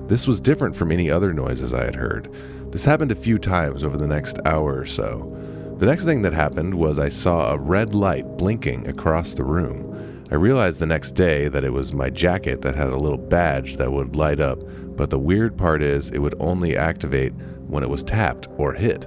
This 0.09 0.27
was 0.27 0.41
different 0.41 0.75
from 0.75 0.91
any 0.91 1.11
other 1.11 1.33
noises 1.33 1.73
I 1.73 1.85
had 1.85 1.95
heard. 1.95 2.29
This 2.73 2.85
happened 2.85 3.13
a 3.13 3.17
few 3.17 3.39
times 3.39 3.85
over 3.85 3.97
the 3.97 4.09
next 4.09 4.41
hour 4.45 4.77
or 4.77 4.85
so. 4.85 5.33
The 5.79 5.87
next 5.87 6.05
thing 6.05 6.23
that 6.23 6.33
happened 6.33 6.75
was 6.75 6.99
I 6.99 7.09
saw 7.09 7.53
a 7.53 7.59
red 7.59 7.95
light 7.95 8.37
blinking 8.37 8.89
across 8.89 9.33
the 9.33 9.45
room. 9.45 10.25
I 10.33 10.35
realized 10.35 10.81
the 10.81 10.87
next 10.87 11.13
day 11.13 11.47
that 11.47 11.63
it 11.63 11.73
was 11.73 11.93
my 11.93 12.11
jacket 12.11 12.63
that 12.63 12.75
had 12.75 12.89
a 12.89 12.97
little 12.97 13.17
badge 13.17 13.77
that 13.77 13.93
would 13.93 14.17
light 14.17 14.41
up, 14.41 14.59
but 14.97 15.11
the 15.11 15.21
weird 15.21 15.57
part 15.57 15.83
is 15.83 16.11
it 16.11 16.19
would 16.19 16.35
only 16.41 16.77
activate 16.77 17.33
when 17.69 17.85
it 17.85 17.89
was 17.89 18.03
tapped 18.03 18.49
or 18.57 18.75
hit. 18.75 19.07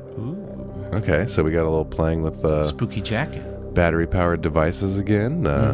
Okay, 0.94 1.28
so 1.28 1.44
we 1.44 1.52
got 1.52 1.64
a 1.64 1.70
little 1.70 1.84
playing 1.84 2.22
with 2.22 2.42
the 2.42 2.60
uh, 2.60 2.64
Spooky 2.64 3.02
jacket. 3.02 3.51
Battery 3.74 4.08
powered 4.08 4.42
devices 4.42 5.00
again. 5.00 5.48
Uh, 5.48 5.74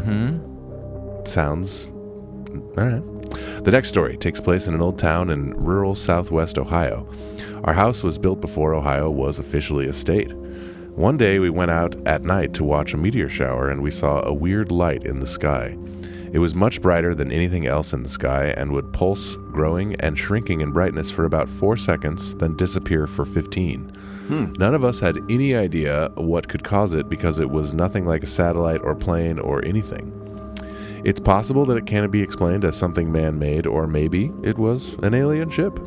Sounds. 1.26 1.88
All 1.88 2.84
right. 2.86 3.04
The 3.64 3.72
next 3.72 3.90
story 3.90 4.18
takes 4.18 4.40
place 4.40 4.68
in 4.68 4.74
an 4.74 4.82
old 4.82 4.98
town 4.98 5.30
in 5.30 5.52
rural 5.54 5.96
southwest 5.96 6.58
Ohio. 6.58 7.08
Our 7.66 7.74
house 7.74 8.04
was 8.04 8.18
built 8.18 8.40
before 8.40 8.74
Ohio 8.74 9.10
was 9.10 9.40
officially 9.40 9.88
a 9.88 9.94
state. 9.94 10.32
One 10.96 11.18
day 11.18 11.38
we 11.40 11.50
went 11.50 11.72
out 11.72 11.96
at 12.08 12.24
night 12.24 12.54
to 12.54 12.64
watch 12.64 12.94
a 12.94 12.98
meteor 12.98 13.30
shower 13.30 13.70
and 13.70 13.84
we 13.84 13.92
saw 13.92 14.22
a 14.22 14.34
weird 14.34 14.72
light 14.72 15.04
in 15.04 15.20
the 15.20 15.28
sky. 15.28 15.78
It 16.32 16.40
was 16.40 16.56
much 16.56 16.82
brighter 16.82 17.14
than 17.14 17.32
anything 17.32 17.68
else 17.68 17.94
in 17.94 18.04
the 18.04 18.10
sky 18.10 18.54
and 18.58 18.72
would 18.72 18.94
pulse, 18.94 19.36
growing 19.52 19.96
and 19.96 20.18
shrinking 20.18 20.62
in 20.62 20.72
brightness 20.72 21.12
for 21.12 21.26
about 21.26 21.50
four 21.50 21.78
seconds, 21.78 22.36
then 22.36 22.56
disappear 22.56 23.08
for 23.08 23.26
15. 23.26 23.92
None 24.30 24.76
of 24.76 24.84
us 24.84 25.00
had 25.00 25.18
any 25.30 25.56
idea 25.56 26.12
what 26.16 26.48
could 26.48 26.64
cause 26.64 26.94
it 26.94 27.10
because 27.10 27.40
it 27.40 27.50
was 27.50 27.74
nothing 27.74 28.06
like 28.06 28.24
a 28.24 28.28
satellite 28.28 28.82
or 28.82 28.96
plane 28.96 29.40
or 29.40 29.64
anything. 29.64 30.14
It's 31.04 31.20
possible 31.20 31.66
that 31.66 31.78
it 31.78 31.86
can't 31.86 32.12
be 32.12 32.22
explained 32.22 32.66
as 32.66 32.76
something 32.76 33.12
man 33.12 33.40
made, 33.40 33.66
or 33.66 33.88
maybe 33.88 34.32
it 34.44 34.58
was 34.58 34.94
an 34.96 35.14
alien 35.14 35.50
ship. 35.50 35.80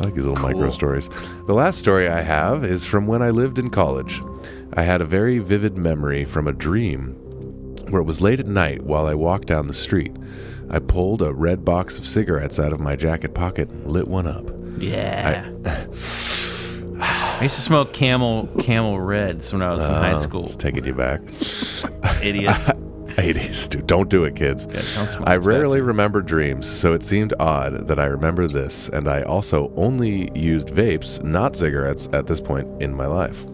I 0.00 0.04
like 0.04 0.14
these 0.14 0.26
little 0.26 0.42
micro 0.42 0.70
stories. 0.70 1.10
The 1.46 1.54
last 1.54 1.78
story 1.78 2.08
I 2.08 2.20
have 2.20 2.64
is 2.64 2.84
from 2.84 3.06
when 3.06 3.20
I 3.20 3.30
lived 3.30 3.58
in 3.58 3.68
college. 3.68 4.22
I 4.74 4.82
had 4.82 5.00
a 5.00 5.04
very 5.04 5.38
vivid 5.40 5.76
memory 5.76 6.24
from 6.24 6.46
a 6.46 6.52
dream 6.52 7.14
where 7.88 8.00
it 8.00 8.04
was 8.04 8.20
late 8.20 8.38
at 8.38 8.46
night 8.46 8.82
while 8.84 9.06
I 9.06 9.14
walked 9.14 9.48
down 9.48 9.66
the 9.66 9.74
street. 9.74 10.12
I 10.70 10.78
pulled 10.78 11.22
a 11.22 11.32
red 11.32 11.64
box 11.64 11.98
of 11.98 12.06
cigarettes 12.06 12.58
out 12.58 12.72
of 12.72 12.80
my 12.80 12.94
jacket 12.94 13.34
pocket 13.34 13.70
and 13.70 13.90
lit 13.90 14.06
one 14.06 14.26
up. 14.26 14.50
Yeah. 14.78 15.50
I, 15.64 15.86
used 17.44 17.56
to 17.56 17.62
smoke 17.62 17.92
Camel 17.92 18.48
Camel 18.60 19.00
Reds 19.00 19.52
when 19.52 19.62
I 19.62 19.72
was 19.72 19.82
in 19.84 19.90
high 19.90 20.12
Oh, 20.14 20.18
school. 20.18 20.44
It's 20.46 20.56
taking 20.56 20.84
you 20.84 20.94
back. 20.94 21.20
Idiot. 22.22 22.54
80s, 23.18 23.68
dude. 23.68 23.86
Don't 23.88 24.08
do 24.08 24.22
it, 24.24 24.36
kids. 24.36 24.66
don't 24.66 24.76
smoke. 25.08 25.26
I 25.28 25.34
It's 25.36 25.44
bad 25.44 25.52
rarely 25.52 25.80
for 25.80 25.86
remember 25.86 26.22
dreams, 26.22 26.68
so 26.70 26.92
it 26.92 27.02
seemed 27.02 27.34
odd 27.40 27.88
that 27.88 27.98
I 27.98 28.04
remember 28.04 28.46
this, 28.46 28.88
and 28.90 29.08
I 29.08 29.22
also 29.22 29.72
only 29.74 30.30
used 30.38 30.68
vapes, 30.68 31.20
not 31.24 31.56
cigarettes, 31.56 32.08
at 32.12 32.28
this 32.28 32.40
point 32.40 32.68
in 32.80 32.94
my 32.94 33.06
life. 33.06 33.44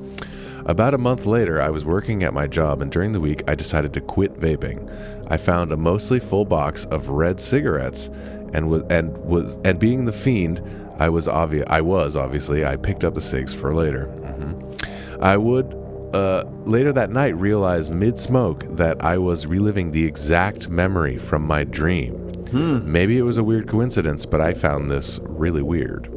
About 0.66 0.92
a 0.92 0.98
month 0.98 1.24
later, 1.24 1.62
I 1.62 1.70
was 1.70 1.82
working 1.84 2.24
at 2.24 2.34
my 2.34 2.46
job, 2.46 2.82
and 2.82 2.92
during 2.92 3.12
the 3.12 3.20
week, 3.20 3.42
I 3.48 3.54
decided 3.54 3.94
to 3.94 4.02
quit 4.02 4.38
vaping. 4.38 4.86
I 5.30 5.38
found 5.38 5.72
a 5.72 5.76
mostly 5.78 6.20
full 6.20 6.44
box 6.44 6.84
of 6.86 7.08
red 7.08 7.40
cigarettes, 7.40 8.10
and 8.52 8.68
was 8.68 8.82
and 8.90 9.16
was 9.18 9.56
and 9.64 9.78
being 9.78 10.04
the 10.04 10.12
fiend, 10.12 10.60
I 10.98 11.08
was 11.08 11.28
obvious. 11.28 11.66
I 11.68 11.80
was 11.80 12.16
obviously. 12.16 12.64
I 12.64 12.76
picked 12.76 13.04
up 13.04 13.14
the 13.14 13.20
cigs 13.20 13.54
for 13.54 13.74
later. 13.74 14.06
Mhm. 14.22 15.20
I 15.20 15.36
would 15.36 15.74
uh, 16.14 16.44
later 16.64 16.92
that 16.92 17.10
night 17.10 17.36
realize 17.36 17.90
mid 17.90 18.18
smoke 18.18 18.64
that 18.76 19.02
I 19.04 19.18
was 19.18 19.46
reliving 19.46 19.90
the 19.90 20.04
exact 20.04 20.68
memory 20.68 21.18
from 21.18 21.44
my 21.46 21.64
dream. 21.64 22.20
Maybe 22.52 23.18
it 23.18 23.22
was 23.22 23.36
a 23.36 23.42
weird 23.42 23.66
coincidence, 23.66 24.26
but 24.26 24.40
I 24.40 24.54
found 24.54 24.88
this 24.88 25.18
really 25.24 25.62
weird. 25.62 26.08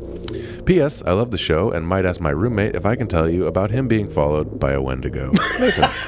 P.S. 0.68 1.02
I 1.04 1.14
love 1.14 1.32
the 1.32 1.38
show 1.38 1.72
and 1.72 1.88
might 1.88 2.06
ask 2.06 2.22
my 2.22 2.30
roommate 2.30 2.76
if 2.76 2.86
I 2.86 2.96
can 2.96 3.08
tell 3.08 3.28
you 3.28 3.48
about 3.48 3.72
him 3.72 3.88
being 3.88 4.08
followed 4.08 4.60
by 4.60 4.74
a 4.74 4.82
Wendigo. 4.82 5.32
Nathan. 5.60 5.90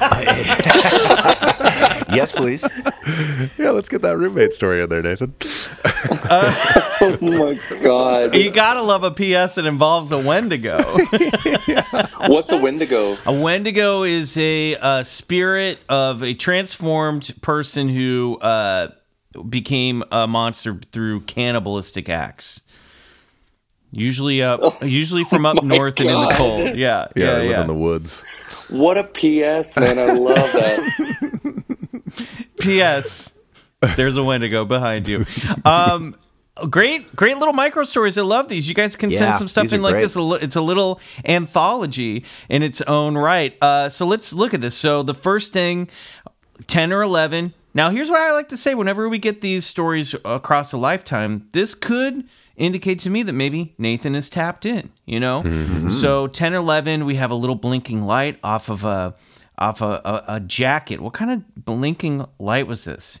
yes, 2.14 2.30
please. 2.30 2.64
yeah, 3.58 3.70
let's 3.70 3.88
get 3.88 4.02
that 4.02 4.18
roommate 4.18 4.52
story 4.52 4.82
in 4.82 4.88
there, 4.88 5.02
Nathan. 5.02 5.34
my 7.20 7.58
god. 7.82 8.34
You 8.34 8.50
gotta 8.50 8.82
love 8.82 9.04
a 9.04 9.10
PS 9.10 9.54
that 9.54 9.64
involves 9.66 10.12
a 10.12 10.18
Wendigo. 10.18 10.78
What's 12.26 12.52
a 12.52 12.56
Wendigo? 12.58 13.16
a 13.26 13.32
Wendigo 13.32 14.02
is 14.02 14.36
a, 14.36 14.76
uh 14.76 15.02
spirit 15.02 15.78
of 15.88 16.22
a 16.22 16.34
transformed 16.34 17.32
person 17.42 17.88
who 17.88 18.38
uh, 18.40 18.88
became 19.48 20.02
a 20.12 20.26
monster 20.26 20.78
through 20.92 21.20
cannibalistic 21.22 22.08
acts. 22.08 22.62
Usually 23.92 24.40
up, 24.42 24.82
usually 24.84 25.24
from 25.24 25.44
up 25.46 25.64
north 25.64 25.98
and 25.98 26.08
in 26.08 26.20
the 26.20 26.28
cold. 26.34 26.60
Yeah, 26.60 26.72
Yeah, 26.76 27.08
yeah, 27.16 27.34
they 27.34 27.38
live 27.40 27.50
yeah. 27.50 27.60
in 27.62 27.66
the 27.66 27.74
woods. 27.74 28.22
What 28.68 28.96
a 28.98 29.04
PS, 29.04 29.76
man. 29.76 29.98
I 29.98 30.12
love 30.12 30.52
that. 30.52 31.64
P.S. 32.60 33.32
There's 33.96 34.16
a 34.16 34.22
Wendigo 34.22 34.64
behind 34.64 35.08
you. 35.08 35.26
Um, 35.64 36.14
great, 36.68 37.14
great 37.16 37.38
little 37.38 37.54
micro 37.54 37.84
stories. 37.84 38.18
I 38.18 38.22
love 38.22 38.48
these. 38.48 38.68
You 38.68 38.74
guys 38.74 38.96
can 38.96 39.10
send 39.10 39.22
Yeah, 39.22 39.36
some 39.38 39.48
stuff 39.48 39.72
in 39.72 39.82
like 39.82 39.92
great. 39.94 40.02
this. 40.02 40.16
It's 40.16 40.56
a 40.56 40.60
little 40.60 41.00
anthology 41.24 42.24
in 42.48 42.62
its 42.62 42.80
own 42.82 43.16
right. 43.16 43.56
Uh, 43.62 43.88
so 43.88 44.06
let's 44.06 44.32
look 44.32 44.54
at 44.54 44.60
this. 44.60 44.74
So 44.74 45.02
the 45.02 45.14
first 45.14 45.52
thing, 45.52 45.88
ten 46.66 46.92
or 46.92 47.02
eleven. 47.02 47.54
Now 47.72 47.90
here's 47.90 48.10
what 48.10 48.20
I 48.20 48.32
like 48.32 48.48
to 48.48 48.56
say. 48.56 48.74
Whenever 48.74 49.08
we 49.08 49.18
get 49.18 49.40
these 49.42 49.64
stories 49.64 50.14
across 50.24 50.72
a 50.72 50.76
lifetime, 50.76 51.48
this 51.52 51.74
could 51.74 52.24
indicate 52.56 52.98
to 53.00 53.10
me 53.10 53.22
that 53.22 53.32
maybe 53.32 53.74
Nathan 53.78 54.14
is 54.14 54.28
tapped 54.28 54.66
in. 54.66 54.90
You 55.06 55.20
know. 55.20 55.42
Mm-hmm. 55.44 55.88
So 55.90 56.26
10 56.26 56.52
or 56.54 56.56
11, 56.58 57.04
we 57.04 57.14
have 57.14 57.30
a 57.30 57.34
little 57.36 57.54
blinking 57.56 58.02
light 58.02 58.38
off 58.42 58.68
of 58.68 58.84
a 58.84 59.14
off 59.58 59.82
a, 59.82 60.00
a, 60.04 60.24
a 60.36 60.40
jacket. 60.40 61.00
What 61.00 61.12
kind 61.12 61.30
of 61.30 61.64
blinking 61.64 62.26
light 62.38 62.66
was 62.66 62.84
this? 62.84 63.20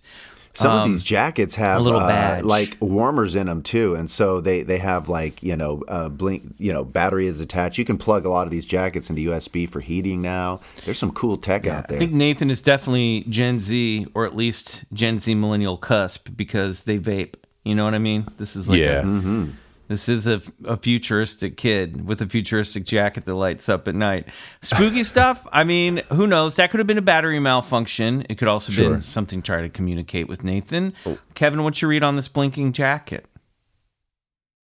Some 0.54 0.72
of 0.80 0.88
these 0.88 1.04
jackets 1.04 1.54
have 1.54 1.76
Um, 1.76 1.82
a 1.82 1.84
little 1.84 2.00
uh, 2.00 2.08
badge. 2.08 2.44
like 2.44 2.76
warmers 2.80 3.34
in 3.34 3.46
them 3.46 3.62
too, 3.62 3.94
and 3.94 4.10
so 4.10 4.40
they 4.40 4.62
they 4.62 4.78
have 4.78 5.08
like 5.08 5.42
you 5.42 5.56
know 5.56 5.82
uh, 5.88 6.08
blink 6.08 6.42
you 6.58 6.72
know 6.72 6.84
battery 6.84 7.26
is 7.26 7.40
attached. 7.40 7.78
You 7.78 7.84
can 7.84 7.96
plug 7.98 8.24
a 8.26 8.30
lot 8.30 8.46
of 8.46 8.50
these 8.50 8.66
jackets 8.66 9.08
into 9.08 9.30
USB 9.30 9.68
for 9.68 9.80
heating 9.80 10.20
now. 10.20 10.60
There's 10.84 10.98
some 10.98 11.12
cool 11.12 11.36
tech 11.36 11.66
out 11.66 11.88
there. 11.88 11.96
I 11.96 12.00
think 12.00 12.12
Nathan 12.12 12.50
is 12.50 12.62
definitely 12.62 13.24
Gen 13.28 13.60
Z 13.60 14.06
or 14.14 14.26
at 14.26 14.34
least 14.34 14.84
Gen 14.92 15.20
Z 15.20 15.32
millennial 15.34 15.76
cusp 15.76 16.28
because 16.36 16.82
they 16.82 16.98
vape. 16.98 17.34
You 17.64 17.74
know 17.74 17.84
what 17.84 17.94
I 17.94 17.98
mean? 17.98 18.26
This 18.38 18.56
is 18.56 18.68
like 18.68 18.78
yeah. 18.80 19.02
a, 19.02 19.48
this 19.90 20.08
is 20.08 20.28
a, 20.28 20.40
a 20.64 20.76
futuristic 20.76 21.56
kid 21.56 22.06
with 22.06 22.22
a 22.22 22.26
futuristic 22.26 22.84
jacket 22.84 23.24
that 23.26 23.34
lights 23.34 23.68
up 23.68 23.88
at 23.88 23.94
night. 23.96 24.28
Spooky 24.62 25.02
stuff. 25.02 25.44
I 25.52 25.64
mean, 25.64 26.02
who 26.12 26.28
knows? 26.28 26.54
That 26.56 26.70
could 26.70 26.78
have 26.78 26.86
been 26.86 26.96
a 26.96 27.02
battery 27.02 27.40
malfunction. 27.40 28.24
It 28.28 28.38
could 28.38 28.46
also 28.46 28.70
Sure. 28.70 28.90
been 28.90 29.00
something 29.00 29.42
trying 29.42 29.64
to 29.64 29.68
communicate 29.68 30.28
with 30.28 30.44
Nathan. 30.44 30.94
Oh. 31.04 31.18
Kevin, 31.34 31.64
what's 31.64 31.82
your 31.82 31.88
read 31.88 32.04
on 32.04 32.14
this 32.14 32.28
blinking 32.28 32.72
jacket? 32.72 33.26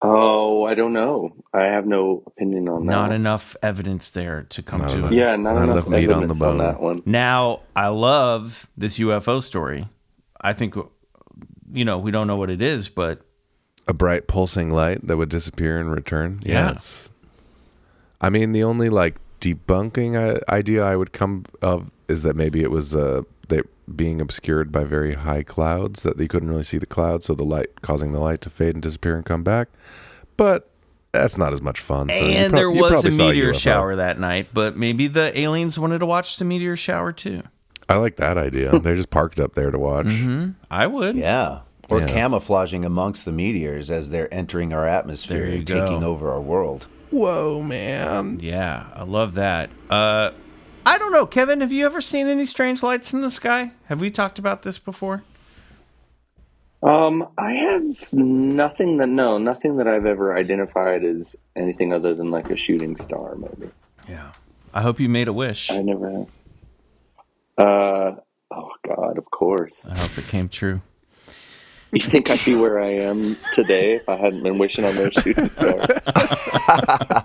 Oh, 0.02 0.64
I 0.64 0.74
don't 0.74 0.92
know. 0.92 1.32
I 1.54 1.62
have 1.66 1.86
no 1.86 2.22
opinion 2.26 2.68
on 2.68 2.84
that. 2.84 2.92
Not 2.92 3.12
enough 3.12 3.56
evidence 3.62 4.10
there 4.10 4.42
to 4.50 4.62
come 4.62 4.80
Not 4.80 4.90
to 4.90 4.96
enough. 4.98 5.12
it. 5.12 5.16
Yeah, 5.16 5.36
not, 5.36 5.54
Not 5.54 5.62
enough, 5.62 5.86
enough 5.86 5.88
meat 5.88 5.96
on 5.96 6.06
the 6.08 6.14
evidence 6.16 6.38
bone. 6.40 6.58
that 6.58 6.80
one. 6.80 7.02
Now, 7.06 7.60
I 7.74 7.88
love 7.88 8.68
this 8.76 8.98
UFO 8.98 9.40
story. 9.42 9.88
I 10.40 10.52
think, 10.52 10.74
you 11.72 11.84
know, 11.86 11.98
we 11.98 12.10
don't 12.10 12.26
know 12.26 12.36
what 12.36 12.50
it 12.50 12.60
is, 12.60 12.88
but 12.88 13.22
a 13.87 13.93
bright 13.95 14.26
pulsing 14.26 14.72
light 14.72 15.07
that 15.07 15.16
would 15.16 15.28
disappear 15.28 15.78
and 15.78 15.91
return. 15.91 16.41
Yeah. 16.45 16.68
Yes. 16.70 17.11
I 18.20 18.30
mean, 18.30 18.53
the 18.53 18.64
only 18.64 18.89
like 18.89 19.16
debunking 19.41 20.16
uh, 20.16 20.41
idea 20.49 20.82
I 20.82 20.97
would 20.97 21.12
come 21.12 21.45
of 21.61 21.91
is 22.09 22.22
that 22.22 22.37
maybe 22.37 22.62
it 22.62 22.70
was 22.70 22.95
uh, 22.95 23.22
they 23.49 23.61
being 23.95 24.20
obscured 24.20 24.72
by 24.72 24.85
very 24.85 25.14
high 25.14 25.43
clouds 25.43 26.03
that 26.03 26.16
they 26.16 26.26
couldn't 26.26 26.49
really 26.49 26.62
see 26.62 26.78
the 26.78 26.87
clouds, 26.87 27.26
so 27.26 27.35
the 27.35 27.45
light 27.45 27.82
causing 27.82 28.12
the 28.12 28.20
light 28.20 28.41
to 28.43 28.51
fade 28.51 28.74
and 28.74 28.82
disappear 28.82 29.16
and 29.16 29.26
come 29.26 29.43
back. 29.43 29.68
But 30.39 30.70
that's 31.12 31.37
not 31.37 31.53
as 31.53 31.61
much 31.61 31.80
fun. 31.80 32.09
So 32.09 32.14
you 32.14 32.22
and 32.22 32.51
prob- 32.51 32.59
there 32.59 32.70
was 32.70 32.91
probably 32.91 33.11
a 33.11 33.18
meteor 33.28 33.53
UFO. 33.53 33.61
shower 33.61 33.97
that 33.97 34.18
night, 34.18 34.49
but 34.55 34.76
maybe 34.76 35.07
the 35.07 35.39
aliens 35.39 35.78
wanted 35.78 35.99
to 35.99 36.07
watch 36.07 36.39
the 36.39 36.45
meteor 36.47 36.76
shower 36.76 37.12
too. 37.12 37.43
I 37.89 37.97
like 37.97 38.16
that 38.16 38.39
idea. 38.39 38.78
They're 38.78 38.97
just 38.97 39.11
parked 39.11 39.39
up 39.39 39.55
there 39.55 39.70
to 39.70 39.78
watch. 39.78 40.07
I 40.70 40.87
would. 40.87 41.16
yeah. 41.16 41.61
Or 41.91 42.01
Yeah. 42.01 42.09
camouflaging 42.09 42.85
amongst 42.85 43.24
the 43.24 43.32
meteors 43.32 43.91
as 43.91 44.11
they're 44.11 44.32
entering 44.32 44.72
our 44.72 44.87
atmosphere 44.87 45.47
you 45.47 45.57
and 45.57 45.66
go. 45.66 45.85
taking 45.85 46.03
over 46.03 46.30
our 46.30 46.41
world. 46.41 46.87
Whoa, 47.11 47.62
man! 47.62 48.39
Yeah, 48.43 48.85
I 48.95 49.05
love 49.05 49.35
that. 49.35 49.70
Uh, 49.91 50.30
I 50.87 50.99
don't 50.99 51.12
know, 51.12 51.26
Kevin. 51.26 51.61
Have 51.61 51.72
you 51.72 51.87
ever 51.87 52.01
seen 52.01 52.26
any 52.26 52.45
strange 52.45 52.82
lights 52.82 53.12
in 53.12 53.20
the 53.20 53.30
sky? 53.30 53.72
Have 53.87 54.01
we 54.01 54.11
talked 54.11 54.39
about 54.39 54.62
this 54.62 54.78
before? 54.78 55.22
Um, 56.82 57.28
I 57.39 57.53
have 57.53 58.12
nothing 58.12 58.99
that 58.99 59.09
no, 59.09 59.39
nothing 59.39 59.76
that 59.78 59.89
I've 59.89 60.05
ever 60.07 60.37
identified 60.37 61.03
as 61.05 61.35
anything 61.57 61.93
other 61.95 62.14
than 62.14 62.30
like 62.30 62.51
a 62.51 62.57
shooting 62.57 62.97
star. 62.97 63.37
Maybe 63.37 63.70
Yeah. 64.09 64.32
I 64.74 64.82
hope 64.82 64.99
you 65.01 65.09
made 65.09 65.28
a 65.28 65.32
wish. 65.32 65.70
I 65.70 65.80
never 65.82 66.11
have. 66.11 66.26
Uh, 67.57 68.16
oh 68.51 68.70
God, 68.87 69.16
of 69.16 69.30
course. 69.30 69.89
I 69.91 69.97
hope 69.99 70.18
it 70.18 70.26
came 70.26 70.49
true. 70.49 70.82
You 71.95 72.01
think 72.01 72.28
I'd 72.30 72.45
be 72.45 72.55
where 72.57 72.80
I 72.80 72.90
am 72.90 73.36
today 73.53 73.95
if 73.95 74.09
I 74.09 74.16
hadn't 74.16 74.42
been 74.42 74.59
wishing 74.59 74.84
on 74.84 74.95
those 74.97 75.12
shooting 75.14 75.49
stars? 75.51 75.86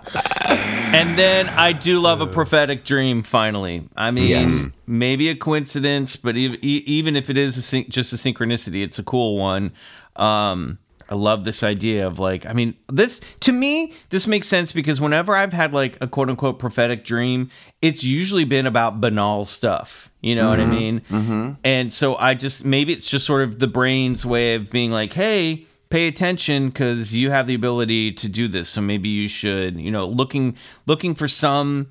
And 0.92 1.16
then 1.16 1.48
I 1.50 1.72
do 1.72 2.00
love 2.00 2.20
a 2.20 2.26
prophetic 2.26 2.84
dream. 2.84 3.22
Finally, 3.22 3.88
I 3.96 4.10
mean, 4.10 4.28
Yes. 4.28 4.66
maybe 4.88 5.28
a 5.28 5.36
coincidence, 5.36 6.16
but 6.16 6.36
ev- 6.36 6.56
e- 6.62 6.82
even 6.84 7.14
if 7.14 7.30
it 7.30 7.38
is 7.38 7.56
a 7.56 7.62
syn- 7.62 7.86
just 7.88 8.12
a 8.12 8.16
synchronicity, 8.16 8.82
it's 8.82 8.98
a 8.98 9.04
cool 9.04 9.36
one. 9.38 9.72
Um, 10.16 10.78
I 11.08 11.14
love 11.14 11.44
this 11.44 11.62
idea 11.62 12.08
of 12.08 12.18
like, 12.18 12.44
I 12.44 12.52
mean, 12.54 12.74
this 12.88 13.20
to 13.40 13.52
me, 13.52 13.92
this 14.08 14.26
makes 14.26 14.48
sense 14.48 14.72
because 14.72 15.00
whenever 15.00 15.34
I've 15.36 15.52
had 15.52 15.72
like 15.72 15.96
a 16.00 16.08
quote 16.08 16.28
unquote 16.28 16.58
prophetic 16.58 17.04
dream, 17.04 17.50
it's 17.80 18.02
usually 18.02 18.44
been 18.44 18.66
about 18.66 19.00
banal 19.00 19.44
stuff. 19.44 20.09
You 20.20 20.34
know 20.34 20.50
what 20.50 20.60
I 20.60 20.66
mean? 20.66 21.00
Mm-hmm. 21.10 21.52
And 21.64 21.92
so 21.92 22.14
I 22.16 22.34
just 22.34 22.64
maybe 22.64 22.92
it's 22.92 23.08
just 23.08 23.24
sort 23.24 23.42
of 23.42 23.58
the 23.58 23.66
brain's 23.66 24.26
way 24.26 24.54
of 24.54 24.70
being 24.70 24.90
like, 24.90 25.14
hey, 25.14 25.66
pay 25.88 26.08
attention 26.08 26.68
because 26.68 27.14
you 27.14 27.30
have 27.30 27.46
the 27.46 27.54
ability 27.54 28.12
to 28.12 28.28
do 28.28 28.48
this. 28.48 28.68
So 28.68 28.80
maybe 28.80 29.08
you 29.08 29.28
should, 29.28 29.80
you 29.80 29.90
know, 29.90 30.06
looking 30.06 30.56
looking 30.86 31.14
for 31.14 31.26
some 31.26 31.88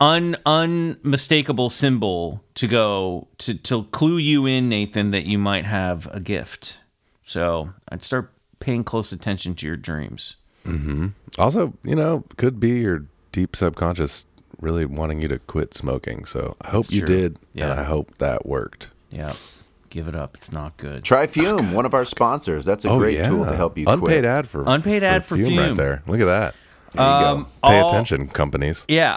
un 0.00 0.36
unmistakable 0.46 1.70
symbol 1.70 2.42
to 2.54 2.66
go 2.66 3.28
to 3.38 3.54
to 3.54 3.84
clue 3.84 4.18
you 4.18 4.46
in, 4.46 4.68
Nathan, 4.68 5.10
that 5.10 5.24
you 5.26 5.38
might 5.38 5.64
have 5.64 6.06
a 6.12 6.20
gift. 6.20 6.80
So 7.22 7.70
I'd 7.88 8.02
start 8.02 8.32
paying 8.60 8.84
close 8.84 9.12
attention 9.12 9.54
to 9.56 9.66
your 9.66 9.76
dreams. 9.76 10.36
Mm-hmm. 10.64 11.08
Also, 11.38 11.74
you 11.82 11.94
know, 11.94 12.24
could 12.36 12.58
be 12.58 12.80
your 12.80 13.04
deep 13.32 13.54
subconscious 13.54 14.24
really 14.60 14.84
wanting 14.84 15.20
you 15.20 15.28
to 15.28 15.38
quit 15.40 15.74
smoking. 15.74 16.24
So 16.24 16.56
I 16.62 16.68
hope 16.70 16.86
That's 16.86 16.92
you 16.96 17.06
true. 17.06 17.16
did, 17.16 17.38
Yeah. 17.54 17.70
and 17.70 17.80
I 17.80 17.84
hope 17.84 18.18
that 18.18 18.46
worked. 18.46 18.90
Yeah. 19.10 19.34
Give 19.90 20.06
it 20.08 20.14
up. 20.14 20.36
It's 20.36 20.52
not 20.52 20.76
good. 20.76 21.02
Try 21.02 21.26
Fume, 21.26 21.72
one 21.72 21.86
of 21.86 21.94
our 21.94 22.04
sponsors. 22.04 22.64
That's 22.66 22.84
a 22.84 22.88
great 22.88 23.24
tool 23.24 23.44
to 23.46 23.56
help 23.56 23.78
you 23.78 23.86
Oh, 23.88 23.92
Unpaid 23.94 24.04
quit. 24.06 24.24
ad 24.26 24.48
for 24.48 24.64
Unpaid 24.66 25.02
ad 25.02 25.24
for 25.24 25.36
right 25.36 25.46
Fume. 25.46 25.58
Right 25.58 25.76
there. 25.76 26.02
Look 26.06 26.20
at 26.20 26.26
that. 26.26 26.54
There 26.92 27.02
you 27.06 27.10
Um, 27.10 27.42
go. 27.62 27.68
Pay 27.68 27.80
all- 27.80 27.88
attention, 27.88 28.28
companies. 28.28 28.84
Yeah. 28.88 29.16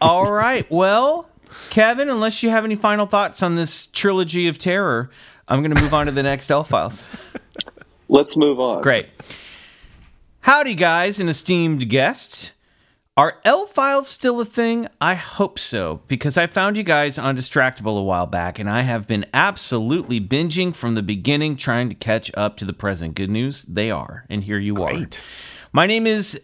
All 0.00 0.30
right. 0.30 0.70
Well, 0.70 1.28
Kevin, 1.70 2.08
unless 2.08 2.42
you 2.42 2.50
have 2.50 2.64
any 2.64 2.76
final 2.76 3.06
thoughts 3.06 3.42
on 3.42 3.56
this 3.56 3.86
trilogy 3.86 4.48
of 4.48 4.58
terror, 4.58 5.10
I'm 5.48 5.62
going 5.62 5.74
to 5.74 5.80
move 5.80 5.92
on 5.92 6.06
to 6.06 6.12
the 6.12 6.22
next 6.22 6.50
L 6.50 6.64
Files. 6.64 7.10
Let's 8.08 8.36
move 8.36 8.58
on. 8.58 8.82
Great. 8.82 9.08
Howdy, 10.40 10.74
guys, 10.74 11.20
and 11.20 11.28
esteemed 11.28 11.88
guests. 11.88 12.52
Are 13.16 13.38
L 13.44 13.66
files 13.66 14.08
still 14.08 14.40
a 14.40 14.46
thing? 14.46 14.88
I 15.00 15.14
hope 15.14 15.58
so, 15.58 16.00
because 16.08 16.38
I 16.38 16.46
found 16.46 16.78
you 16.78 16.82
guys 16.82 17.18
on 17.18 17.36
Distractible 17.36 17.98
a 17.98 18.02
while 18.02 18.26
back, 18.26 18.58
and 18.58 18.70
I 18.70 18.80
have 18.80 19.06
been 19.06 19.26
absolutely 19.34 20.20
binging 20.20 20.74
from 20.74 20.94
the 20.94 21.02
beginning, 21.02 21.56
trying 21.56 21.90
to 21.90 21.94
catch 21.94 22.30
up 22.34 22.56
to 22.58 22.64
the 22.64 22.72
present. 22.72 23.16
Good 23.16 23.28
news, 23.28 23.64
they 23.64 23.90
are, 23.90 24.24
and 24.30 24.42
here 24.44 24.58
you 24.58 24.82
are. 24.82 24.94
My 25.72 25.86
name 25.86 26.06
is 26.06 26.40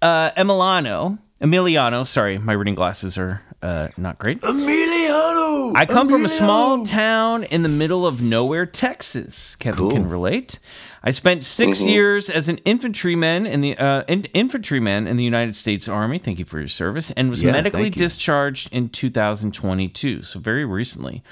uh, 0.00 0.30
Emiliano. 0.32 1.18
Emiliano, 1.40 2.06
sorry, 2.06 2.38
my 2.38 2.52
reading 2.52 2.74
glasses 2.74 3.16
are 3.16 3.40
uh, 3.62 3.88
not 3.96 4.18
great. 4.18 4.40
Emiliano. 4.42 5.72
I 5.74 5.86
come 5.86 6.08
from 6.08 6.24
a 6.24 6.28
small 6.28 6.84
town 6.84 7.44
in 7.44 7.62
the 7.62 7.68
middle 7.68 8.06
of 8.06 8.20
nowhere, 8.20 8.66
Texas. 8.66 9.56
Kevin 9.56 9.78
Cool. 9.78 9.90
can 9.92 10.08
relate. 10.08 10.58
I 11.02 11.12
spent 11.12 11.42
6 11.42 11.80
years 11.82 12.28
as 12.28 12.50
an 12.50 12.58
infantryman 12.58 13.46
in 13.46 13.62
the 13.62 13.76
uh, 13.78 14.04
in, 14.06 14.24
infantryman 14.34 15.06
in 15.06 15.16
the 15.16 15.24
United 15.24 15.56
States 15.56 15.88
Army. 15.88 16.18
Thank 16.18 16.38
you 16.38 16.44
for 16.44 16.58
your 16.58 16.68
service, 16.68 17.10
and 17.12 17.30
was 17.30 17.42
Yeah, 17.42 17.52
medically 17.52 17.88
discharged 17.88 18.70
in 18.72 18.90
2022. 18.90 20.22
So 20.24 20.38
very 20.40 20.64
recently. 20.66 21.22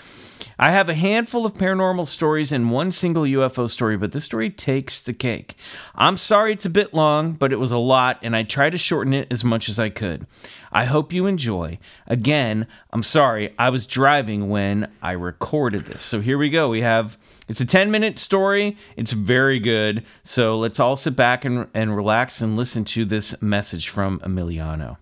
I 0.59 0.73
have 0.73 0.89
a 0.89 0.95
handful 0.95 1.47
of 1.47 1.55
paranormal 1.55 2.09
stories 2.09 2.51
and 2.51 2.71
one 2.73 2.91
single 2.91 3.23
UFO 3.23 3.71
story, 3.71 3.97
but 3.97 4.11
this 4.13 4.25
story 4.25 4.51
takes 4.51 5.01
the 5.01 5.13
cake. 5.13 5.57
I'm 5.95 6.17
sorry 6.17 6.53
it's 6.53 6.67
a 6.67 6.71
bit 6.71 6.93
long, 6.93 7.33
but 7.33 7.53
it 7.53 7.61
was 7.61 7.71
a 7.71 7.79
lot, 7.79 8.19
and 8.23 8.35
I 8.35 8.43
tried 8.43 8.71
to 8.71 8.79
shorten 8.79 9.15
it 9.15 9.29
as 9.31 9.45
much 9.45 9.69
as 9.69 9.79
I 9.79 9.89
could. 9.89 10.27
I 10.73 10.85
hope 10.87 11.13
you 11.13 11.27
enjoy. 11.27 11.79
Again, 12.09 12.67
I'm 12.93 13.03
sorry, 13.05 13.55
I 13.59 13.71
was 13.71 13.87
driving 13.87 14.49
when 14.49 14.91
I 15.01 15.13
recorded 15.13 15.85
this. 15.87 16.03
So 16.03 16.21
here 16.21 16.37
we 16.39 16.51
go. 16.51 16.69
We 16.69 16.81
have 16.81 17.17
it's 17.47 17.61
a 17.61 17.65
10 17.67 17.91
minute 17.91 18.19
story. 18.19 18.77
It's 18.97 19.13
very 19.13 19.59
good. 19.61 20.05
So 20.23 20.59
let's 20.59 20.81
all 20.81 20.97
sit 20.97 21.15
back 21.17 21.45
and, 21.45 21.69
and 21.73 21.97
relax 21.97 22.43
and 22.43 22.57
listen 22.57 22.85
to 22.87 23.05
this 23.05 23.41
message 23.41 23.89
from 23.89 24.19
Emiliano. 24.21 24.97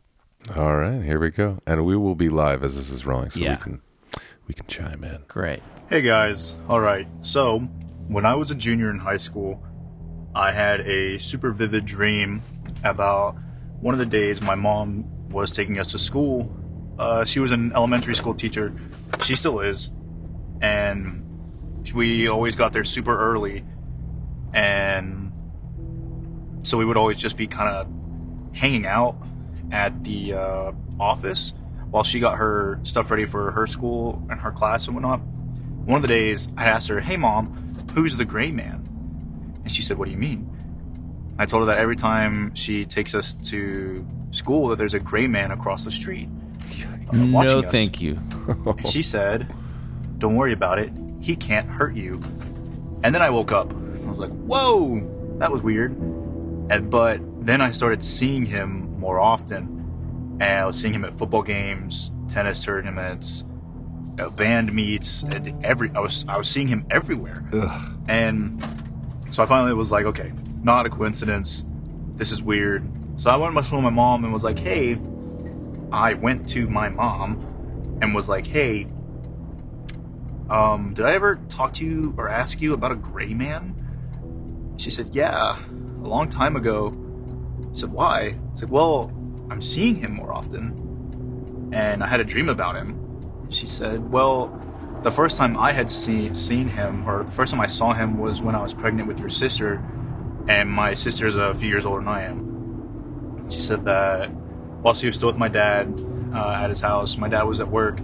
All 0.55 0.77
right, 0.77 1.03
here 1.03 1.19
we 1.19 1.31
go, 1.31 1.59
and 1.67 1.85
we 1.85 1.97
will 1.97 2.15
be 2.15 2.29
live 2.29 2.63
as 2.63 2.77
this 2.77 2.91
is 2.91 3.05
rolling, 3.05 3.31
so 3.31 3.41
Yeah. 3.41 3.57
we 3.57 3.63
can 3.63 3.81
we 4.47 4.55
can 4.55 4.67
chime 4.67 5.03
in. 5.05 5.23
Great. 5.29 5.63
Hey 5.91 6.03
guys, 6.03 6.57
alright, 6.69 7.07
so 7.23 7.59
when 8.09 8.27
I 8.27 8.35
was 8.35 8.51
a 8.51 8.55
junior 8.55 8.91
in 8.91 8.99
high 8.99 9.17
school, 9.17 9.63
I 10.35 10.53
had 10.53 10.81
a 10.81 11.19
super 11.19 11.51
vivid 11.51 11.85
dream 11.85 12.43
about 12.85 13.37
one 13.81 13.95
of 13.95 13.99
the 13.99 14.07
days 14.07 14.41
my 14.41 14.55
mom 14.55 15.05
was 15.31 15.51
taking 15.51 15.79
us 15.79 15.93
to 15.93 15.99
school. 15.99 16.55
Uh, 16.99 17.25
she 17.25 17.41
was 17.41 17.53
an 17.53 17.73
elementary 17.75 18.15
school 18.15 18.35
teacher, 18.35 18.73
she 19.23 19.37
still 19.37 19.61
is, 19.61 19.93
and 20.61 21.23
we 21.95 22.29
always 22.29 22.57
got 22.57 22.73
there 22.73 22.85
super 22.85 23.17
early, 23.19 23.65
and 24.53 25.33
so 26.63 26.79
we 26.79 26.85
would 26.85 26.97
always 26.97 27.17
just 27.17 27.37
be 27.37 27.47
kind 27.47 27.69
of 27.69 28.57
hanging 28.57 28.87
out 28.87 29.17
at 29.71 30.05
the 30.05 30.35
uh, 30.35 30.73
office 30.99 31.53
while 31.91 32.03
she 32.03 32.21
got 32.21 32.37
her 32.39 32.79
stuff 32.83 33.11
ready 33.11 33.25
for 33.27 33.51
her 33.53 33.67
school 33.67 34.23
and 34.31 34.41
her 34.41 34.51
class 34.51 34.87
and 34.87 34.95
whatnot. 34.97 35.21
One 35.85 35.97
of 35.97 36.03
the 36.03 36.09
days, 36.09 36.49
I 36.57 36.65
asked 36.67 36.89
her, 36.89 37.01
"Hey, 37.01 37.17
mom, 37.17 37.47
who's 37.95 38.17
the 38.17 38.25
gray 38.25 38.51
man?" 38.51 38.83
And 39.63 39.71
she 39.71 39.83
said, 39.83 39.99
"What 39.99 40.07
do 40.07 40.11
you 40.13 40.19
mean?" 40.19 40.49
I 41.39 41.47
told 41.47 41.63
her 41.63 41.67
that 41.67 41.79
every 41.79 41.97
time 41.97 42.55
she 42.55 42.85
takes 42.87 43.15
us 43.15 43.35
to 43.51 44.05
school, 44.31 44.69
that 44.69 44.79
there's 44.79 44.95
a 44.95 44.99
gray 44.99 45.27
man 45.27 45.51
across 45.53 45.85
the 45.85 45.91
street. 45.91 46.29
uh, 47.13 47.17
No, 47.17 47.61
us. 47.61 47.71
thank 47.71 48.01
you. 48.01 48.19
And 48.67 48.87
she 48.87 49.03
said, 49.03 49.47
"Don't 50.19 50.35
worry 50.35 50.53
about 50.53 50.79
it. 50.79 50.93
He 51.21 51.37
can't 51.37 51.69
hurt 51.69 51.95
you." 51.95 52.21
And 53.05 53.15
then 53.15 53.23
I 53.23 53.31
woke 53.31 53.53
up. 53.53 53.73
I 53.73 54.11
was 54.11 54.19
like, 54.19 54.31
"Whoa, 54.33 55.01
that 55.39 55.53
was 55.53 55.63
weird." 55.63 55.93
And 56.71 56.91
but 56.91 57.21
then 57.47 57.61
I 57.61 57.71
started 57.71 58.03
seeing 58.03 58.45
him 58.47 58.99
more 58.99 59.21
often, 59.21 59.76
and 60.41 60.61
I 60.61 60.67
was 60.67 60.79
seeing 60.79 60.95
him 60.95 61.05
at 61.05 61.15
football 61.15 61.43
games, 61.43 62.13
tennis 62.29 62.63
tournaments, 62.65 63.45
uh, 64.19 64.29
band 64.31 64.73
meets, 64.73 65.23
and 65.23 65.65
every 65.65 65.91
I 65.95 66.01
was 66.01 66.25
I 66.29 66.37
was 66.37 66.49
seeing 66.49 66.69
him 66.69 66.87
everywhere. 66.91 67.49
And 68.09 68.63
so 69.31 69.43
I 69.43 69.47
finally 69.47 69.75
was 69.75 69.91
like, 69.91 70.07
"Okay, 70.07 70.33
not 70.63 70.87
a 70.87 70.91
coincidence. 70.91 71.65
This 72.17 72.33
is 72.33 72.43
weird." 72.43 72.89
So 73.19 73.31
I 73.31 73.37
went 73.37 73.57
to 73.67 73.81
my 73.81 73.91
mom 73.91 74.25
and 74.25 74.33
was 74.33 74.45
like, 74.45 74.59
"Hey." 74.59 74.99
I 75.93 76.15
went 76.15 76.49
to 76.49 76.69
my 76.69 76.89
mom 76.89 77.99
and 78.03 78.13
was 78.15 78.29
like, 78.29 78.45
"Hey, 78.47 78.89
um, 80.51 80.95
did 80.95 81.07
I 81.07 81.15
ever 81.15 81.37
talk 81.49 81.75
to 81.75 81.85
you 81.85 82.13
or 82.19 82.29
ask 82.29 82.61
you 82.61 82.75
about 82.75 82.91
a 82.91 82.97
gray 82.97 83.33
man?" 83.35 83.75
She 84.77 84.91
said, 84.91 85.11
"Yeah, 85.15 85.57
a 86.03 86.07
long 86.07 86.29
time 86.29 86.57
ago." 86.57 86.93
I 87.73 87.77
said, 87.79 87.93
"Why?" 87.93 88.35
I 88.35 88.57
said, 88.57 88.69
"Well, 88.69 89.13
I'm 89.51 89.63
seeing 89.63 89.97
him 89.97 90.13
more 90.13 90.33
often, 90.33 91.71
and 91.73 92.03
I 92.03 92.07
had 92.07 92.21
a 92.21 92.25
dream 92.25 92.49
about 92.49 92.77
him." 92.77 92.99
She 93.49 93.67
said, 93.67 94.11
"Well, 94.11 94.51
the 95.03 95.11
first 95.11 95.37
time 95.37 95.57
I 95.57 95.73
had 95.73 95.89
seen 95.89 96.35
seen 96.35 96.69
him, 96.69 97.09
or 97.09 97.25
the 97.25 97.31
first 97.31 97.53
time 97.53 97.61
I 97.61 97.67
saw 97.67 97.93
him, 97.93 98.19
was 98.19 98.43
when 98.43 98.55
I 98.55 98.63
was 98.63 98.75
pregnant 98.75 99.09
with 99.09 99.21
your 99.21 99.29
sister, 99.29 99.83
and 100.49 100.71
my 100.71 100.95
sister's 100.95 101.37
a 101.37 101.55
few 101.55 101.69
years 101.69 101.85
older 101.85 102.01
than 102.01 102.09
I 102.09 102.23
am." 102.23 103.47
She 103.49 103.61
said 103.61 103.85
that 103.85 104.31
while 104.83 104.95
she 104.95 105.07
was 105.07 105.17
still 105.17 105.29
with 105.29 105.39
my 105.39 105.49
dad 105.49 106.01
uh, 106.35 106.61
at 106.63 106.69
his 106.69 106.81
house, 106.81 107.17
my 107.17 107.29
dad 107.29 107.45
was 107.45 107.61
at 107.61 107.69
work. 107.69 108.01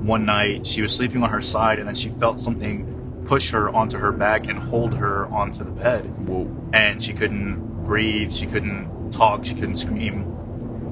One 0.00 0.24
night, 0.24 0.66
she 0.66 0.82
was 0.82 0.94
sleeping 0.94 1.22
on 1.22 1.30
her 1.30 1.40
side, 1.40 1.78
and 1.78 1.86
then 1.86 1.94
she 1.94 2.08
felt 2.08 2.40
something 2.40 3.22
push 3.24 3.50
her 3.50 3.68
onto 3.68 3.98
her 3.98 4.12
back 4.12 4.48
and 4.48 4.58
hold 4.58 4.94
her 4.94 5.26
onto 5.26 5.62
the 5.62 5.70
bed. 5.70 6.28
Whoa. 6.28 6.50
And 6.72 7.02
she 7.02 7.12
couldn't 7.12 7.84
breathe, 7.84 8.32
she 8.32 8.46
couldn't 8.46 9.10
talk, 9.10 9.44
she 9.44 9.54
couldn't 9.54 9.76
scream. 9.76 10.36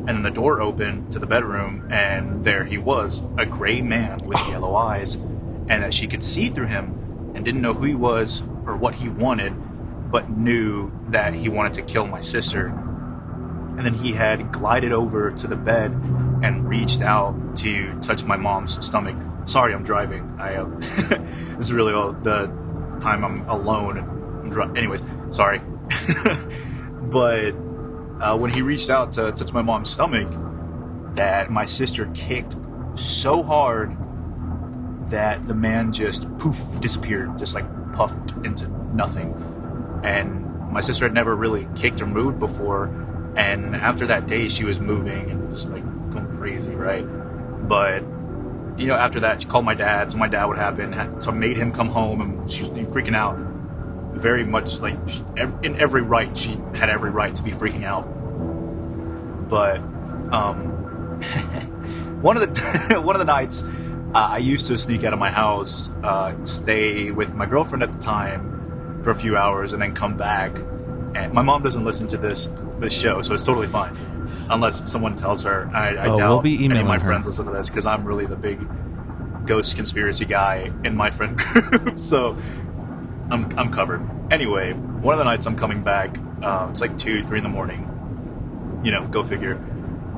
And 0.08 0.16
then 0.16 0.22
the 0.24 0.30
door 0.30 0.60
opened 0.60 1.12
to 1.12 1.20
the 1.20 1.26
bedroom, 1.26 1.86
and 1.90 2.42
there 2.42 2.64
he 2.64 2.78
was, 2.78 3.22
a 3.36 3.46
gray 3.46 3.80
man 3.82 4.18
with 4.24 4.40
yellow 4.48 4.74
eyes, 4.74 5.14
and 5.14 5.84
that 5.84 5.94
she 5.94 6.08
could 6.08 6.24
see 6.24 6.48
through 6.48 6.66
him 6.66 7.32
and 7.36 7.44
didn't 7.44 7.60
know 7.60 7.74
who 7.74 7.84
he 7.84 7.94
was 7.94 8.42
or 8.66 8.76
what 8.76 8.96
he 8.96 9.08
wanted, 9.08 9.52
but 10.10 10.28
knew 10.30 10.90
that 11.10 11.34
he 11.34 11.48
wanted 11.48 11.74
to 11.74 11.82
kill 11.82 12.06
my 12.06 12.20
sister 12.20 12.72
and 13.78 13.86
then 13.86 13.94
he 13.94 14.10
had 14.10 14.50
glided 14.50 14.90
over 14.90 15.30
to 15.30 15.46
the 15.46 15.54
bed 15.54 15.92
and 16.42 16.68
reached 16.68 17.00
out 17.00 17.56
to 17.58 17.96
touch 18.00 18.24
my 18.24 18.36
mom's 18.36 18.84
stomach. 18.84 19.14
Sorry, 19.44 19.72
I'm 19.72 19.84
driving. 19.84 20.34
I 20.36 20.56
uh, 20.56 20.64
this 21.56 21.66
is 21.66 21.72
really 21.72 21.92
all 21.92 22.12
the 22.12 22.46
time 22.98 23.24
I'm 23.24 23.48
alone. 23.48 23.98
And 23.98 24.08
I'm 24.08 24.50
dri- 24.50 24.76
anyways, 24.76 25.00
sorry. 25.30 25.60
but 27.02 27.52
uh, 28.20 28.36
when 28.36 28.50
he 28.50 28.62
reached 28.62 28.90
out 28.90 29.12
to 29.12 29.32
touch 29.32 29.52
my 29.52 29.62
mom's 29.62 29.90
stomach, 29.90 30.28
that 31.14 31.50
my 31.50 31.64
sister 31.64 32.10
kicked 32.14 32.56
so 32.94 33.42
hard 33.42 33.96
that 35.10 35.46
the 35.46 35.54
man 35.54 35.92
just 35.92 36.28
poof 36.38 36.80
disappeared, 36.80 37.38
just 37.38 37.54
like 37.54 37.66
puffed 37.92 38.32
into 38.44 38.68
nothing. 38.94 39.32
And 40.04 40.44
my 40.70 40.80
sister 40.80 41.04
had 41.04 41.14
never 41.14 41.34
really 41.34 41.68
kicked 41.74 42.00
or 42.00 42.06
moved 42.06 42.38
before. 42.38 42.86
And 43.36 43.74
after 43.76 44.06
that 44.06 44.26
day, 44.26 44.48
she 44.48 44.64
was 44.64 44.80
moving 44.80 45.30
and 45.30 45.50
just 45.50 45.68
like 45.68 45.84
going 46.10 46.28
crazy, 46.36 46.70
right? 46.70 47.02
But 47.68 48.02
you 48.78 48.86
know, 48.86 48.94
after 48.94 49.20
that, 49.20 49.42
she 49.42 49.48
called 49.48 49.64
my 49.64 49.74
dad. 49.74 50.12
So 50.12 50.18
my 50.18 50.28
dad 50.28 50.44
would 50.46 50.56
happen. 50.58 51.20
So 51.20 51.30
I 51.30 51.34
made 51.34 51.56
him 51.56 51.72
come 51.72 51.88
home, 51.88 52.20
and 52.20 52.50
she 52.50 52.62
was 52.62 52.70
freaking 52.70 53.16
out. 53.16 53.36
Very 54.18 54.44
much 54.44 54.80
like 54.80 54.96
she, 55.08 55.22
in 55.62 55.76
every 55.80 56.02
right, 56.02 56.36
she 56.36 56.58
had 56.74 56.90
every 56.90 57.10
right 57.10 57.34
to 57.34 57.42
be 57.42 57.50
freaking 57.50 57.84
out. 57.84 58.02
But 59.48 59.78
um, 60.32 61.20
one 62.22 62.36
of 62.36 62.54
the 62.54 63.00
one 63.00 63.14
of 63.16 63.20
the 63.20 63.24
nights, 63.26 63.62
uh, 63.62 64.28
I 64.32 64.38
used 64.38 64.66
to 64.68 64.76
sneak 64.76 65.04
out 65.04 65.12
of 65.12 65.18
my 65.18 65.30
house, 65.30 65.88
uh, 66.02 66.34
stay 66.44 67.10
with 67.10 67.34
my 67.34 67.46
girlfriend 67.46 67.82
at 67.82 67.92
the 67.92 67.98
time 67.98 69.00
for 69.02 69.10
a 69.10 69.14
few 69.14 69.36
hours, 69.36 69.72
and 69.72 69.80
then 69.80 69.94
come 69.94 70.16
back. 70.16 70.52
And 71.14 71.32
my 71.32 71.42
mom 71.42 71.62
doesn't 71.62 71.84
listen 71.84 72.06
to 72.08 72.16
this 72.18 72.48
this 72.80 72.92
show, 72.98 73.22
so 73.22 73.34
it's 73.34 73.44
totally 73.44 73.66
fine, 73.68 73.96
unless 74.50 74.90
someone 74.90 75.16
tells 75.16 75.42
her. 75.44 75.70
I, 75.72 75.94
I 75.94 76.06
Oh, 76.08 76.16
doubt 76.16 76.30
we'll 76.30 76.40
be 76.42 76.56
any 76.56 76.66
of 76.66 76.70
emailing 76.72 76.86
my 76.88 76.98
her. 76.98 77.00
friends 77.06 77.26
listen 77.26 77.46
to 77.46 77.52
this 77.52 77.68
because 77.70 77.86
I'm 77.86 78.04
really 78.04 78.26
the 78.26 78.36
big 78.36 78.58
ghost 79.46 79.76
conspiracy 79.76 80.26
guy 80.26 80.70
in 80.84 80.94
my 80.94 81.10
friend 81.10 81.36
group. 81.38 81.98
so 81.98 82.36
I'm 83.30 83.58
I'm 83.58 83.72
covered. 83.72 84.08
Anyway, 84.30 84.72
one 84.72 85.14
of 85.14 85.18
the 85.18 85.24
nights 85.24 85.46
I'm 85.46 85.56
coming 85.56 85.82
back, 85.82 86.18
uh, 86.42 86.68
it's 86.70 86.80
like 86.80 86.96
two, 86.98 87.24
three 87.26 87.38
in 87.38 87.44
the 87.44 87.50
morning. 87.50 88.80
You 88.84 88.92
know, 88.92 89.06
go 89.06 89.22
figure. 89.22 89.54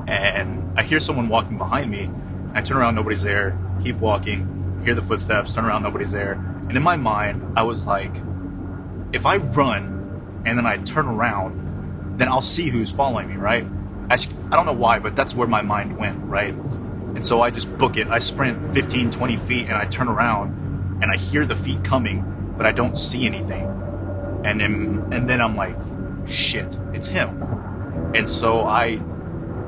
And 0.07 0.77
I 0.77 0.83
hear 0.83 0.99
someone 0.99 1.29
walking 1.29 1.57
behind 1.57 1.89
me. 1.91 2.09
I 2.53 2.61
turn 2.61 2.77
around, 2.77 2.95
nobody's 2.95 3.21
there. 3.21 3.57
Keep 3.81 3.97
walking. 3.97 4.81
Hear 4.83 4.95
the 4.95 5.01
footsteps. 5.01 5.53
Turn 5.53 5.65
around, 5.65 5.83
nobody's 5.83 6.11
there. 6.11 6.33
And 6.67 6.75
in 6.75 6.83
my 6.83 6.95
mind, 6.95 7.53
I 7.55 7.63
was 7.63 7.85
like, 7.85 8.15
if 9.13 9.25
I 9.25 9.37
run 9.37 10.41
and 10.45 10.57
then 10.57 10.65
I 10.65 10.77
turn 10.77 11.07
around, 11.07 12.17
then 12.17 12.27
I'll 12.27 12.41
see 12.41 12.69
who's 12.69 12.91
following 12.91 13.29
me, 13.29 13.35
right? 13.35 13.65
I, 14.09 14.15
I 14.15 14.55
don't 14.55 14.65
know 14.65 14.73
why, 14.73 14.99
but 14.99 15.15
that's 15.15 15.35
where 15.35 15.47
my 15.47 15.61
mind 15.61 15.97
went, 15.97 16.23
right? 16.23 16.53
And 16.53 17.25
so 17.25 17.41
I 17.41 17.49
just 17.49 17.77
book 17.77 17.97
it. 17.97 18.07
I 18.07 18.19
sprint 18.19 18.73
15, 18.73 19.11
20 19.11 19.37
feet 19.37 19.65
and 19.67 19.73
I 19.75 19.85
turn 19.85 20.07
around 20.07 20.99
and 21.01 21.11
I 21.11 21.17
hear 21.17 21.45
the 21.45 21.55
feet 21.55 21.83
coming, 21.83 22.19
but 22.61 22.67
I 22.67 22.73
don't 22.73 22.95
see 22.95 23.25
anything. 23.25 23.65
and 24.43 24.61
then 24.61 25.07
and 25.11 25.27
then 25.27 25.41
I'm 25.41 25.55
like, 25.55 25.75
shit, 26.27 26.77
it's 26.93 27.07
him. 27.07 27.41
And 28.13 28.29
so 28.29 28.67
I 28.67 29.01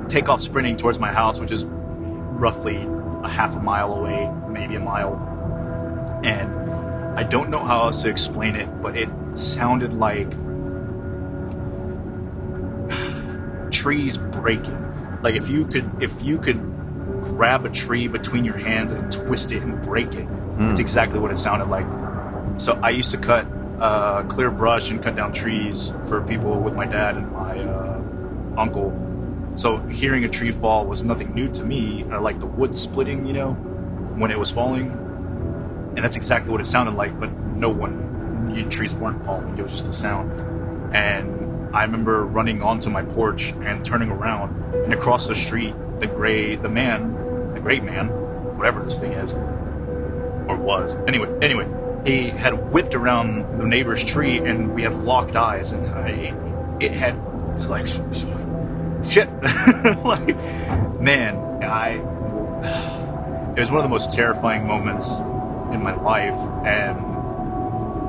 take 0.08 0.30
off 0.30 0.39
sprinting 0.39 0.78
towards 0.78 1.00
my 1.00 1.12
house, 1.12 1.39
which 1.39 1.50
is 1.50 1.66
roughly 1.66 2.88
a 3.24 3.28
half 3.28 3.56
a 3.56 3.60
mile 3.60 3.96
away, 3.96 4.32
maybe 4.48 4.76
a 4.76 4.80
mile. 4.80 5.16
And 6.24 7.20
I 7.20 7.24
don't 7.24 7.50
know 7.50 7.66
how 7.66 7.86
else 7.86 8.04
to 8.04 8.10
explain 8.10 8.56
it, 8.56 8.70
but 8.80 8.96
it 8.96 9.10
sounded 9.34 9.94
like 9.94 10.30
trees 13.72 14.20
breaking. 14.20 15.20
Like 15.24 15.34
if 15.34 15.50
you 15.50 15.66
could 15.66 15.89
if 16.00 16.24
you 16.24 16.38
could 16.38 16.60
grab 17.22 17.66
a 17.66 17.72
tree 17.72 18.08
between 18.08 18.46
your 18.46 18.58
hands 18.58 18.91
and 18.91 19.12
twist 19.12 19.52
it 19.52 19.64
and 19.64 19.82
break 19.82 20.14
it. 20.14 20.28
It's 20.28 20.58
hmm. 20.58 20.76
exactly 20.78 21.18
what 21.18 21.32
it 21.32 21.39
sounded 21.39 21.70
like. 21.70 21.88
So 22.58 22.80
I 22.84 22.89
used 22.91 23.12
to 23.12 23.18
cut 23.18 23.47
uh, 23.80 24.24
clear 24.24 24.51
brush 24.51 24.91
and 24.91 25.01
cut 25.01 25.16
down 25.16 25.34
trees 25.34 25.91
for 26.08 26.22
people 26.22 26.60
with 26.60 26.74
my 26.74 26.86
dad 26.86 27.18
and 27.18 27.32
my 27.32 27.60
uh, 27.60 28.01
uncle. 28.58 28.93
So 29.56 29.78
hearing 29.88 30.24
a 30.24 30.30
tree 30.30 30.51
fall 30.51 30.86
was 30.86 31.04
nothing 31.04 31.34
new 31.34 31.51
to 31.51 31.64
me. 31.64 32.06
I 32.12 32.18
like 32.18 32.39
the 32.39 32.45
wood 32.45 32.76
splitting, 32.76 33.26
you 33.26 33.34
know, 33.34 33.54
when 33.54 34.32
it 34.32 34.39
was 34.39 34.49
falling, 34.51 34.91
and 35.95 35.97
that's 35.97 36.16
exactly 36.16 36.51
what 36.51 36.62
it 36.62 36.66
sounded 36.66 36.95
like. 36.95 37.20
But 37.20 37.32
no 37.38 37.70
one, 37.70 38.54
you 38.56 38.68
trees 38.70 38.95
weren't 38.95 39.24
falling; 39.24 39.58
it 39.58 39.62
was 39.62 39.72
just 39.72 39.86
the 39.86 39.93
sound. 39.93 40.32
And 40.95 41.76
I 41.76 41.84
remember 41.84 42.26
running 42.26 42.62
onto 42.62 42.89
my 42.89 43.04
porch 43.04 43.51
and 43.64 43.84
turning 43.84 44.10
around, 44.10 44.74
and 44.74 44.93
across 44.93 45.28
the 45.28 45.36
street, 45.36 45.76
the 45.99 46.08
gray, 46.08 46.56
the 46.56 46.70
man, 46.70 47.54
the 47.54 47.60
great 47.60 47.84
man, 47.84 48.08
whatever 48.58 48.84
this 48.84 48.99
thing 48.99 49.14
is, 49.14 49.34
or 49.34 50.56
was. 50.56 50.95
Anyway, 51.08 51.30
anyway, 51.41 51.68
he 52.06 52.30
had 52.30 52.72
whipped 52.72 52.95
around 52.95 53.60
the 53.60 53.66
neighbor's 53.66 54.04
tree, 54.04 54.38
and 54.38 54.74
we 54.74 54.84
had 54.84 54.93
locked 54.93 55.36
eyes, 55.36 55.72
and 55.72 55.88
I, 55.88 56.36
it 56.80 56.91
had 56.91 57.20
it's 57.54 57.70
like 57.70 57.88
sh- 57.88 57.99
sh- 58.12 58.26
shit, 59.10 59.30
like 60.04 60.36
man, 60.99 61.64
I. 61.64 62.10
It 63.56 63.60
was 63.60 63.70
one 63.70 63.78
of 63.78 63.84
the 63.84 63.89
most 63.89 64.12
terrifying 64.12 64.66
moments 64.66 65.20
in 65.20 65.84
my 65.84 65.93
life, 65.93 66.34
and 66.66 66.97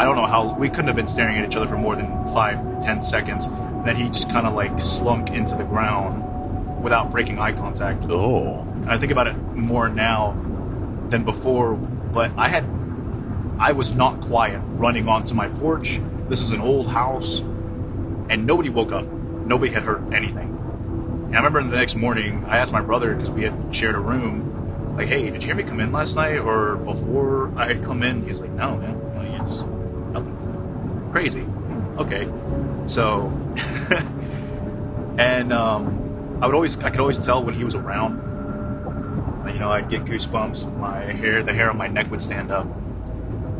I 0.00 0.04
don't 0.04 0.16
know 0.16 0.26
how 0.26 0.56
we 0.56 0.68
couldn't 0.68 0.86
have 0.86 0.96
been 0.96 1.06
staring 1.06 1.38
at 1.38 1.46
each 1.46 1.56
other 1.56 1.66
for 1.66 1.76
more 1.76 1.94
than 1.94 2.26
five, 2.26 2.80
ten 2.80 3.00
seconds. 3.00 3.46
And 3.46 3.86
then 3.86 3.96
he 3.96 4.08
just 4.08 4.30
kind 4.30 4.46
of 4.46 4.54
like 4.54 4.80
slunk 4.80 5.30
into 5.30 5.54
the 5.54 5.64
ground 5.64 6.82
without 6.82 7.10
breaking 7.10 7.38
eye 7.38 7.52
contact. 7.52 8.06
Oh. 8.08 8.66
I 8.86 8.98
think 8.98 9.12
about 9.12 9.28
it 9.28 9.36
more 9.36 9.88
now 9.88 10.32
than 11.10 11.24
before, 11.24 11.74
but 11.74 12.32
I 12.36 12.48
had 12.48 12.64
I 13.58 13.72
was 13.72 13.94
not 13.94 14.20
quiet 14.20 14.60
running 14.76 15.08
onto 15.08 15.34
my 15.34 15.48
porch. 15.48 16.00
This 16.28 16.40
is 16.40 16.50
an 16.50 16.60
old 16.60 16.88
house, 16.88 17.40
and 18.28 18.46
nobody 18.46 18.68
woke 18.68 18.92
up. 18.92 19.06
Nobody 19.06 19.72
had 19.72 19.84
heard 19.84 20.12
anything. 20.12 20.50
And 21.26 21.36
I 21.36 21.38
remember 21.38 21.62
the 21.70 21.76
next 21.76 21.94
morning, 21.94 22.44
I 22.46 22.58
asked 22.58 22.72
my 22.72 22.80
brother 22.80 23.14
because 23.14 23.30
we 23.30 23.42
had 23.42 23.74
shared 23.74 23.94
a 23.94 24.00
room, 24.00 24.96
like, 24.96 25.08
"Hey, 25.08 25.30
did 25.30 25.42
you 25.42 25.46
hear 25.46 25.54
me 25.54 25.62
come 25.62 25.80
in 25.80 25.92
last 25.92 26.16
night 26.16 26.38
or 26.38 26.76
before 26.76 27.52
I 27.56 27.66
had 27.66 27.84
come 27.84 28.02
in?" 28.02 28.24
He 28.24 28.32
was 28.32 28.40
like, 28.40 28.50
"No, 28.50 28.76
man, 28.76 29.00
like, 29.16 29.48
it's 29.48 29.60
nothing 30.12 31.08
crazy." 31.12 31.46
Okay, 31.98 32.28
so, 32.86 33.32
and 35.18 35.52
um, 35.52 36.38
I 36.40 36.46
would 36.46 36.54
always, 36.54 36.76
I 36.78 36.90
could 36.90 37.00
always 37.00 37.18
tell 37.18 37.44
when 37.44 37.54
he 37.54 37.62
was 37.62 37.74
around. 37.74 38.20
You 39.46 39.60
know, 39.60 39.70
I'd 39.70 39.88
get 39.88 40.04
goosebumps. 40.04 40.76
My 40.78 41.04
hair, 41.04 41.42
the 41.42 41.52
hair 41.52 41.70
on 41.70 41.76
my 41.76 41.86
neck 41.86 42.10
would 42.10 42.20
stand 42.20 42.50
up. 42.50 42.66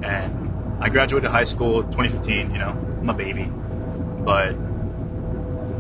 And 0.04 0.82
I 0.82 0.88
graduated 0.88 1.30
high 1.30 1.44
school 1.44 1.82
2015. 1.82 2.50
You 2.52 2.58
know, 2.58 2.70
I'm 3.00 3.08
a 3.08 3.14
baby, 3.14 3.50
but 4.24 4.54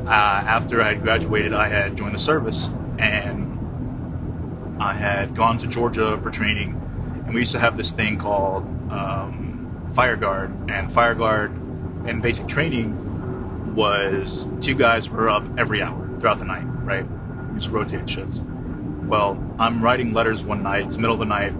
uh, 0.06 0.10
after 0.10 0.82
I 0.82 0.94
had 0.94 1.02
graduated, 1.02 1.54
I 1.54 1.68
had 1.68 1.96
joined 1.96 2.14
the 2.14 2.18
service 2.18 2.70
and 2.98 4.82
I 4.82 4.92
had 4.92 5.34
gone 5.34 5.56
to 5.58 5.66
Georgia 5.66 6.18
for 6.20 6.30
training. 6.30 6.80
And 7.24 7.34
we 7.34 7.40
used 7.40 7.52
to 7.52 7.58
have 7.58 7.76
this 7.76 7.90
thing 7.90 8.18
called 8.18 8.64
um, 8.90 9.88
Fire 9.92 10.16
Guard. 10.16 10.70
And 10.70 10.92
Fire 10.92 11.14
Guard 11.14 11.52
and 12.06 12.22
basic 12.22 12.46
training 12.46 13.74
was 13.74 14.46
two 14.60 14.74
guys 14.74 15.08
were 15.08 15.28
up 15.28 15.48
every 15.58 15.82
hour 15.82 16.08
throughout 16.18 16.38
the 16.38 16.44
night, 16.44 16.64
right? 16.84 17.06
Just 17.54 17.70
rotated 17.70 18.08
shifts. 18.08 18.40
Well, 19.04 19.42
I'm 19.58 19.82
writing 19.82 20.12
letters 20.12 20.44
one 20.44 20.62
night, 20.62 20.86
it's 20.86 20.96
middle 20.96 21.14
of 21.14 21.20
the 21.20 21.26
night. 21.26 21.52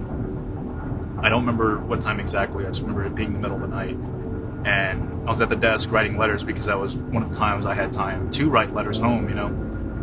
I 1.24 1.30
don't 1.30 1.40
remember 1.40 1.78
what 1.78 2.02
time 2.02 2.20
exactly, 2.20 2.66
I 2.66 2.68
just 2.68 2.82
remember 2.82 3.06
it 3.06 3.14
being 3.14 3.32
the 3.32 3.38
middle 3.38 3.56
of 3.56 3.62
the 3.62 3.68
night. 3.68 3.96
And 4.66 5.26
I 5.26 5.30
was 5.30 5.40
at 5.40 5.48
the 5.48 5.56
desk 5.56 5.90
writing 5.90 6.18
letters 6.18 6.44
because 6.44 6.66
that 6.66 6.78
was 6.78 6.96
one 6.96 7.22
of 7.22 7.30
the 7.30 7.34
times 7.34 7.64
I 7.64 7.72
had 7.72 7.94
time 7.94 8.30
to 8.32 8.50
write 8.50 8.74
letters 8.74 8.98
home, 8.98 9.30
you 9.30 9.34
know, 9.34 9.48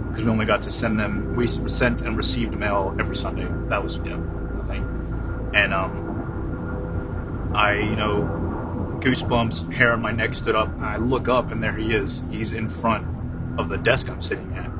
because 0.07 0.23
we 0.23 0.31
only 0.31 0.47
got 0.47 0.61
to 0.63 0.71
send 0.71 0.99
them, 0.99 1.35
we 1.35 1.45
sent 1.45 2.01
and 2.01 2.17
received 2.17 2.57
mail 2.57 2.95
every 2.99 3.15
Sunday. 3.15 3.47
That 3.67 3.83
was, 3.83 3.97
you 3.97 4.09
know, 4.09 4.57
the 4.57 4.63
thing. 4.63 5.51
And, 5.53 5.75
um, 5.75 7.51
I, 7.53 7.75
you 7.75 7.95
know, 7.95 8.97
goosebumps, 8.99 9.71
hair 9.73 9.93
on 9.93 10.01
my 10.01 10.11
neck 10.11 10.33
stood 10.33 10.55
up, 10.55 10.73
and 10.73 10.83
I 10.83 10.97
look 10.97 11.27
up, 11.27 11.51
and 11.51 11.61
there 11.61 11.75
he 11.75 11.93
is. 11.93 12.23
He's 12.31 12.51
in 12.51 12.67
front 12.67 13.05
of 13.59 13.69
the 13.69 13.77
desk 13.77 14.09
I'm 14.09 14.21
sitting 14.21 14.55
at. 14.55 14.71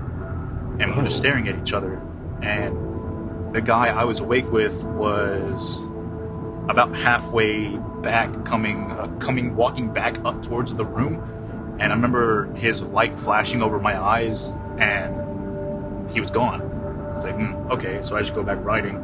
And 0.82 0.96
we're 0.96 1.04
just 1.04 1.18
staring 1.18 1.48
at 1.48 1.60
each 1.60 1.74
other. 1.74 2.02
And 2.42 3.54
the 3.54 3.62
guy 3.62 3.90
I 3.90 4.06
was 4.06 4.22
awake 4.22 4.52
with 4.52 4.84
was 4.86 5.80
about 6.72 6.96
halfway 6.96 7.76
back, 8.02 8.46
coming, 8.46 8.90
uh, 8.92 9.08
coming, 9.20 9.56
walking 9.56 9.94
back 9.94 10.18
up 10.26 10.42
towards 10.42 10.74
the 10.74 10.86
room. 10.86 11.78
And 11.80 11.92
I 11.92 11.96
remember 11.96 12.52
his 12.54 12.82
light 12.82 13.20
flashing 13.20 13.62
over 13.62 13.80
my 13.80 14.00
eyes, 14.00 14.54
and 14.80 16.10
he 16.10 16.20
was 16.20 16.32
gone. 16.32 16.62
I 16.62 17.16
was 17.16 17.26
like, 17.26 17.36
hmm, 17.36 17.72
okay, 17.72 18.02
so 18.02 18.16
I 18.16 18.22
just 18.22 18.34
go 18.34 18.44
back 18.44 18.58
writing. 18.64 18.96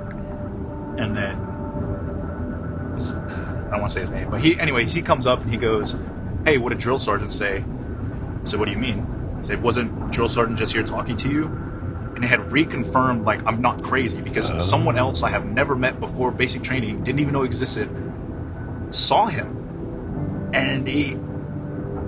And 0.97 1.15
then 1.15 1.37
I 3.67 3.71
don't 3.71 3.81
want 3.81 3.89
to 3.89 3.93
say 3.93 4.01
his 4.01 4.11
name, 4.11 4.29
but 4.29 4.41
he, 4.41 4.59
anyways, 4.59 4.93
he 4.93 5.01
comes 5.01 5.27
up 5.27 5.41
and 5.41 5.51
he 5.51 5.57
goes, 5.57 5.95
"Hey, 6.45 6.57
what 6.57 6.69
did 6.69 6.79
drill 6.79 6.97
sergeant 6.97 7.33
say?" 7.33 7.57
I 7.57 8.43
said, 8.45 8.59
"What 8.59 8.65
do 8.65 8.71
you 8.71 8.79
mean?" 8.79 9.05
I 9.37 9.43
said, 9.43 9.61
"Wasn't 9.61 10.11
drill 10.11 10.29
sergeant 10.29 10.57
just 10.57 10.73
here 10.73 10.83
talking 10.83 11.15
to 11.17 11.29
you?" 11.29 11.66
And 12.17 12.25
it 12.25 12.29
had 12.29 12.39
reconfirmed 12.49 13.25
like 13.25 13.45
I'm 13.45 13.61
not 13.61 13.83
crazy 13.83 14.21
because 14.21 14.51
someone 14.67 14.97
else 14.97 15.21
I 15.21 15.29
have 15.29 15.45
never 15.45 15.75
met 15.75 15.99
before 15.99 16.31
basic 16.31 16.63
training 16.63 17.03
didn't 17.03 17.19
even 17.19 17.31
know 17.31 17.43
existed 17.43 17.89
saw 18.89 19.27
him, 19.27 20.49
and 20.51 20.87
he. 20.87 21.15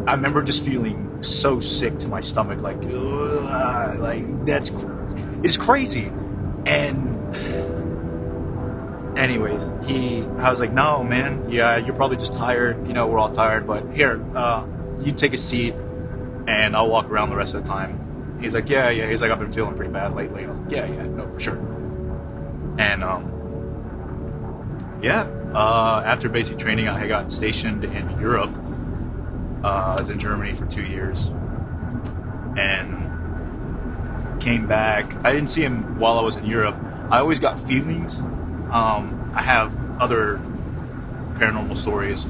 I 0.08 0.14
remember 0.14 0.42
just 0.42 0.66
feeling 0.66 1.22
so 1.22 1.60
sick 1.60 2.00
to 2.00 2.08
my 2.08 2.22
stomach, 2.22 2.62
like, 2.62 2.82
like 2.82 4.46
that's, 4.46 4.72
it's 5.44 5.58
crazy, 5.58 6.12
and 6.66 7.20
anyways, 9.18 9.70
he, 9.86 10.24
I 10.40 10.50
was 10.50 10.60
like, 10.60 10.74
no, 10.74 11.04
man, 11.04 11.52
yeah, 11.52 11.78
you're 11.78 11.96
probably 11.96 12.18
just 12.18 12.34
tired. 12.34 12.88
You 12.88 12.94
know, 12.94 13.08
we're 13.08 13.20
all 13.20 13.32
tired, 13.32 13.68
but 13.68 13.92
here, 13.92 14.26
uh, 14.36 14.66
you 15.02 15.12
take 15.12 15.34
a 15.34 15.38
seat 15.38 15.76
and 16.48 16.76
I'll 16.76 16.90
walk 16.90 17.10
around 17.10 17.30
the 17.30 17.36
rest 17.36 17.54
of 17.54 17.64
the 17.64 17.70
time. 17.70 18.09
He's 18.40 18.54
like, 18.54 18.70
yeah, 18.70 18.90
yeah. 18.90 19.10
He's 19.10 19.22
like, 19.22 19.32
I've 19.32 19.40
been 19.40 19.52
feeling 19.52 19.76
pretty 19.76 19.92
bad 19.92 20.14
lately. 20.14 20.46
I 20.46 20.48
was 20.48 20.58
like, 20.58 20.72
yeah, 20.72 20.86
yeah, 20.86 21.04
no, 21.04 21.32
for 21.32 21.40
sure. 21.40 21.58
And, 22.78 23.04
um, 23.04 25.00
yeah, 25.02 25.28
uh, 25.54 26.02
after 26.06 26.30
basic 26.30 26.58
training, 26.58 26.88
I 26.88 27.08
got 27.08 27.32
stationed 27.32 27.84
in 27.84 28.20
Europe. 28.20 28.56
Uh, 29.64 29.96
I 29.98 30.00
was 30.00 30.10
in 30.10 30.20
Germany 30.20 30.54
for 30.54 30.66
two 30.66 30.84
years 30.84 31.28
and 32.58 33.10
came 34.42 34.68
back. 34.68 35.26
I 35.26 35.34
didn't 35.34 35.50
see 35.50 35.64
him 35.64 36.00
while 36.00 36.18
I 36.18 36.22
was 36.22 36.36
in 36.36 36.46
Europe. 36.46 36.78
I 37.10 37.20
always 37.20 37.40
got 37.40 37.60
feelings. 37.60 38.20
Um, 38.72 39.32
I 39.36 39.42
have 39.42 39.78
other 40.00 40.38
paranormal 41.36 41.78
stories 41.78 42.28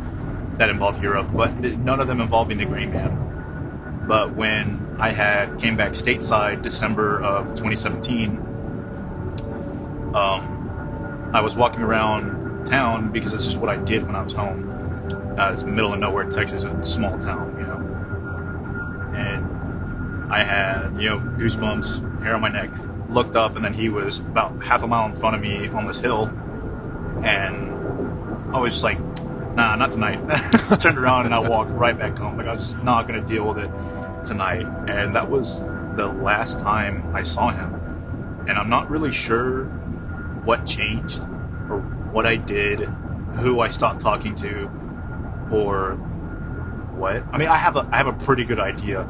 that 0.57 0.69
involve 0.69 1.01
Europe, 1.03 1.29
but 1.33 1.53
none 1.59 1.99
of 1.99 2.07
them 2.07 2.21
involving 2.21 2.57
the 2.57 2.65
Green 2.65 2.91
Man. 2.91 4.05
But 4.07 4.35
when 4.35 4.88
I 4.99 5.11
had 5.11 5.57
came 5.59 5.77
back 5.77 5.93
stateside 5.93 6.61
December 6.61 7.21
of 7.21 7.47
2017, 7.49 8.49
um, 10.13 11.29
I 11.33 11.41
was 11.41 11.55
walking 11.55 11.81
around 11.83 12.65
town 12.65 13.11
because 13.11 13.31
this 13.31 13.45
is 13.45 13.57
what 13.57 13.69
I 13.69 13.77
did 13.77 14.05
when 14.05 14.15
I 14.15 14.23
was 14.23 14.33
home. 14.33 14.67
Uh, 15.37 15.53
it's 15.53 15.63
middle 15.63 15.93
of 15.93 15.99
nowhere, 15.99 16.25
Texas, 16.25 16.63
a 16.63 16.83
small 16.83 17.17
town, 17.19 17.55
you 17.59 17.67
know. 17.67 17.77
And 19.15 20.33
I 20.33 20.43
had, 20.43 20.99
you 20.99 21.09
know, 21.09 21.19
goosebumps, 21.19 22.23
hair 22.23 22.33
on 22.33 22.41
my 22.41 22.49
neck. 22.49 22.71
Looked 23.07 23.35
up, 23.35 23.55
and 23.55 23.63
then 23.63 23.73
he 23.73 23.89
was 23.89 24.19
about 24.19 24.63
half 24.63 24.83
a 24.83 24.87
mile 24.87 25.05
in 25.05 25.15
front 25.15 25.35
of 25.35 25.41
me 25.41 25.67
on 25.69 25.87
this 25.87 25.99
hill, 25.99 26.25
and 27.23 27.71
I 28.53 28.59
was 28.59 28.73
just 28.73 28.83
like, 28.83 28.99
"Nah, 29.55 29.75
not 29.75 29.89
tonight." 29.89 30.19
I 30.69 30.75
turned 30.79 30.97
around 30.99 31.25
and 31.25 31.33
I 31.33 31.39
walked 31.39 31.71
right 31.71 31.97
back 31.97 32.17
home. 32.17 32.37
Like 32.37 32.45
I 32.45 32.51
was 32.53 32.59
just 32.59 32.83
not 32.83 33.07
gonna 33.07 33.21
deal 33.21 33.47
with 33.47 33.57
it 33.57 33.71
tonight, 34.23 34.65
and 34.87 35.15
that 35.15 35.29
was 35.29 35.65
the 35.95 36.07
last 36.07 36.59
time 36.59 37.15
I 37.15 37.23
saw 37.23 37.49
him. 37.49 37.73
And 38.47 38.57
I'm 38.57 38.69
not 38.69 38.89
really 38.89 39.11
sure 39.11 39.65
what 40.45 40.65
changed 40.65 41.19
or 41.69 41.81
what 42.11 42.25
I 42.25 42.35
did, 42.35 42.79
who 42.79 43.59
I 43.59 43.69
stopped 43.69 43.99
talking 43.99 44.33
to, 44.35 44.69
or 45.51 45.95
what. 46.95 47.23
I 47.31 47.37
mean, 47.37 47.47
I 47.47 47.57
have 47.57 47.75
a 47.75 47.87
I 47.91 47.97
have 47.97 48.07
a 48.07 48.13
pretty 48.13 48.43
good 48.43 48.59
idea, 48.59 49.03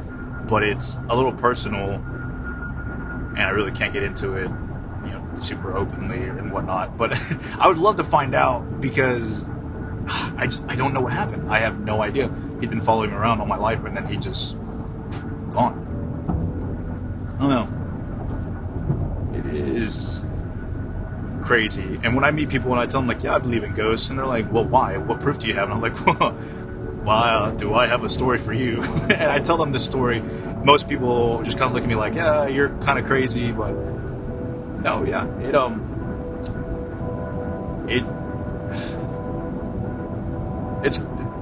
but 0.48 0.64
it's 0.64 0.98
a 1.10 1.16
little 1.16 1.32
personal, 1.32 1.92
and 1.92 3.40
I 3.40 3.50
really 3.50 3.72
can't 3.72 3.94
get 3.94 4.04
into 4.04 4.34
it, 4.34 4.50
you 5.06 5.12
know, 5.12 5.30
super 5.36 5.78
openly 5.78 6.24
and 6.24 6.52
whatnot. 6.52 6.98
But 6.98 7.14
I 7.60 7.68
would 7.68 7.78
love 7.78 7.98
to 7.98 8.04
find 8.04 8.36
out 8.36 8.82
because 8.82 9.48
I 10.08 10.46
just 10.46 10.64
I 10.68 10.76
don't 10.76 10.94
know 10.94 11.02
what 11.02 11.14
happened. 11.14 11.52
I 11.52 11.60
have 11.60 11.80
no 11.80 12.02
idea. 12.02 12.32
He'd 12.60 12.70
been 12.70 12.82
following 12.82 13.12
me 13.12 13.16
around 13.16 13.40
all 13.40 13.48
my 13.48 13.58
life, 13.58 13.86
and 13.86 13.96
then 13.96 14.06
he 14.06 14.18
just 14.18 14.58
gone. 15.52 15.86
I 17.40 17.42
don't 17.42 17.50
know. 17.50 19.40
It 19.40 19.46
is 19.46 20.22
crazy. 21.42 22.00
And 22.04 22.16
when 22.16 22.24
I 22.24 22.32
meet 22.32 22.50
people 22.50 22.72
and 22.72 22.80
I 22.80 22.86
tell 22.86 23.02
them 23.02 23.08
like, 23.08 23.24
yeah, 23.24 23.36
I 23.36 23.40
believe 23.40 23.64
in 23.64 23.74
ghosts, 23.74 24.10
and 24.10 24.20
they're 24.20 24.26
like, 24.26 24.52
well, 24.52 24.66
why? 24.66 24.98
What 24.98 25.20
proof 25.20 25.40
do 25.40 25.48
you 25.48 25.54
have? 25.54 25.70
And 25.70 25.74
I'm 25.74 25.82
like, 25.82 26.06
well, 26.20 26.36
wow, 27.04 27.52
do 27.52 27.74
I 27.74 27.88
have 27.88 28.04
a 28.04 28.10
story 28.10 28.38
for 28.38 28.54
you? 28.54 28.84
and 28.84 29.32
I 29.32 29.40
tell 29.40 29.58
them 29.58 29.72
this 29.72 29.86
story. 29.86 30.22
Most 30.64 30.88
people 30.88 31.42
just 31.44 31.58
kind 31.58 31.70
of 31.70 31.74
look 31.74 31.84
at 31.84 31.90
me 31.90 31.96
like, 31.96 32.14
yeah, 32.14 32.48
you're 32.48 32.70
kind 32.80 33.00
of 33.00 33.06
crazy, 33.06 33.52
but 33.52 33.72
no, 33.72 35.04
yeah, 35.06 35.26
it 35.40 35.56
um, 35.56 35.82
it 37.88 38.04
it's 40.86 41.00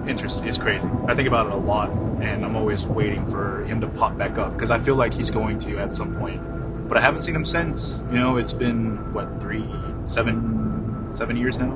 interesting. 0.08 0.48
is 0.48 0.58
crazy. 0.58 0.88
I 1.08 1.16
think 1.16 1.28
about 1.28 1.48
it 1.48 1.54
a 1.54 1.58
lot, 1.58 1.90
and 2.22 2.44
I'm 2.46 2.56
always 2.56 2.86
waiting 2.88 3.26
for 3.26 3.64
him 3.66 3.80
to 3.82 3.88
pop 3.88 4.18
back 4.18 4.38
up 4.38 4.54
because 4.54 4.72
I 4.72 4.80
feel 4.80 4.96
like 4.96 5.14
he's 5.14 5.30
going 5.30 5.58
to 5.60 5.78
at 5.80 5.94
some 5.94 6.16
point. 6.18 6.42
But 6.88 6.98
I 6.98 7.02
haven't 7.02 7.22
seen 7.22 7.36
him 7.36 7.46
since. 7.46 8.02
You 8.12 8.18
know, 8.20 8.38
it's 8.38 8.54
been 8.54 9.14
what 9.14 9.42
three, 9.42 9.66
seven, 10.06 11.10
seven 11.12 11.36
years 11.38 11.58
now. 11.58 11.72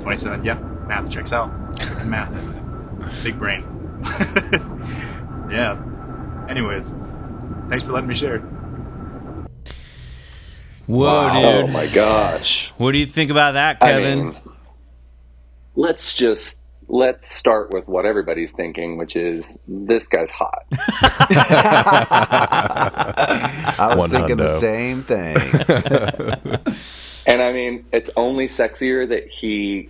Twenty-seven. 0.00 0.44
Yeah, 0.44 0.54
math 0.86 1.10
checks 1.10 1.32
out. 1.32 1.50
math, 2.06 2.32
big 3.24 3.38
brain. 3.38 3.64
yeah. 5.50 5.82
Anyways, 6.48 6.92
thanks 7.68 7.84
for 7.84 7.92
letting 7.92 8.08
me 8.08 8.14
share. 8.14 8.38
Whoa, 10.86 11.04
Wow. 11.06 11.40
dude! 11.40 11.64
Oh 11.64 11.66
my 11.72 11.86
gosh. 11.88 12.70
What 12.78 12.92
do 12.92 12.98
you 12.98 13.06
think 13.06 13.30
about 13.32 13.52
that, 13.52 13.80
Kevin? 13.80 13.96
I 14.04 14.06
Kevin? 14.06 14.26
mean, 14.28 14.36
let's 15.74 16.14
just 16.14 16.60
let's 16.88 17.32
start 17.32 17.72
with 17.72 17.88
what 17.88 18.06
everybody's 18.06 18.52
thinking, 18.52 18.96
which 18.96 19.16
is 19.16 19.58
this 19.66 20.08
guy's 20.08 20.30
hot. 20.30 20.64
I 23.78 23.88
was 23.90 23.98
One 23.98 24.10
thinking 24.10 24.36
the 24.36 24.58
same 24.58 25.02
thing. 25.02 25.36
And 27.26 27.42
I 27.42 27.52
mean, 27.52 27.84
it's 27.92 28.08
only 28.16 28.46
sexier 28.46 29.08
that 29.08 29.26
he 29.28 29.88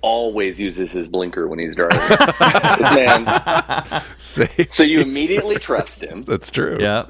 always 0.00 0.60
uses 0.60 0.92
his 0.92 1.08
blinker 1.08 1.48
when 1.48 1.58
he's 1.58 1.74
driving. 1.74 1.98
this 2.08 2.94
man. 2.94 4.02
See? 4.16 4.46
So 4.70 4.84
you 4.84 5.00
immediately 5.00 5.56
trust 5.56 6.04
him. 6.04 6.22
That's 6.22 6.50
true. 6.50 6.78
yeah. 6.80 7.06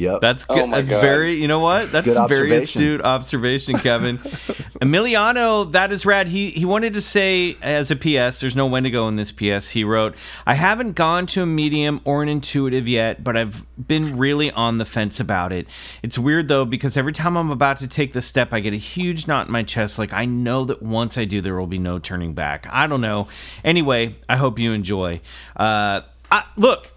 Yep. 0.00 0.20
That's 0.22 0.46
Oh 0.48 0.54
good. 0.54 0.68
my 0.70 0.76
that's 0.78 0.88
God. 0.88 1.00
very. 1.02 1.34
You 1.34 1.46
know 1.46 1.60
what? 1.60 1.92
That's 1.92 2.06
Good 2.06 2.16
a 2.16 2.26
very 2.26 2.56
astute 2.56 3.02
observation, 3.02 3.76
Kevin. 3.78 4.18
Emiliano, 4.80 5.70
that 5.72 5.92
is 5.92 6.06
rad. 6.06 6.28
He 6.28 6.50
he 6.50 6.64
wanted 6.64 6.94
to 6.94 7.00
say 7.02 7.56
as 7.60 7.90
a 7.90 7.96
PS. 7.96 8.40
There's 8.40 8.56
no 8.56 8.66
Wendigo 8.66 9.08
in 9.08 9.16
this 9.16 9.30
PS. 9.30 9.68
He 9.70 9.84
wrote, 9.84 10.14
"I 10.46 10.54
haven't 10.54 10.92
gone 10.94 11.26
to 11.26 11.42
a 11.42 11.46
medium 11.46 12.00
or 12.04 12.22
an 12.22 12.28
intuitive 12.30 12.88
yet, 12.88 13.22
but 13.22 13.36
I've 13.36 13.66
been 13.86 14.16
really 14.16 14.50
on 14.52 14.78
the 14.78 14.84
fence 14.86 15.20
about 15.20 15.52
it. 15.52 15.66
It's 16.02 16.18
weird 16.18 16.48
though 16.48 16.64
because 16.64 16.96
every 16.96 17.12
time 17.12 17.36
I'm 17.36 17.50
about 17.50 17.76
to 17.78 17.88
take 17.88 18.12
the 18.14 18.22
step, 18.22 18.52
I 18.54 18.60
get 18.60 18.72
a 18.72 18.78
huge 18.78 19.26
knot 19.26 19.46
in 19.46 19.52
my 19.52 19.62
chest. 19.62 19.98
Like 19.98 20.12
I 20.14 20.24
know 20.24 20.64
that 20.64 20.82
once 20.82 21.18
I 21.18 21.26
do, 21.26 21.40
there 21.42 21.56
will 21.56 21.66
be 21.66 21.78
no 21.78 21.98
turning 21.98 22.32
back. 22.32 22.66
I 22.70 22.86
don't 22.86 23.02
know. 23.02 23.28
Anyway, 23.64 24.16
I 24.28 24.36
hope 24.36 24.58
you 24.58 24.72
enjoy. 24.72 25.20
Uh, 25.56 26.00
I, 26.32 26.44
look." 26.56 26.90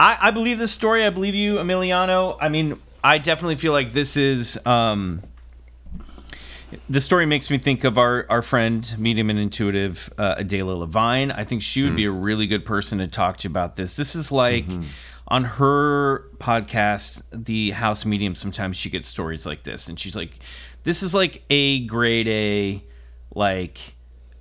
I, 0.00 0.16
I 0.20 0.30
believe 0.30 0.58
this 0.58 0.72
story. 0.72 1.04
I 1.04 1.10
believe 1.10 1.34
you, 1.34 1.56
Emiliano. 1.56 2.38
I 2.40 2.48
mean, 2.48 2.80
I 3.04 3.18
definitely 3.18 3.56
feel 3.56 3.72
like 3.72 3.92
this 3.92 4.16
is. 4.16 4.58
Um, 4.66 5.22
the 6.88 7.00
story 7.00 7.26
makes 7.26 7.50
me 7.50 7.58
think 7.58 7.84
of 7.84 7.98
our, 7.98 8.26
our 8.30 8.42
friend, 8.42 8.94
medium 8.96 9.28
and 9.28 9.38
intuitive, 9.38 10.10
uh, 10.16 10.36
Adela 10.38 10.72
Levine. 10.72 11.32
I 11.32 11.44
think 11.44 11.62
she 11.62 11.82
would 11.82 11.96
be 11.96 12.04
a 12.04 12.10
really 12.10 12.46
good 12.46 12.64
person 12.64 12.98
to 12.98 13.08
talk 13.08 13.38
to 13.38 13.48
about 13.48 13.74
this. 13.74 13.96
This 13.96 14.14
is 14.14 14.30
like 14.30 14.66
on 15.26 15.44
her 15.44 16.28
podcast, 16.38 17.22
The 17.32 17.72
House 17.72 18.04
Medium, 18.04 18.36
sometimes 18.36 18.76
she 18.76 18.88
gets 18.88 19.08
stories 19.08 19.44
like 19.44 19.64
this. 19.64 19.88
And 19.88 19.98
she's 19.98 20.14
like, 20.14 20.38
this 20.84 21.02
is 21.02 21.12
like 21.12 21.42
a 21.50 21.84
grade 21.86 22.28
A, 22.28 22.84
like, 23.34 23.96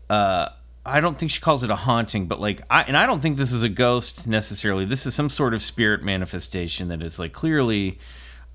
uh, 0.09 0.49
I 0.89 0.99
don't 0.99 1.17
think 1.17 1.31
she 1.31 1.39
calls 1.39 1.63
it 1.63 1.69
a 1.69 1.75
haunting, 1.75 2.27
but 2.27 2.39
like, 2.39 2.61
I, 2.69 2.83
and 2.83 2.97
I 2.97 3.05
don't 3.05 3.21
think 3.21 3.37
this 3.37 3.53
is 3.53 3.63
a 3.63 3.69
ghost 3.69 4.27
necessarily. 4.27 4.85
This 4.85 5.05
is 5.05 5.15
some 5.15 5.29
sort 5.29 5.53
of 5.53 5.61
spirit 5.61 6.03
manifestation 6.03 6.89
that 6.89 7.01
is 7.01 7.19
like 7.19 7.33
clearly, 7.33 7.99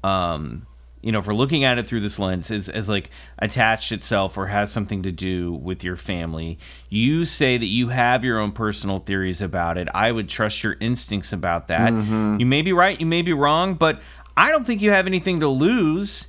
um, 0.02 0.66
you 1.00 1.12
know, 1.12 1.18
if 1.18 1.26
we're 1.26 1.34
looking 1.34 1.64
at 1.64 1.76
it 1.76 1.86
through 1.86 2.00
this 2.00 2.18
lens, 2.18 2.50
is 2.50 2.68
as 2.68 2.88
like 2.88 3.10
attached 3.38 3.92
itself 3.92 4.38
or 4.38 4.46
has 4.46 4.72
something 4.72 5.02
to 5.02 5.12
do 5.12 5.52
with 5.52 5.84
your 5.84 5.96
family. 5.96 6.58
You 6.88 7.24
say 7.24 7.58
that 7.58 7.66
you 7.66 7.88
have 7.88 8.24
your 8.24 8.38
own 8.38 8.52
personal 8.52 9.00
theories 9.00 9.42
about 9.42 9.76
it. 9.76 9.86
I 9.94 10.12
would 10.12 10.28
trust 10.28 10.62
your 10.62 10.76
instincts 10.80 11.32
about 11.32 11.68
that. 11.68 11.92
You 12.40 12.46
may 12.46 12.62
be 12.62 12.72
right, 12.72 12.98
you 12.98 13.06
may 13.06 13.22
be 13.22 13.32
wrong, 13.32 13.74
but 13.74 14.00
I 14.36 14.50
don't 14.50 14.64
think 14.66 14.82
you 14.82 14.90
have 14.90 15.06
anything 15.06 15.40
to 15.40 15.48
lose 15.48 16.28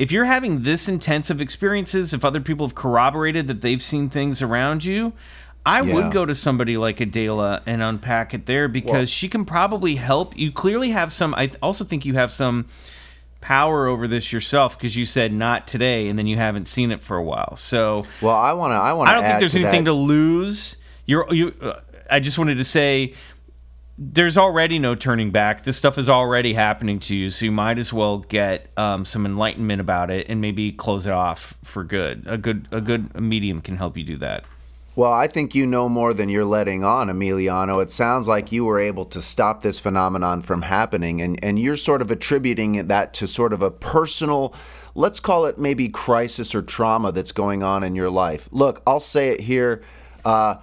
if 0.00 0.10
you're 0.10 0.24
having 0.24 0.62
this 0.62 0.88
intense 0.88 1.28
of 1.28 1.42
experiences, 1.42 2.14
if 2.14 2.24
other 2.24 2.40
people 2.40 2.66
have 2.66 2.74
corroborated 2.74 3.46
that 3.48 3.60
they've 3.60 3.82
seen 3.82 4.08
things 4.08 4.40
around 4.40 4.82
you, 4.82 5.12
I 5.66 5.82
Yeah. 5.82 5.92
would 5.92 6.10
go 6.10 6.24
to 6.24 6.34
somebody 6.34 6.78
like 6.78 7.00
Adela 7.00 7.60
and 7.66 7.82
unpack 7.82 8.32
it 8.32 8.46
there 8.46 8.66
because 8.66 8.92
Well- 8.92 9.04
she 9.04 9.28
can 9.28 9.44
probably 9.44 9.96
help. 9.96 10.36
You 10.38 10.52
clearly 10.52 10.90
have 10.92 11.12
some. 11.12 11.34
I 11.34 11.50
also 11.60 11.84
think 11.84 12.06
you 12.06 12.14
have 12.14 12.30
some 12.30 12.64
power 13.42 13.86
over 13.86 14.08
this 14.08 14.32
yourself 14.32 14.78
because 14.78 14.96
you 14.96 15.04
said 15.04 15.34
not 15.34 15.66
today, 15.66 16.08
and 16.08 16.18
then 16.18 16.26
you 16.26 16.36
haven't 16.36 16.66
seen 16.66 16.90
it 16.90 17.02
for 17.04 17.18
a 17.18 17.22
while. 17.22 17.56
So 17.56 18.06
well, 18.22 18.36
I 18.36 18.54
want 18.54 18.72
to. 18.72 18.76
I 18.76 18.94
want 18.94 19.08
to. 19.08 19.12
I 19.12 19.14
don't 19.16 19.24
think 19.24 19.40
there's 19.40 19.54
anything 19.54 19.84
that. 19.84 19.90
to 19.90 19.94
lose. 19.94 20.76
You're 21.04 21.26
you. 21.32 21.52
Uh, 21.60 21.74
I 22.10 22.20
just 22.20 22.38
wanted 22.38 22.56
to 22.56 22.64
say 22.64 23.12
there's 24.02 24.38
already 24.38 24.78
no 24.78 24.94
turning 24.94 25.30
back. 25.30 25.64
This 25.64 25.76
stuff 25.76 25.98
is 25.98 26.08
already 26.08 26.54
happening 26.54 26.98
to 27.00 27.14
you, 27.14 27.28
so 27.28 27.44
you 27.44 27.52
might 27.52 27.78
as 27.78 27.92
well 27.92 28.20
get 28.20 28.70
um, 28.78 29.04
some 29.04 29.26
enlightenment 29.26 29.78
about 29.78 30.10
it 30.10 30.26
and 30.30 30.40
maybe 30.40 30.72
close 30.72 31.06
it 31.06 31.12
off 31.12 31.58
for 31.62 31.84
good. 31.84 32.24
A 32.26 32.38
good 32.38 32.66
a 32.72 32.80
good 32.80 33.20
medium 33.20 33.60
can 33.60 33.76
help 33.76 33.98
you 33.98 34.04
do 34.04 34.16
that. 34.16 34.44
Well, 34.96 35.12
I 35.12 35.26
think 35.26 35.54
you 35.54 35.66
know 35.66 35.88
more 35.88 36.14
than 36.14 36.30
you're 36.30 36.46
letting 36.46 36.82
on, 36.82 37.08
Emiliano. 37.08 37.82
It 37.82 37.90
sounds 37.90 38.26
like 38.26 38.50
you 38.50 38.64
were 38.64 38.80
able 38.80 39.04
to 39.06 39.20
stop 39.20 39.62
this 39.62 39.78
phenomenon 39.78 40.40
from 40.42 40.62
happening, 40.62 41.20
and, 41.20 41.38
and 41.44 41.58
you're 41.60 41.76
sort 41.76 42.02
of 42.02 42.10
attributing 42.10 42.86
that 42.88 43.12
to 43.14 43.28
sort 43.28 43.52
of 43.52 43.62
a 43.62 43.70
personal, 43.70 44.52
let's 44.94 45.20
call 45.20 45.46
it 45.46 45.58
maybe 45.58 45.88
crisis 45.88 46.54
or 46.54 46.62
trauma 46.62 47.12
that's 47.12 47.32
going 47.32 47.62
on 47.62 47.84
in 47.84 47.94
your 47.94 48.10
life. 48.10 48.48
Look, 48.50 48.82
I'll 48.86 48.98
say 48.98 49.28
it 49.28 49.40
here. 49.40 49.82
Uh, 50.24 50.56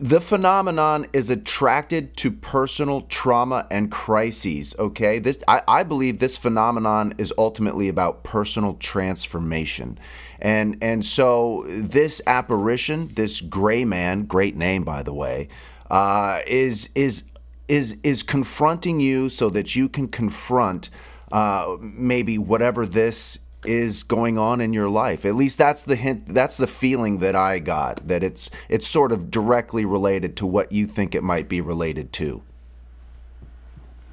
the 0.00 0.20
phenomenon 0.20 1.06
is 1.12 1.30
attracted 1.30 2.16
to 2.18 2.30
personal 2.30 3.02
trauma 3.02 3.66
and 3.70 3.90
crises 3.90 4.74
okay? 4.78 5.18
This 5.18 5.38
I, 5.48 5.62
I 5.66 5.82
believe 5.82 6.18
this 6.18 6.36
phenomenon 6.36 7.14
is 7.18 7.32
ultimately 7.38 7.88
about 7.88 8.24
personal 8.24 8.74
transformation. 8.74 9.98
And 10.38 10.78
and 10.82 11.04
so 11.04 11.64
this 11.68 12.20
apparition 12.26 13.12
this 13.14 13.40
gray 13.40 13.84
man 13.84 14.24
great 14.24 14.56
name 14.56 14.84
by 14.84 15.02
the 15.02 15.14
way 15.14 15.48
uh, 15.90 16.40
is 16.46 16.90
is 16.94 17.24
is 17.68 17.96
is 18.02 18.22
confronting 18.22 19.00
you 19.00 19.28
so 19.28 19.48
that 19.50 19.74
you 19.74 19.88
can 19.88 20.08
confront 20.08 20.90
uh, 21.32 21.76
maybe 21.80 22.38
whatever 22.38 22.86
this 22.86 23.38
is 23.64 24.02
going 24.02 24.38
on 24.38 24.60
in 24.60 24.72
your 24.72 24.88
life. 24.88 25.24
At 25.24 25.34
least 25.34 25.58
that's 25.58 25.82
the 25.82 25.96
hint 25.96 26.34
that's 26.34 26.56
the 26.56 26.66
feeling 26.66 27.18
that 27.18 27.34
I 27.36 27.58
got 27.58 28.06
that 28.08 28.22
it's 28.22 28.50
it's 28.68 28.86
sort 28.86 29.12
of 29.12 29.30
directly 29.30 29.84
related 29.84 30.36
to 30.38 30.46
what 30.46 30.72
you 30.72 30.86
think 30.86 31.14
it 31.14 31.22
might 31.22 31.48
be 31.48 31.60
related 31.60 32.12
to. 32.14 32.42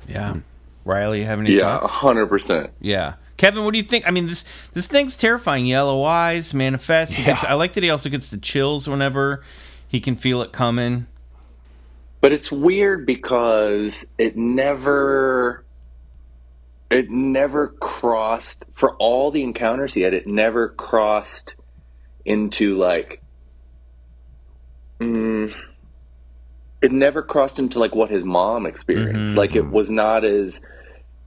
Yeah, 0.08 0.38
Riley, 0.86 1.20
you 1.20 1.26
have 1.26 1.39
any 1.39 1.54
Yeah, 1.54 1.80
thoughts? 1.80 1.89
hundred 1.89 2.28
percent. 2.28 2.72
Yeah. 2.80 3.14
Kevin, 3.38 3.64
what 3.64 3.72
do 3.72 3.78
you 3.78 3.84
think? 3.84 4.08
I 4.08 4.12
mean, 4.12 4.28
this 4.28 4.45
this 4.74 4.88
thing's 4.88 5.18
terrifying. 5.18 5.66
Yellow 5.66 6.04
eyes, 6.04 6.54
manifest. 6.54 7.14
He 7.14 7.24
gets, 7.24 7.43
I 7.43 7.54
like 7.54 7.74
that 7.74 7.84
he 7.84 7.89
also 7.89 8.10
gets 8.10 8.30
the 8.30 8.38
chills 8.38 8.88
whenever 8.88 9.43
he 9.88 9.99
can 9.99 10.16
feel 10.16 10.41
it 10.41 10.52
coming. 10.52 11.08
But 12.20 12.32
it's 12.34 12.52
weird 12.52 13.08
because 13.08 14.06
it 14.20 14.38
never 14.38 15.66
it 16.92 17.10
never 17.10 17.70
crossed 17.70 18.66
for 18.74 18.96
all 18.98 19.32
the 19.32 19.44
encounters 19.44 19.94
he 19.94 20.02
had, 20.02 20.14
it 20.14 20.28
never 20.28 20.70
crossed 20.70 21.56
into 22.26 22.78
like 22.78 23.22
mm, 25.00 25.54
it 26.82 26.92
never 26.92 27.22
crossed 27.22 27.60
into 27.60 27.80
like 27.80 27.96
what 27.96 28.12
his 28.12 28.24
mom 28.24 28.66
experienced. 28.66 29.34
Mhm. 29.34 29.38
Like 29.38 29.56
it 29.56 29.66
was 29.66 29.89
not 29.89 30.26
as 30.26 30.62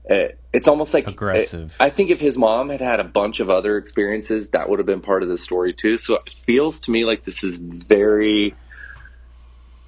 uh, 0.09 0.27
it's 0.53 0.67
almost 0.67 0.93
like 0.93 1.07
Aggressive. 1.07 1.75
I 1.79 1.89
think 1.89 2.11
if 2.11 2.19
his 2.19 2.37
mom 2.37 2.69
had 2.69 2.79
had 2.79 2.99
a 2.99 3.03
bunch 3.03 3.39
of 3.39 3.49
other 3.49 3.77
experiences, 3.77 4.49
that 4.49 4.69
would 4.69 4.77
have 4.79 4.85
been 4.85 5.01
part 5.01 5.23
of 5.23 5.29
the 5.29 5.37
story 5.37 5.73
too. 5.73 5.97
So 5.97 6.15
it 6.15 6.31
feels 6.31 6.79
to 6.81 6.91
me 6.91 7.05
like 7.05 7.25
this 7.25 7.43
is 7.43 7.55
very 7.57 8.53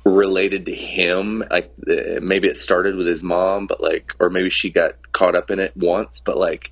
related 0.10 0.66
to 0.68 0.76
him. 0.76 1.44
Like 1.50 1.72
uh, 1.90 2.20
maybe 2.22 2.48
it 2.48 2.58
started 2.58 2.96
with 2.96 3.08
his 3.08 3.24
mom, 3.24 3.68
but 3.68 3.82
like, 3.82 4.12
or 4.20 4.30
maybe 4.30 4.50
she 4.50 4.70
got 4.70 4.96
caught 5.14 5.36
up 5.36 5.50
in 5.52 5.60
it 5.60 5.76
once. 5.76 6.20
But 6.22 6.38
like, 6.38 6.72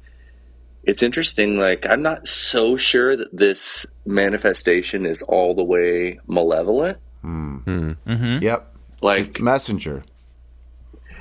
it's 0.84 1.02
interesting. 1.04 1.58
Like, 1.58 1.86
I'm 1.88 2.02
not 2.04 2.28
so 2.28 2.78
sure 2.78 3.16
that 3.16 3.36
this 3.36 3.86
manifestation 4.06 5.06
is 5.06 5.22
all 5.24 5.56
the 5.56 5.64
way 5.64 6.20
malevolent. 6.28 6.98
Mm-hmm. 7.24 8.38
Yep. 8.42 8.76
Like 9.02 9.28
It's 9.28 9.40
messenger. 9.40 10.04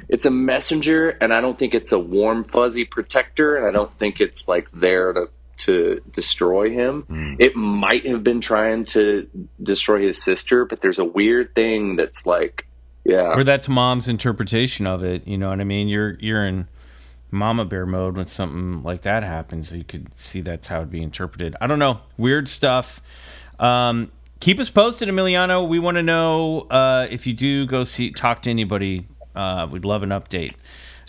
it's 0.09 0.27
a 0.27 0.31
messenger 0.31 1.09
and 1.21 1.33
i 1.35 1.41
don't 1.41 1.59
think 1.59 1.75
it's 1.75 1.93
a 1.93 1.99
warm 1.99 2.45
fuzzy 2.45 2.85
protector 2.85 3.57
and 3.57 3.67
i 3.67 3.71
don't 3.71 3.91
think 3.99 4.21
it's 4.21 4.47
like 4.47 4.69
there 4.73 5.13
to 5.15 5.29
to 5.59 6.01
destroy 6.13 6.71
him 6.71 7.37
it 7.39 7.55
might 7.57 8.07
have 8.07 8.23
been 8.23 8.41
trying 8.41 8.85
to 8.85 9.29
destroy 9.63 10.07
his 10.07 10.23
sister 10.23 10.65
but 10.65 10.81
there's 10.81 10.99
a 10.99 11.05
weird 11.05 11.55
thing 11.55 11.97
that's 11.97 12.27
like 12.27 12.67
yeah 13.05 13.35
Or 13.35 13.45
that's 13.45 13.69
mom's 13.69 14.09
interpretation 14.09 14.87
of 14.87 15.05
it. 15.05 15.27
You 15.27 15.37
know 15.37 15.51
what 15.51 15.61
I 15.61 15.65
mean? 15.65 15.89
You're 15.89 16.17
you're 16.21 16.47
in 16.47 16.69
mama 17.31 17.65
bear 17.65 17.85
mode 17.85 18.17
when 18.17 18.27
something 18.27 18.83
like 18.83 19.03
that 19.03 19.23
happens. 19.23 19.75
You 19.75 19.85
could 19.85 20.09
see 20.19 20.41
that's 20.41 20.69
how 20.69 20.79
it'd 20.79 20.91
be 20.91 21.03
interpreted. 21.03 21.55
I 21.61 21.67
don't 21.67 21.79
know. 21.79 22.01
Weird 22.17 22.49
stuff. 22.49 23.03
Um, 23.59 24.11
keep 24.41 24.59
us 24.59 24.71
posted, 24.71 25.09
Emiliano. 25.09 25.69
We 25.69 25.79
want 25.79 25.97
to 25.97 26.03
know 26.03 26.61
uh, 26.71 27.07
if 27.11 27.27
you 27.27 27.33
do 27.35 27.67
go 27.67 27.85
see 27.85 28.11
talk 28.11 28.43
to 28.43 28.51
anybody. 28.51 29.07
Uh, 29.35 29.67
we'd 29.71 29.85
love 29.85 30.03
an 30.03 30.11
update 30.11 30.55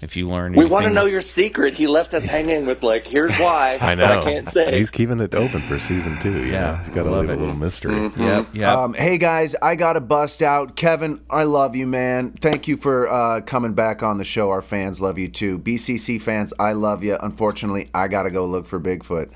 if 0.01 0.15
you 0.17 0.27
learn. 0.27 0.53
we 0.53 0.65
want 0.65 0.71
to 0.71 0.75
anything. 0.87 0.93
know 0.95 1.05
your 1.05 1.21
secret 1.21 1.73
he 1.75 1.87
left 1.87 2.13
us 2.13 2.25
hanging 2.25 2.65
with 2.65 2.83
like 2.83 3.05
here's 3.07 3.35
why 3.37 3.77
I 3.81 3.95
know. 3.95 4.21
i 4.21 4.23
can't 4.23 4.47
say 4.49 4.77
He's 4.77 4.89
keeping 4.91 5.19
it 5.19 5.33
open 5.35 5.61
for 5.61 5.79
season 5.79 6.17
two. 6.21 6.43
You 6.45 6.51
Yeah, 6.51 6.71
know? 6.71 6.75
he's 6.77 6.89
got 6.95 7.03
to 7.03 7.11
leave 7.11 7.29
it. 7.29 7.33
a 7.37 7.39
little 7.39 7.55
mystery. 7.55 7.95
Mm-hmm. 7.95 8.21
Yep. 8.21 8.47
Yep. 8.53 8.77
Um, 8.77 8.93
hey 8.93 9.17
guys, 9.17 9.55
I 9.61 9.75
got 9.75 9.93
to 9.93 10.01
bust 10.01 10.41
out. 10.41 10.75
Kevin, 10.75 11.21
I 11.29 11.43
love 11.43 11.75
you, 11.75 11.87
man. 11.87 12.31
Thank 12.33 12.67
you 12.67 12.77
for 12.77 13.07
uh, 13.07 13.41
coming 13.41 13.73
back 13.73 14.03
on 14.03 14.17
the 14.17 14.25
show. 14.25 14.49
Our 14.49 14.61
fans 14.61 15.01
love 15.01 15.17
you 15.17 15.27
too. 15.27 15.59
BCC 15.59 16.21
fans, 16.21 16.53
I 16.59 16.73
love 16.73 17.03
you. 17.03 17.17
Unfortunately, 17.21 17.89
I 17.93 18.07
got 18.07 18.23
to 18.23 18.31
go 18.31 18.45
look 18.45 18.65
for 18.67 18.79
Bigfoot. 18.79 19.31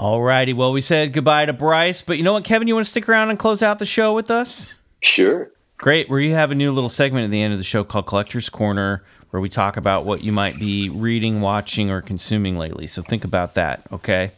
Alrighty. 0.00 0.54
Well, 0.56 0.72
we 0.72 0.80
said 0.80 1.12
goodbye 1.12 1.46
to 1.46 1.52
Bryce, 1.52 2.02
but 2.02 2.16
you 2.18 2.24
know 2.24 2.32
what, 2.32 2.44
Kevin? 2.44 2.66
You 2.66 2.74
want 2.74 2.86
to 2.86 2.90
stick 2.90 3.08
around 3.08 3.30
and 3.30 3.38
close 3.38 3.62
out 3.62 3.78
the 3.78 3.86
show 3.86 4.14
with 4.14 4.30
us? 4.30 4.74
sure 5.00 5.50
Great. 5.78 6.08
Where 6.08 6.20
you 6.20 6.34
have 6.34 6.50
a 6.52 6.54
new 6.54 6.70
little 6.70 6.88
segment 6.88 7.24
at 7.24 7.30
the 7.32 7.42
end 7.42 7.52
of 7.52 7.58
the 7.58 7.64
show 7.64 7.82
called 7.82 8.06
Collector's 8.06 8.48
Corner, 8.48 9.02
where 9.32 9.40
we 9.40 9.48
talk 9.48 9.78
about 9.78 10.04
what 10.04 10.22
you 10.22 10.30
might 10.30 10.58
be 10.58 10.90
reading, 10.90 11.40
watching, 11.40 11.90
or 11.90 12.02
consuming 12.02 12.58
lately. 12.58 12.86
So 12.86 13.00
think 13.00 13.24
about 13.24 13.54
that, 13.54 13.80
okay? 13.90 14.32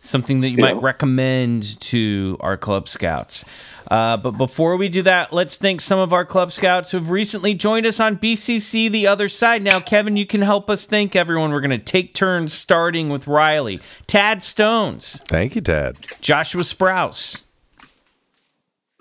Something 0.00 0.40
that 0.40 0.48
you 0.48 0.56
Yeah. 0.56 0.72
might 0.72 0.82
recommend 0.82 1.78
to 1.82 2.38
our 2.40 2.56
Club 2.56 2.88
Scouts. 2.88 3.44
Uh, 3.90 4.16
but 4.16 4.32
before 4.32 4.78
we 4.78 4.88
do 4.88 5.02
that, 5.02 5.34
let's 5.34 5.58
thank 5.58 5.82
some 5.82 5.98
of 5.98 6.14
our 6.14 6.24
Club 6.24 6.50
Scouts 6.50 6.90
who 6.92 6.96
have 6.98 7.10
recently 7.10 7.52
joined 7.52 7.84
us 7.84 8.00
on 8.00 8.16
BCC 8.16 8.88
The 8.88 9.06
Other 9.06 9.28
Side. 9.28 9.62
Now, 9.62 9.80
Kevin, 9.80 10.16
you 10.16 10.24
can 10.24 10.40
help 10.40 10.70
us 10.70 10.86
thank 10.86 11.14
everyone. 11.14 11.52
We're 11.52 11.60
going 11.60 11.70
to 11.72 11.78
take 11.78 12.14
turns 12.14 12.54
starting 12.54 13.10
with 13.10 13.26
Riley, 13.26 13.80
Tad 14.06 14.42
Stones, 14.42 15.20
Thank 15.26 15.56
you, 15.56 15.60
Tad. 15.60 15.96
Joshua 16.22 16.62
Sprouse, 16.62 17.42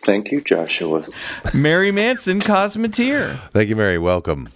thank 0.04 0.30
you 0.32 0.42
joshua 0.42 1.06
Mary 1.54 1.92
Manson, 1.92 2.42
Cosmeteer. 2.42 3.40
Thank 3.54 3.70
you, 3.70 3.78
Mary. 3.78 3.98
Welcome. 3.98 4.50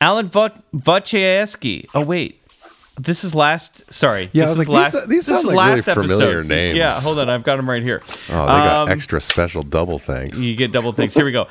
Alan 0.00 0.30
Wojciechowski. 0.30 1.86
Oh 1.94 2.00
wait, 2.02 2.42
this 2.98 3.22
is 3.24 3.34
last. 3.34 3.82
Sorry, 3.92 4.30
Yeah, 4.32 4.44
I 4.44 4.46
this 4.46 4.58
was 4.58 4.66
is 4.66 4.68
like, 4.68 4.68
last. 4.68 4.92
these- 4.92 5.08
these 5.08 5.26
this 5.26 5.42
sound 5.42 5.50
is 5.50 5.56
like 5.56 5.68
really 5.70 5.82
familiar 6.08 6.38
episode. 6.38 6.48
names. 6.48 6.76
Yeah, 6.76 7.00
hold 7.00 7.18
on, 7.18 7.28
I've 7.28 7.42
got 7.42 7.56
them 7.56 7.68
right 7.68 7.82
here. 7.82 8.02
Oh, 8.30 8.40
they 8.42 8.46
got 8.46 8.76
Um, 8.82 8.88
extra 8.88 9.20
special 9.20 9.62
double 9.62 9.98
thanks. 9.98 10.38
You 10.38 10.54
get 10.56 10.72
double 10.72 10.92
thanks. 10.92 11.14
Here 11.14 11.24
we 11.24 11.32
go. 11.32 11.46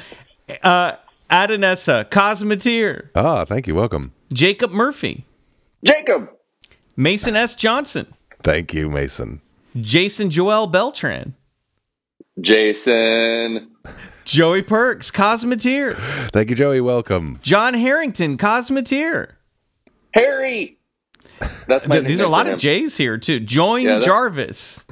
Uh, 0.64 0.94
Adanessa, 1.30 2.06
Cosmeteer, 2.10 3.10
Ah, 3.16 3.46
thank 3.46 3.68
you. 3.68 3.76
Welcome. 3.76 4.14
Jacob 4.34 4.72
Murphy, 4.72 5.26
jacob 5.86 6.30
Mason 6.96 7.36
S. 7.36 7.56
Johnson, 7.56 8.08
Thank 8.44 8.74
you, 8.74 8.90
Mason. 8.90 9.42
Jason 9.80 10.30
Joel 10.32 10.66
Beltran, 10.68 11.36
jason 12.42 13.70
Joey 14.30 14.62
Perks, 14.62 15.10
Cosmeteer, 15.10 15.98
Thank 16.32 16.52
you, 16.52 16.56
Joey. 16.56 16.82
Welcome. 16.82 17.40
John 17.42 17.74
Harrington, 17.74 18.38
Cosmeteer. 18.38 19.32
harry 20.14 20.78
that's 21.68 21.88
my 21.88 22.00
These 22.02 22.22
are 22.22 22.26
a 22.26 22.30
lot 22.30 22.46
of 22.46 22.54
him. 22.54 22.60
J's 22.60 22.96
here 22.96 23.18
too. 23.18 23.40
Join 23.40 23.86
Yeah, 23.86 24.00
Jarvis, 24.00 24.86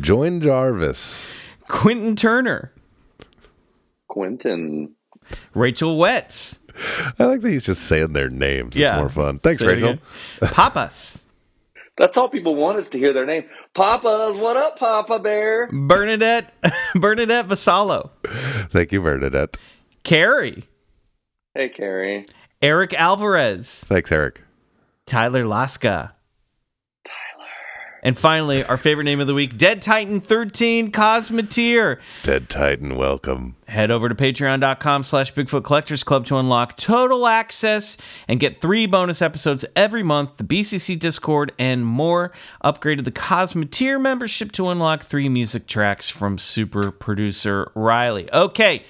Join 0.00 0.40
Jarvis. 0.40 1.32
Quentin 1.66 2.14
Turner, 2.14 2.72
quentin 4.06 4.94
Rachel 5.54 5.96
Wetz. 5.98 6.60
I 7.18 7.24
like 7.24 7.40
that 7.40 7.50
he's 7.50 7.64
just 7.64 7.82
saying 7.82 8.12
their 8.12 8.28
names. 8.30 8.76
Yeah. 8.76 8.90
It's 8.94 8.98
more 8.98 9.08
fun. 9.08 9.38
Thanks, 9.40 9.60
Say 9.60 9.66
Rachel. 9.66 9.88
again. 9.90 10.00
Papas. 10.40 11.24
That's 11.96 12.16
all 12.16 12.28
people 12.28 12.56
want 12.56 12.78
is 12.78 12.88
to 12.90 12.98
hear 12.98 13.12
their 13.12 13.26
name. 13.26 13.44
Papa's, 13.74 14.36
what 14.36 14.56
up, 14.56 14.78
Papa 14.78 15.20
Bear? 15.20 15.68
Bernadette 15.72 16.52
Bernadette 16.96 17.46
Vassallo, 17.48 18.10
Thank 18.70 18.92
you, 18.92 19.00
Bernadette. 19.00 19.56
Carrie, 20.02 20.64
Hey, 21.54 21.68
Carrie. 21.68 22.26
Eric 22.60 22.94
Alvarez, 22.94 23.84
Thanks, 23.86 24.10
Eric. 24.10 24.42
Tyler 25.06 25.46
Laska. 25.46 26.14
And 28.04 28.18
finally, 28.18 28.62
our 28.64 28.76
favorite 28.76 29.04
name 29.04 29.18
of 29.18 29.26
the 29.26 29.32
week, 29.32 29.56
Dead 29.56 29.80
Titan 29.80 30.20
13 30.20 30.92
Cosmeteer. 30.92 31.98
Dead 32.22 32.50
Titan, 32.50 32.96
welcome. 32.96 33.56
Head 33.66 33.90
over 33.90 34.10
to 34.10 34.14
patreon.com 34.14 35.04
slash 35.04 35.32
Bigfoot 35.32 35.64
Collectors 35.64 36.04
Club 36.04 36.26
to 36.26 36.36
unlock 36.36 36.76
total 36.76 37.26
access 37.26 37.96
and 38.28 38.38
get 38.38 38.60
three 38.60 38.84
bonus 38.84 39.22
episodes 39.22 39.64
every 39.74 40.02
month, 40.02 40.36
the 40.36 40.44
BCC 40.44 40.98
Discord, 40.98 41.52
and 41.58 41.86
more. 41.86 42.30
Upgrade 42.60 42.98
to 42.98 43.02
the 43.02 43.10
Cosmeteer 43.10 43.98
membership 43.98 44.52
to 44.52 44.68
unlock 44.68 45.02
three 45.02 45.30
music 45.30 45.66
tracks 45.66 46.10
from 46.10 46.36
super 46.36 46.90
producer 46.90 47.72
Riley. 47.74 48.30
Okay, 48.34 48.84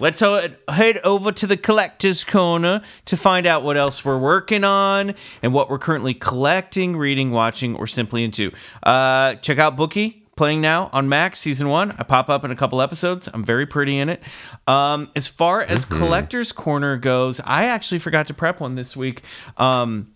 let's 0.00 0.20
head 0.20 0.98
over 1.04 1.32
to 1.32 1.46
the 1.46 1.56
Collectors 1.56 2.24
Corner 2.24 2.82
to 3.04 3.16
find 3.16 3.46
out 3.46 3.62
what 3.62 3.76
else 3.76 4.04
we're 4.04 4.18
working 4.18 4.64
on 4.64 5.14
and 5.42 5.52
what 5.52 5.70
we're 5.70 5.78
currently 5.78 6.14
collecting, 6.14 6.96
reading, 6.96 7.30
watching, 7.30 7.74
or 7.76 7.86
simply 7.86 8.24
into. 8.24 8.52
Uh, 8.82 9.34
check 9.36 9.58
out 9.58 9.76
Bookie 9.76 10.20
playing 10.36 10.62
now 10.62 10.88
on 10.94 11.06
Max 11.06 11.38
season 11.38 11.68
one. 11.68 11.94
I 11.98 12.02
pop 12.02 12.30
up 12.30 12.44
in 12.44 12.50
a 12.50 12.56
couple 12.56 12.80
episodes. 12.80 13.28
I'm 13.34 13.44
very 13.44 13.66
pretty 13.66 13.98
in 13.98 14.08
it. 14.08 14.22
Um, 14.66 15.10
as 15.14 15.28
far 15.28 15.60
as 15.60 15.84
collector's 15.84 16.50
corner 16.50 16.96
goes, 16.96 17.40
I 17.44 17.66
actually 17.66 17.98
forgot 17.98 18.26
to 18.28 18.34
prep 18.34 18.58
one 18.60 18.74
this 18.74 18.96
week. 18.96 19.22
Um, 19.58 20.12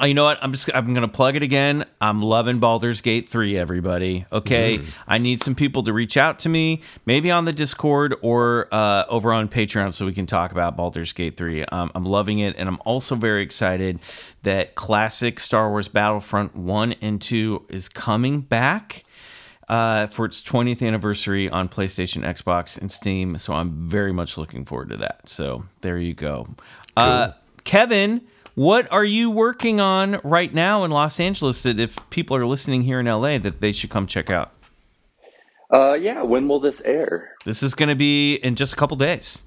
uh, 0.00 0.06
you 0.06 0.14
know 0.14 0.24
what? 0.24 0.42
I'm 0.42 0.52
just 0.52 0.70
I'm 0.74 0.94
gonna 0.94 1.08
plug 1.08 1.36
it 1.36 1.42
again. 1.42 1.84
I'm 2.00 2.22
loving 2.22 2.58
Baldur's 2.58 3.00
Gate 3.00 3.28
3, 3.28 3.56
everybody. 3.56 4.26
Okay. 4.32 4.80
I 5.06 5.18
need 5.18 5.42
some 5.42 5.54
people 5.54 5.82
to 5.84 5.92
reach 5.92 6.16
out 6.16 6.38
to 6.40 6.48
me, 6.48 6.82
maybe 7.06 7.30
on 7.30 7.44
the 7.44 7.52
Discord 7.52 8.14
or 8.22 8.68
uh, 8.72 9.04
over 9.08 9.32
on 9.32 9.48
Patreon 9.48 9.94
so 9.94 10.06
we 10.06 10.12
can 10.12 10.26
talk 10.26 10.52
about 10.52 10.76
Baldur's 10.76 11.12
Gate 11.12 11.36
3. 11.36 11.64
Um, 11.66 11.90
I'm 11.94 12.04
loving 12.04 12.38
it, 12.38 12.56
and 12.56 12.68
I'm 12.68 12.78
also 12.84 13.14
very 13.14 13.42
excited 13.42 13.98
that 14.42 14.74
classic 14.74 15.38
Star 15.40 15.70
Wars 15.70 15.88
Battlefront 15.88 16.56
1 16.56 16.92
and 17.00 17.20
2 17.20 17.66
is 17.68 17.88
coming 17.88 18.40
back 18.40 19.04
uh, 19.68 20.06
for 20.08 20.26
its 20.26 20.42
20th 20.42 20.86
anniversary 20.86 21.48
on 21.48 21.68
PlayStation, 21.68 22.22
Xbox, 22.22 22.78
and 22.78 22.90
Steam. 22.90 23.38
So 23.38 23.54
I'm 23.54 23.88
very 23.88 24.12
much 24.12 24.36
looking 24.36 24.64
forward 24.64 24.90
to 24.90 24.96
that. 24.98 25.28
So 25.28 25.64
there 25.80 25.98
you 25.98 26.14
go. 26.14 26.48
Uh, 26.96 27.32
Kevin, 27.64 28.22
what 28.54 28.90
are 28.92 29.04
you 29.04 29.30
working 29.30 29.80
on 29.80 30.20
right 30.22 30.52
now 30.52 30.84
in 30.84 30.90
Los 30.90 31.18
Angeles 31.18 31.62
that 31.62 31.80
if 31.80 31.98
people 32.10 32.36
are 32.36 32.46
listening 32.46 32.82
here 32.82 33.00
in 33.00 33.06
LA 33.06 33.38
that 33.38 33.60
they 33.60 33.72
should 33.72 33.90
come 33.90 34.06
check 34.06 34.30
out? 34.30 34.52
Uh, 35.72 35.94
yeah, 35.94 36.22
when 36.22 36.48
will 36.48 36.60
this 36.60 36.82
air? 36.82 37.34
This 37.44 37.62
is 37.62 37.74
going 37.74 37.88
to 37.88 37.94
be 37.94 38.34
in 38.34 38.56
just 38.56 38.74
a 38.74 38.76
couple 38.76 38.96
days. 38.96 39.42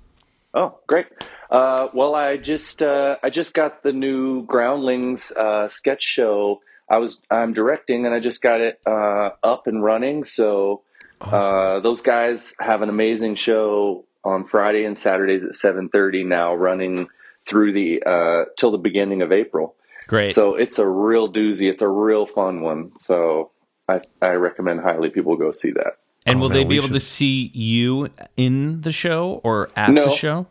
Oh, 0.55 0.79
great. 0.87 1.05
Uh, 1.51 1.89
well, 1.93 2.15
I 2.15 2.37
just 2.37 2.81
uh, 2.81 3.17
I 3.21 3.29
just 3.29 3.53
got 3.53 3.83
the 3.83 3.91
new 3.91 4.43
Groundlings 4.45 5.31
uh, 5.31 5.69
sketch 5.69 6.01
show. 6.01 6.61
I 6.89 6.97
was 6.97 7.19
I'm 7.29 7.53
directing, 7.53 8.05
and 8.05 8.15
I 8.15 8.19
just 8.19 8.41
got 8.41 8.61
it 8.61 8.79
uh, 8.87 9.31
up 9.43 9.67
and 9.67 9.83
running. 9.83 10.25
So 10.25 10.81
uh, 11.21 11.79
those 11.81 12.01
guys 12.01 12.55
have 12.59 12.81
an 12.81 12.89
amazing 12.89 13.35
show 13.35 14.05
on 14.23 14.45
Friday 14.45 14.85
and 14.85 14.97
Saturdays 14.97 15.43
at 15.43 15.53
seven 15.53 15.89
thirty 15.89 16.23
now, 16.23 16.55
running 16.55 17.07
through 17.47 17.73
the 17.73 18.03
uh, 18.05 18.45
till 18.57 18.71
the 18.71 18.77
beginning 18.77 19.21
of 19.21 19.31
April. 19.31 19.75
Great. 20.07 20.33
So 20.33 20.55
it's 20.55 20.77
a 20.79 20.87
real 20.87 21.31
doozy. 21.31 21.69
It's 21.69 21.81
a 21.81 21.87
real 21.87 22.25
fun 22.25 22.61
one. 22.61 22.91
So 22.99 23.51
I 23.89 24.01
I 24.21 24.31
recommend 24.33 24.81
highly 24.81 25.09
people 25.09 25.35
go 25.35 25.51
see 25.51 25.71
that. 25.71 25.93
and 26.25 26.37
Oh, 26.37 26.41
will 26.43 26.49
man, 26.49 26.57
they 26.59 26.63
be 26.63 26.69
we 26.69 26.77
able 26.77 26.89
to 26.89 26.99
see 26.99 27.51
you 27.53 28.09
in 28.37 28.81
the 28.81 28.91
show 28.91 29.41
or 29.43 29.69
at 29.75 29.91
No. 29.91 30.03
the 30.03 30.09
show? 30.09 30.47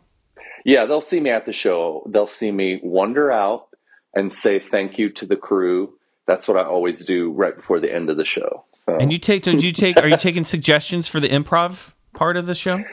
Yeah, 0.65 0.85
they'll 0.85 1.01
see 1.01 1.19
me 1.19 1.29
at 1.29 1.45
the 1.45 1.53
show. 1.53 2.03
They'll 2.11 2.27
see 2.27 2.51
me 2.51 2.79
wander 2.83 3.31
out 3.31 3.67
and 4.13 4.31
say 4.33 4.59
thank 4.59 4.97
you 4.97 5.09
to 5.11 5.25
the 5.25 5.35
crew. 5.35 5.93
That's 6.27 6.47
what 6.47 6.57
I 6.57 6.63
always 6.63 7.05
do 7.05 7.31
right 7.31 7.55
before 7.55 7.79
the 7.79 7.93
end 7.93 8.09
of 8.09 8.17
the 8.17 8.25
show. 8.25 8.65
So 8.85 8.97
And 8.97 9.11
you 9.11 9.19
take, 9.19 9.43
do 9.43 9.51
you 9.55 9.71
take, 9.71 9.97
are 9.97 10.07
you 10.07 10.17
taking 10.17 10.43
suggestions 10.43 11.07
for 11.07 11.19
the 11.19 11.29
improv 11.29 11.93
part 12.13 12.35
of 12.35 12.45
the 12.47 12.55
show? 12.55 12.83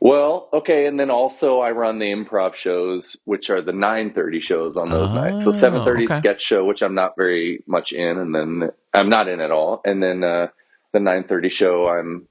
Well, 0.00 0.48
okay, 0.52 0.86
and 0.86 0.98
then 0.98 1.10
also 1.10 1.58
I 1.58 1.72
run 1.72 1.98
the 1.98 2.06
improv 2.06 2.54
shows, 2.54 3.16
which 3.24 3.50
are 3.50 3.60
the 3.60 3.72
nine 3.72 4.12
thirty 4.12 4.38
shows 4.38 4.76
on 4.76 4.90
those 4.90 5.12
nights. 5.12 5.42
So 5.42 5.50
seven 5.50 5.84
thirty 5.84 6.04
okay. 6.04 6.14
sketch 6.14 6.40
show, 6.40 6.64
which 6.64 6.82
I'm 6.82 6.94
not 6.94 7.16
very 7.16 7.64
much 7.66 7.92
in, 7.92 8.16
and 8.16 8.32
then 8.32 8.70
I'm 8.94 9.08
not 9.08 9.26
in 9.26 9.40
at 9.40 9.50
all, 9.50 9.80
and 9.84 10.00
then 10.00 10.22
uh, 10.22 10.48
the 10.92 11.00
nine 11.00 11.24
thirty 11.24 11.48
show, 11.48 11.88
I'm, 11.88 12.28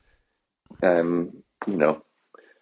I'm, 0.82 1.44
you 1.68 1.76
know, 1.76 2.04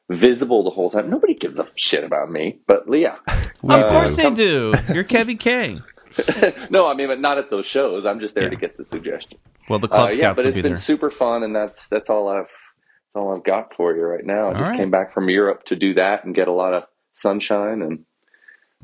visible 0.10 0.64
the 0.64 0.72
whole 0.72 0.90
time. 0.90 1.12
Nobody 1.12 1.36
gives 1.36 1.60
a 1.60 1.68
shit 1.76 2.04
about 2.04 2.32
me, 2.32 2.60
but 2.66 2.86
yeah, 2.92 3.18
Of 3.64 3.88
course 3.90 4.16
they 4.16 4.32
do. 4.32 4.74
You're 4.92 5.04
Kevy 5.04 5.40
K. 5.40 5.82
no, 6.72 6.88
I 6.88 6.96
mean, 6.96 7.08
but 7.08 7.20
not 7.20 7.38
at 7.38 7.50
those 7.52 7.68
shows. 7.68 8.06
I'm 8.06 8.20
just 8.20 8.34
there 8.34 8.50
to 8.50 8.56
get 8.56 8.78
the 8.78 8.84
suggestions. 8.84 9.42
Well, 9.70 9.80
the 9.80 9.88
Club 9.88 10.12
Uh, 10.12 10.14
yeah, 10.14 10.34
but 10.34 10.46
it's 10.46 10.56
be 10.56 10.62
been 10.62 10.74
there. 10.74 10.82
super 10.82 11.12
fun, 11.12 11.44
and 11.44 11.56
that's 11.56 11.88
that's 11.90 12.10
all 12.10 12.28
I've 12.30 12.48
that's 13.16 13.22
all 13.22 13.36
I've 13.36 13.44
got 13.44 13.74
for 13.76 13.96
you 13.96 14.04
right 14.04 14.26
now. 14.26 14.46
I 14.46 14.48
All 14.48 14.54
just 14.56 14.72
right. 14.72 14.78
came 14.78 14.92
back 14.92 15.14
from 15.14 15.30
Europe 15.30 15.64
to 15.66 15.76
do 15.76 15.94
that 15.96 16.26
and 16.26 16.36
get 16.36 16.48
a 16.48 16.52
lot 16.52 16.74
of 16.74 16.84
sunshine, 17.16 17.82
and 17.82 18.06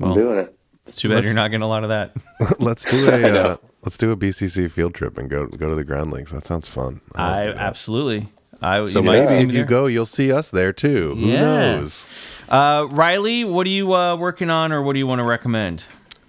I'm 0.00 0.14
doing 0.14 0.38
it. 0.38 0.58
It's 0.86 0.96
too 0.96 1.10
bad 1.10 1.24
you're 1.24 1.34
not 1.34 1.50
getting 1.50 1.62
a 1.62 1.68
lot 1.68 1.84
of 1.84 1.90
that. 1.90 2.12
let's 2.60 2.84
do 2.84 3.08
I 3.10 3.14
a 3.16 3.20
know. 3.20 3.44
uh, 3.44 3.56
let's 3.82 3.96
do 3.98 4.10
a 4.10 4.16
BCC 4.16 4.70
field 4.70 4.94
trip 4.94 5.16
and 5.18 5.28
go 5.30 5.46
go 5.46 5.68
to 5.68 5.74
the 5.74 5.84
Groundlings. 5.84 6.30
That 6.32 6.44
sounds 6.44 6.66
fun. 6.68 7.00
I 7.14 7.48
absolutely. 7.48 8.28
I 8.60 8.86
So 8.86 9.00
you 9.00 9.10
maybe 9.10 9.26
me 9.26 9.34
if 9.42 9.46
you 9.48 9.58
there. 9.58 9.64
go, 9.64 9.86
you'll 9.86 10.06
see 10.06 10.32
us 10.32 10.50
there 10.50 10.72
too. 10.72 11.14
Who 11.16 11.26
Yeah. 11.28 11.40
knows? 11.40 12.06
Uh, 12.48 12.86
Riley, 12.90 13.44
what 13.44 13.66
are 13.66 13.70
you 13.70 13.92
uh, 13.94 14.16
working 14.16 14.50
on, 14.50 14.72
or 14.72 14.82
what 14.82 14.92
do 14.94 14.98
you 15.00 15.06
want 15.06 15.18
to 15.18 15.24
recommend? 15.24 15.86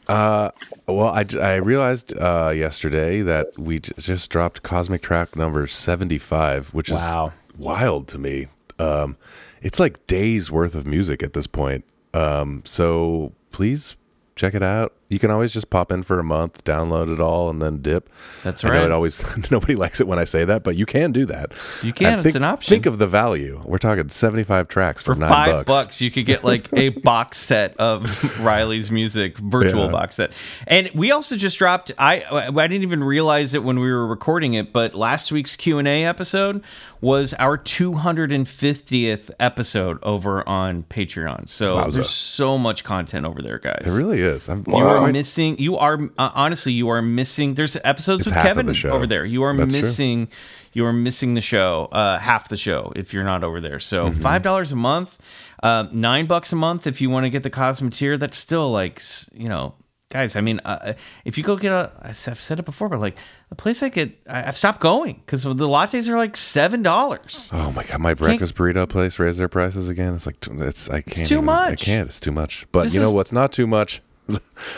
Uh, 0.08 0.50
well, 0.88 1.08
I 1.10 1.56
realized 1.56 2.14
uh, 2.18 2.52
yesterday 2.54 3.22
that 3.22 3.58
we 3.58 3.80
j- 3.80 3.94
just 3.98 4.30
dropped 4.30 4.62
Cosmic 4.62 5.02
Track 5.02 5.36
number 5.36 5.66
75, 5.68 6.74
which 6.74 6.90
Wow. 6.92 7.28
is 7.28 7.34
wild 7.58 8.08
to 8.10 8.18
me. 8.18 8.48
Um, 8.80 9.18
it's 9.62 9.80
like 9.80 10.06
days 10.08 10.52
worth 10.52 10.76
of 10.76 10.86
music 10.86 11.24
at 11.24 11.34
this 11.34 11.48
point. 11.48 11.86
Um, 12.14 12.64
so 12.66 13.34
please 13.52 13.96
check 14.36 14.54
it 14.54 14.64
out. 14.64 14.94
You 15.10 15.20
can 15.20 15.30
always 15.30 15.52
just 15.54 15.70
pop 15.70 15.92
in 15.92 16.02
for 16.02 16.18
a 16.20 16.24
month, 16.24 16.64
download 16.64 17.14
it 17.14 17.20
all, 17.20 17.50
and 17.50 17.62
then 17.62 17.82
dip. 17.84 18.10
That's 18.44 18.64
I 18.64 18.70
know 18.70 18.74
right. 18.76 18.84
it 18.86 18.92
always 18.92 19.24
nobody 19.52 19.76
likes 19.76 20.02
it 20.02 20.08
when 20.08 20.18
I 20.18 20.24
say 20.24 20.44
that, 20.46 20.64
but 20.64 20.76
you 20.76 20.86
can 20.88 21.12
do 21.12 21.26
that. 21.28 21.52
You 21.84 21.94
can. 21.94 22.08
And 22.08 22.16
It's 22.20 22.24
think, 22.24 22.36
an 22.36 22.44
option. 22.44 22.70
Think 22.74 22.86
of 22.88 22.98
the 22.98 23.06
value. 23.06 23.62
We're 23.66 23.78
talking 23.78 24.10
seventy-five 24.10 24.68
tracks 24.70 25.02
for, 25.04 25.14
For 25.14 25.20
nine 25.20 25.30
five 25.30 25.66
bucks. 25.68 26.02
you 26.02 26.10
could 26.10 26.26
get 26.26 26.44
like 26.44 26.68
a 26.74 26.90
box 27.04 27.38
set 27.38 27.78
of 27.78 28.40
Riley's 28.40 28.90
music, 28.90 29.38
virtual 29.38 29.86
Yeah. 29.86 29.92
box 29.92 30.16
set. 30.16 30.32
And 30.66 30.90
we 30.96 31.12
also 31.12 31.36
just 31.36 31.60
dropped. 31.60 31.92
I 32.00 32.24
I 32.32 32.68
didn't 32.68 32.84
even 32.84 33.04
realize 33.04 33.54
it 33.54 33.64
when 33.64 33.80
we 33.80 33.92
were 33.92 34.08
recording 34.08 34.56
it, 34.56 34.74
but 34.74 34.96
last 34.96 35.32
week's 35.32 35.56
Q 35.56 35.78
and 35.78 35.88
A 35.88 36.06
episode 36.06 36.64
was 37.02 37.34
our 37.36 37.58
250th 37.58 39.30
episode 39.40 40.00
over 40.04 40.48
on 40.48 40.84
Patreon. 40.84 41.50
So 41.50 41.76
Wowza. 41.76 41.94
there's 41.94 42.10
so 42.10 42.58
much 42.58 42.84
content 42.84 43.26
over 43.26 43.42
there, 43.42 43.60
guys. 43.60 43.84
It 43.86 43.92
really 43.98 44.22
is. 44.22 44.48
I'm, 44.50 44.64
You 44.68 44.74
are 44.98 45.12
missing. 45.12 45.58
You 45.60 45.78
are 45.78 46.00
uh, 46.18 46.32
honestly. 46.36 46.74
You 46.74 46.90
are 46.90 47.02
missing. 47.02 47.54
There's 47.56 47.76
episodes 47.84 48.22
It's 48.24 48.32
with 48.32 48.42
Kevin 48.44 48.66
the 48.66 48.90
over 48.92 49.08
there. 49.08 49.26
You 49.26 49.44
are 49.44 49.56
That's 49.56 49.74
true. 49.74 49.82
missing. 49.82 50.28
You 50.74 50.86
are 50.86 50.94
missing 50.94 51.34
the 51.36 51.42
show. 51.42 51.90
Uh, 51.92 52.18
half 52.20 52.50
the 52.50 52.58
show 52.58 52.92
if 52.96 53.14
you're 53.14 53.24
not 53.24 53.44
over 53.44 53.62
there. 53.62 53.80
So 53.80 54.10
Mm-hmm. 54.10 54.22
five 54.22 54.42
dollars 54.42 54.72
a 54.72 54.76
month, 54.76 55.18
uh, 55.62 55.88
nine 55.92 56.26
bucks 56.26 56.52
a 56.52 56.56
month 56.56 56.88
if 56.88 57.00
you 57.02 57.10
want 57.10 57.26
to 57.26 57.30
get 57.30 57.44
the 57.44 57.50
Cosmic 57.50 57.94
tier. 57.94 58.18
That's 58.18 58.38
still 58.38 58.72
like 58.72 59.02
you 59.34 59.48
know, 59.50 59.76
guys. 60.10 60.36
I 60.36 60.42
mean, 60.42 60.60
uh, 60.66 60.94
if 61.26 61.38
you 61.38 61.44
go 61.44 61.56
get 61.58 61.72
a, 61.72 61.92
I've 62.02 62.18
said 62.18 62.58
it 62.60 62.66
before, 62.66 62.90
but 62.90 63.00
like 63.00 63.16
the 63.50 63.56
place 63.56 63.84
I 63.84 63.90
get, 63.90 64.20
I- 64.28 64.48
I've 64.48 64.58
stopped 64.58 64.80
going 64.82 65.22
because 65.26 65.44
the 65.44 65.54
lattes 65.54 66.08
are 66.10 66.18
like 66.18 66.36
seven 66.36 66.82
dollars. 66.82 67.52
Oh 67.54 67.72
my 67.72 67.84
god, 67.84 68.00
my 68.02 68.16
breakfast 68.16 68.56
burrito 68.56 68.90
place 68.90 69.20
raised 69.20 69.40
their 69.40 69.48
prices 69.48 69.90
again. 69.90 70.16
It's 70.16 70.26
like 70.26 70.38
it's 70.48 70.90
I 70.90 71.02
can't. 71.02 71.20
It's 71.20 71.30
too 71.30 71.36
even- 71.38 71.50
I 71.50 71.76
can't. 71.76 72.08
It's 72.08 72.20
too 72.20 72.32
much. 72.32 72.66
But 72.72 72.86
This 72.86 72.96
you 72.96 73.00
know 73.02 73.10
is- 73.10 73.14
what's 73.14 73.32
not 73.32 73.52
too 73.54 73.68
much? 73.68 74.02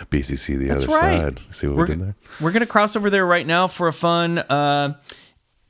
BCC 0.09 0.57
the 0.57 0.67
That's 0.67 0.83
other 0.83 0.93
right. 0.93 1.37
side. 1.37 1.39
See 1.51 1.67
what 1.67 1.75
we're, 1.75 1.83
we're 1.83 1.87
doing 1.87 1.99
there? 1.99 2.15
We're 2.41 2.51
gonna 2.51 2.65
cross 2.65 2.95
over 2.95 3.09
there 3.09 3.25
right 3.25 3.45
now 3.45 3.67
for 3.67 3.87
a 3.87 3.93
fun 3.93 4.39
uh, 4.39 4.95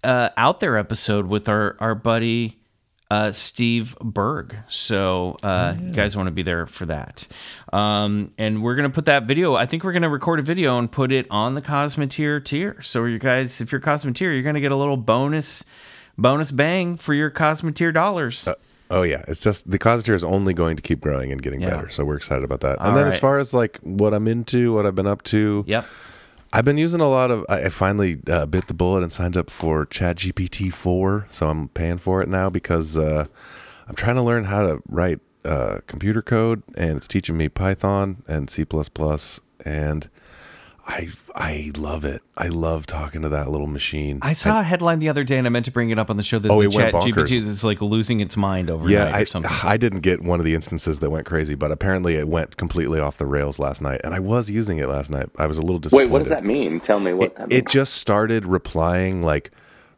uh, 0.03 0.29
out 0.37 0.59
there 0.59 0.77
episode 0.77 1.27
with 1.27 1.49
our 1.49 1.75
our 1.79 1.95
buddy 1.95 2.59
uh, 3.11 3.31
Steve 3.31 3.95
Berg. 4.01 4.55
So 4.67 5.37
uh, 5.43 5.75
you 5.79 5.91
guys 5.91 6.15
want 6.15 6.27
to 6.27 6.31
be 6.31 6.41
there 6.41 6.65
for 6.65 6.85
that. 6.87 7.27
Um, 7.71 8.31
and 8.37 8.63
we're 8.63 8.75
gonna 8.75 8.89
put 8.89 9.05
that 9.05 9.23
video. 9.23 9.55
I 9.55 9.65
think 9.65 9.83
we're 9.83 9.93
gonna 9.93 10.09
record 10.09 10.39
a 10.39 10.43
video 10.43 10.77
and 10.79 10.91
put 10.91 11.11
it 11.11 11.27
on 11.29 11.55
the 11.55 11.61
Cosmeteer 11.61 12.43
tier. 12.43 12.81
So 12.81 13.05
you 13.05 13.19
guys, 13.19 13.61
if 13.61 13.71
you're 13.71 13.81
Cosmeteer, 13.81 14.33
you're 14.33 14.41
gonna 14.41 14.61
get 14.61 14.71
a 14.71 14.75
little 14.75 14.97
bonus 14.97 15.63
bonus 16.17 16.51
bang 16.51 16.97
for 16.97 17.13
your 17.13 17.29
Cosmeteer 17.29 17.93
dollars. 17.93 18.47
Oh 18.89 19.01
yeah, 19.01 19.23
it's 19.27 19.41
just 19.41 19.69
the 19.69 19.79
Cosmeteer 19.79 20.13
is 20.13 20.23
only 20.23 20.53
going 20.53 20.75
to 20.75 20.81
keep 20.81 21.01
growing 21.01 21.31
and 21.31 21.41
getting 21.41 21.61
Yeah. 21.61 21.71
better. 21.71 21.89
So 21.89 22.05
we're 22.05 22.17
excited 22.17 22.43
about 22.43 22.59
that. 22.61 22.79
All 22.79 22.87
and 22.89 22.97
then 22.97 23.07
as 23.07 23.13
right. 23.13 23.21
far 23.21 23.39
as 23.39 23.53
like 23.53 23.79
what 23.81 24.13
I'm 24.13 24.27
into, 24.27 24.73
what 24.73 24.85
I've 24.85 24.95
been 24.95 25.07
up 25.07 25.23
to. 25.23 25.63
Yep. 25.67 25.85
I've 26.53 26.65
been 26.65 26.77
using 26.77 27.01
a 27.01 27.09
lot 27.09 27.31
of. 27.31 27.45
I 27.49 27.63
I 27.65 27.69
finally 27.69 28.17
uh, 28.29 28.45
bit 28.45 28.67
the 28.67 28.73
bullet 28.73 29.03
and 29.03 29.11
signed 29.11 29.35
up 29.35 29.49
for 29.49 29.85
ChatGPT 29.85 30.71
four, 30.71 31.27
so 31.31 31.49
I'm 31.49 31.67
paying 31.69 31.97
for 31.97 32.21
it 32.21 32.29
now 32.29 32.49
because 32.49 32.97
uh, 32.97 33.25
I'm 33.87 33.95
trying 33.95 34.15
to 34.15 34.21
learn 34.21 34.45
how 34.45 34.63
to 34.63 34.81
write 34.87 35.19
uh, 35.43 35.79
computer 35.87 36.21
code, 36.21 36.63
and 36.75 36.95
it's 36.97 37.07
teaching 37.07 37.35
me 37.35 37.49
Python 37.49 38.23
and 38.27 38.49
C 38.49 38.65
and 39.65 40.09
I 40.87 41.09
I 41.33 41.71
love 41.77 42.05
it. 42.05 42.21
I 42.37 42.47
love 42.49 42.85
talking 42.85 43.23
to 43.23 43.29
that 43.29 43.49
little 43.49 43.65
machine. 43.67 44.19
I 44.21 44.33
saw 44.33 44.59
a 44.59 44.63
headline 44.63 44.99
the 44.99 45.09
other 45.09 45.23
day, 45.23 45.37
and 45.39 45.47
I 45.47 45.49
meant 45.49 45.65
to 45.65 45.71
bring 45.71 45.89
it 45.89 45.97
up 45.97 46.11
on 46.11 46.17
the 46.17 46.23
show 46.23 46.37
that 46.37 46.51
Oh, 46.51 46.61
the 46.61 46.69
it 46.69 46.75
went 46.75 46.93
ChatGPT 46.93 47.13
bonkers. 47.15 47.31
is 47.31 47.63
like 47.63 47.81
losing 47.81 48.19
its 48.19 48.37
mind 48.37 48.69
overnight 48.69 48.91
yeah, 48.91 49.15
I, 49.15 49.21
or 49.21 49.25
something. 49.25 49.51
I 49.63 49.77
didn't 49.77 50.01
get 50.01 50.21
one 50.21 50.39
of 50.39 50.45
the 50.45 50.53
instances 50.53 50.99
that 50.99 51.09
went 51.09 51.25
crazy, 51.25 51.55
but 51.55 51.71
apparently 51.71 52.15
it 52.15 52.27
went 52.27 52.57
completely 52.57 52.99
off 52.99 53.17
the 53.17 53.25
rails 53.25 53.57
last 53.57 53.81
night, 53.81 54.01
and 54.03 54.13
I 54.13 54.19
was 54.19 54.49
using 54.51 54.77
it 54.77 54.87
last 54.87 55.09
night. 55.09 55.27
I 55.39 55.47
was 55.47 55.57
a 55.57 55.61
little 55.63 55.79
disappointed. 55.79 56.09
Wait, 56.09 56.11
what 56.11 56.19
does 56.19 56.29
that 56.29 56.45
mean? 56.45 56.79
Tell 56.79 56.99
me 56.99 57.13
what 57.13 57.35
that 57.35 57.49
means. 57.49 57.61
it 57.61 57.67
just 57.67 57.95
started 57.95 58.45
replying 58.45 59.23
like 59.23 59.49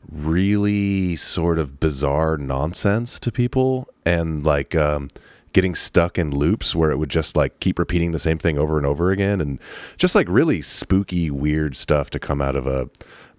really 0.09 1.15
sort 1.15 1.59
of 1.59 1.79
bizarre 1.79 2.37
nonsense 2.37 3.19
to 3.19 3.31
people 3.31 3.89
and 4.05 4.45
like 4.45 4.73
um 4.73 5.09
getting 5.57 5.73
stuck 5.73 6.19
in 6.19 6.29
loops 6.29 6.75
where 6.75 6.91
it 6.91 6.97
would 6.97 7.09
just 7.09 7.35
like 7.35 7.59
keep 7.59 7.79
repeating 7.79 8.11
the 8.11 8.19
same 8.19 8.37
thing 8.37 8.59
over 8.59 8.77
and 8.77 8.85
over 8.85 9.09
again 9.09 9.41
and 9.41 9.57
just 9.97 10.13
like 10.13 10.27
really 10.29 10.61
spooky 10.61 11.31
weird 11.31 11.75
stuff 11.75 12.11
to 12.11 12.19
come 12.19 12.43
out 12.43 12.55
of 12.55 12.67
a 12.67 12.87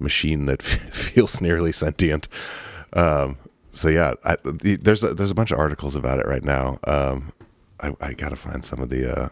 machine 0.00 0.46
that 0.46 0.60
feels 0.62 1.40
nearly 1.40 1.70
sentient 1.70 2.26
um 2.94 3.38
so 3.70 3.86
yeah 3.86 4.14
I, 4.24 4.36
there's 4.42 5.04
a, 5.04 5.14
there's 5.14 5.30
a 5.30 5.34
bunch 5.34 5.52
of 5.52 5.60
articles 5.60 5.94
about 5.94 6.18
it 6.18 6.26
right 6.26 6.42
now 6.42 6.80
um 6.88 7.32
i, 7.78 7.94
I 8.00 8.14
gotta 8.14 8.34
find 8.34 8.64
some 8.64 8.80
of 8.80 8.88
the 8.88 9.16
uh 9.16 9.28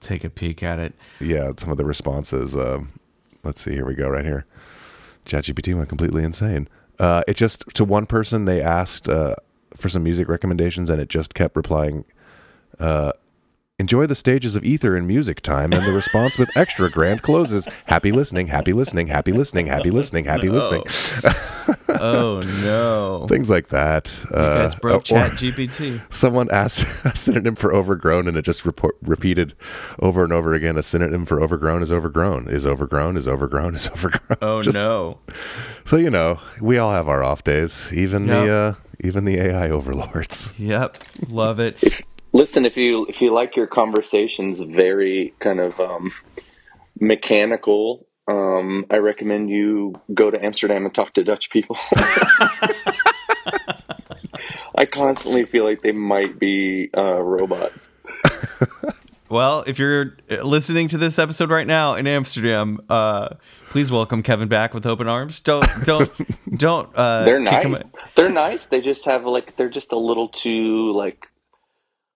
Take 0.00 0.24
a 0.24 0.30
peek 0.30 0.64
at 0.64 0.80
it. 0.80 0.94
yeah, 1.20 1.52
some 1.56 1.70
of 1.70 1.78
the 1.78 1.84
responses. 1.86 2.54
Um, 2.54 2.98
let's 3.42 3.62
see. 3.62 3.70
Here 3.70 3.86
we 3.86 3.94
go. 3.94 4.06
Right 4.06 4.26
here. 4.26 4.44
ChatGPT 5.24 5.74
went 5.74 5.88
completely 5.88 6.24
insane. 6.24 6.68
Uh, 6.98 7.22
it 7.26 7.36
just 7.36 7.64
to 7.72 7.84
one 7.84 8.04
person 8.04 8.44
they 8.44 8.60
asked 8.60 9.08
uh, 9.08 9.36
for 9.76 9.88
some 9.88 10.02
music 10.02 10.28
recommendations, 10.28 10.88
and 10.90 11.00
it 11.00 11.08
just 11.08 11.34
kept 11.34 11.56
replying. 11.56 12.04
Uh, 12.78 13.12
Enjoy 13.80 14.06
the 14.06 14.14
stages 14.14 14.54
of 14.54 14.62
ether 14.64 14.96
in 14.96 15.04
music 15.04 15.40
time, 15.40 15.72
and 15.72 15.84
the 15.84 15.90
response 15.92 16.38
with 16.38 16.48
extra 16.56 16.88
grand 16.88 17.22
closes. 17.22 17.66
Happy 17.86 18.12
listening, 18.12 18.46
happy 18.46 18.72
listening, 18.72 19.08
happy 19.08 19.32
listening, 19.32 19.66
happy 19.66 19.90
listening, 19.90 20.26
happy 20.26 20.48
listening. 20.48 20.84
oh 21.88 22.40
no! 22.62 23.26
Things 23.28 23.50
like 23.50 23.68
that. 23.70 24.16
You 24.30 24.36
guys 24.36 24.74
Uh, 24.74 24.78
broke 24.80 25.02
ChatGPT. 25.04 26.00
Someone 26.08 26.48
asked 26.52 26.84
a 27.04 27.16
synonym 27.16 27.56
for 27.56 27.74
overgrown, 27.74 28.28
and 28.28 28.36
it 28.36 28.42
just 28.42 28.64
report, 28.64 28.94
repeated 29.02 29.54
over 29.98 30.22
and 30.22 30.32
over 30.32 30.54
again. 30.54 30.78
A 30.78 30.82
synonym 30.84 31.26
for 31.26 31.40
overgrown 31.42 31.82
is 31.82 31.90
overgrown, 31.90 32.46
is 32.46 32.64
overgrown, 32.64 33.16
is 33.16 33.26
overgrown, 33.26 33.74
is 33.74 33.88
overgrown. 33.88 34.38
Oh 34.40 34.62
Just- 34.62 34.76
no! 34.76 35.18
So 35.84 35.96
you 35.96 36.10
know, 36.10 36.38
we 36.60 36.78
all 36.78 36.92
have 36.92 37.08
our 37.08 37.24
off 37.24 37.42
days, 37.42 37.92
even 37.92 38.28
the 38.28 38.52
uh, 38.52 38.74
even 39.00 39.24
the 39.24 39.36
AI 39.40 39.70
overlords. 39.70 40.52
Yep, 40.58 40.98
love 41.28 41.60
it. 41.60 41.82
Listen, 42.32 42.64
if 42.64 42.76
you 42.76 43.06
if 43.06 43.20
you 43.20 43.32
like 43.32 43.56
your 43.56 43.66
conversations 43.66 44.60
very 44.60 45.34
kind 45.40 45.60
of 45.60 45.78
um, 45.80 46.12
mechanical, 46.98 48.06
um, 48.28 48.86
I 48.90 48.96
recommend 48.96 49.50
you 49.50 49.94
go 50.12 50.30
to 50.30 50.42
Amsterdam 50.42 50.84
and 50.86 50.94
talk 50.94 51.14
to 51.14 51.24
Dutch 51.24 51.50
people. 51.50 51.76
I 54.76 54.86
constantly 54.86 55.44
feel 55.44 55.64
like 55.64 55.82
they 55.82 55.92
might 55.92 56.38
be 56.38 56.90
uh, 56.96 57.20
robots. 57.20 57.90
Well, 59.28 59.64
if 59.66 59.78
you're 59.78 60.16
listening 60.42 60.88
to 60.88 60.98
this 60.98 61.18
episode 61.18 61.50
right 61.50 61.66
now 61.66 61.94
in 61.94 62.06
Amsterdam, 62.06 62.80
uh, 62.88 63.30
please 63.74 63.90
welcome 63.90 64.22
Kevin 64.22 64.46
back 64.46 64.72
with 64.72 64.86
open 64.86 65.08
arms. 65.08 65.40
Don't 65.40 65.66
don't 65.84 66.08
don't. 66.56 66.94
Uh, 66.94 67.24
They're 67.24 67.44
kick 67.44 67.68
nice. 67.68 67.90
They're 68.14 68.30
nice. 68.30 68.66
They 68.68 68.80
just 68.80 69.04
have 69.06 69.24
like 69.24 69.56
they're 69.56 69.68
just 69.68 69.90
a 69.90 69.98
little 69.98 70.28
too 70.28 70.92
like 70.92 71.26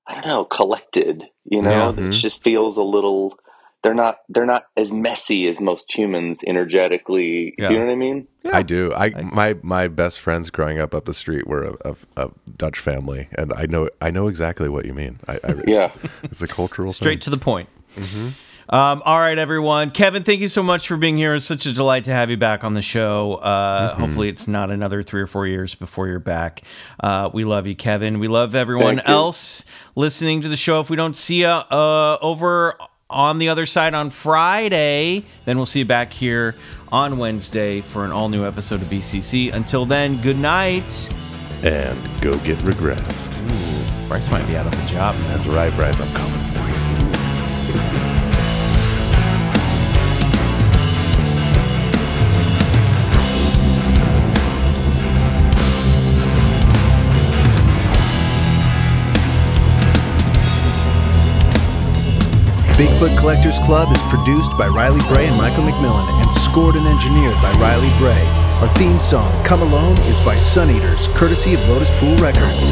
I 0.07 0.15
don't 0.15 0.29
know 0.29 0.45
collected. 0.45 1.25
You 1.45 1.61
know, 1.63 1.93
Yeah. 1.99 2.07
it 2.11 2.13
just 2.13 2.45
feels 2.45 2.77
a 2.77 2.83
little 2.83 3.37
they're 3.83 3.93
not 3.93 4.19
they're 4.29 4.47
not 4.47 4.67
as 4.77 4.93
messy 4.93 5.49
as 5.49 5.61
most 5.61 5.93
humans 5.93 6.45
energetically. 6.47 7.55
Yeah. 7.59 7.67
Do 7.69 7.75
you 7.75 7.81
know 7.81 7.87
what 7.87 7.93
I 7.93 7.97
mean? 7.97 8.29
I 8.53 8.63
do. 8.63 8.95
I, 8.95 9.11
my 9.23 9.57
my 9.63 9.89
best 9.89 10.21
friends 10.21 10.51
growing 10.51 10.79
up 10.79 10.95
up 10.95 11.07
the 11.07 11.13
street 11.15 11.49
were 11.49 11.65
a, 11.85 11.91
a, 11.91 11.97
a 12.27 12.31
Dutch 12.57 12.79
family, 12.79 13.29
and 13.37 13.53
I 13.53 13.67
know 13.67 13.89
I 14.01 14.13
know 14.13 14.29
exactly 14.29 14.69
what 14.69 14.85
you 14.85 14.95
mean. 14.95 15.19
I, 15.27 15.33
I 15.33 15.39
it's, 15.49 15.63
Yeah. 15.67 15.93
it's 16.23 16.41
a 16.41 16.47
cultural 16.47 16.93
Straight 16.93 17.21
to 17.23 17.31
the 17.31 17.37
point. 17.37 17.69
Um, 18.71 19.01
all 19.07 19.19
right, 19.19 19.39
everyone. 19.39 19.91
Kevin, 19.91 20.25
thank 20.25 20.41
you 20.41 20.49
so 20.49 20.63
much 20.63 20.89
for 20.89 20.99
being 20.99 21.17
here. 21.17 21.35
It's 21.35 21.47
such 21.47 21.65
a 21.65 21.73
delight 21.73 22.05
to 22.05 22.11
have 22.13 22.29
you 22.29 22.37
back 22.37 22.65
on 22.65 22.75
the 22.75 22.83
show. 22.83 23.37
Uh, 23.37 23.79
Mm-hmm. 23.93 24.01
Hopefully, 24.03 24.29
it's 24.29 24.47
not 24.47 24.71
another 24.71 25.03
three 25.03 25.23
or 25.23 25.27
four 25.27 25.47
years 25.47 25.75
before 25.75 26.07
you're 26.09 26.19
back. 26.19 26.63
Uh, 27.01 27.31
we 27.33 27.45
love 27.45 27.67
you, 27.67 27.75
Kevin. 27.75 28.19
We 28.19 28.29
love 28.29 28.55
everyone 28.55 28.97
Thank 28.97 29.09
you. 29.09 29.15
else 29.15 29.65
listening 29.95 30.43
to 30.43 30.49
the 30.49 30.57
show. 30.57 30.81
If 30.81 30.91
we 30.91 30.97
don't 30.97 31.17
see 31.17 31.41
you 31.41 31.47
uh, 31.47 32.19
over 32.21 32.75
on 33.09 33.39
the 33.39 33.49
other 33.49 33.65
side 33.65 33.95
on 33.95 34.11
Friday, 34.11 35.25
then 35.47 35.57
we'll 35.57 35.65
see 35.67 35.79
you 35.79 35.85
back 35.87 36.13
here 36.13 36.55
on 36.93 37.17
Wednesday 37.19 37.81
for 37.81 38.05
an 38.05 38.11
all 38.13 38.29
new 38.29 38.45
episode 38.45 38.83
of 38.83 38.89
BCC. 38.89 39.55
Until 39.55 39.87
then, 39.87 40.21
good 40.21 40.39
night. 40.39 41.09
and 41.63 41.99
go 42.21 42.33
get 42.41 42.59
regressed. 42.59 43.33
Bryce 44.09 44.31
might 44.31 44.47
be 44.47 44.57
out 44.57 44.67
of 44.67 44.75
a 44.79 44.87
job. 44.87 45.15
man. 45.17 45.29
That's 45.29 45.47
right, 45.47 45.75
Bryce. 45.75 45.99
I'm 46.01 46.13
coming 46.15 46.39
for 46.53 46.69
you. 48.23 48.28
Bigfoot 62.79 63.19
Collectors 63.19 63.59
Club 63.67 63.91
is 63.91 64.01
produced 64.03 64.57
by 64.57 64.69
Riley 64.69 65.01
Bray 65.13 65.27
and 65.27 65.37
Michael 65.37 65.65
McMillan 65.65 66.07
and 66.23 66.33
scored 66.33 66.77
and 66.77 66.87
engineered 66.87 67.35
by 67.43 67.51
Riley 67.59 67.91
Bray. 67.99 68.25
Our 68.63 68.73
theme 68.77 69.01
song, 69.01 69.45
Come 69.45 69.63
Alone, 69.63 69.99
is 70.03 70.21
by 70.21 70.37
Suneaters, 70.37 71.13
courtesy 71.17 71.55
of 71.55 71.61
Lotuspool 71.63 72.21
Records. 72.21 72.71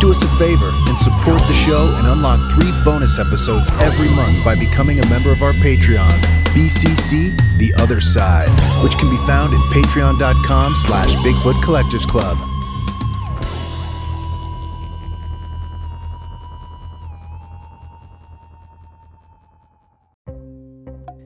Do 0.00 0.10
us 0.10 0.24
a 0.24 0.28
favor 0.38 0.70
and 0.88 0.98
support 0.98 1.40
the 1.42 1.52
show 1.52 1.94
and 1.98 2.06
unlock 2.06 2.40
three 2.52 2.72
bonus 2.86 3.18
episodes 3.18 3.68
every 3.80 4.08
month 4.16 4.42
by 4.46 4.54
becoming 4.54 5.00
a 5.00 5.06
member 5.08 5.30
of 5.30 5.42
our 5.42 5.52
Patreon, 5.52 6.22
BCC 6.56 7.36
The 7.58 7.74
Other 7.74 8.00
Side, 8.00 8.48
which 8.82 8.96
can 8.96 9.10
be 9.10 9.18
found 9.26 9.52
at 9.52 9.60
patreon.com 9.76 10.72
slash 10.74 11.14
Bigfoot 11.16 11.62
Collectors 11.62 12.06
Club. 12.06 12.53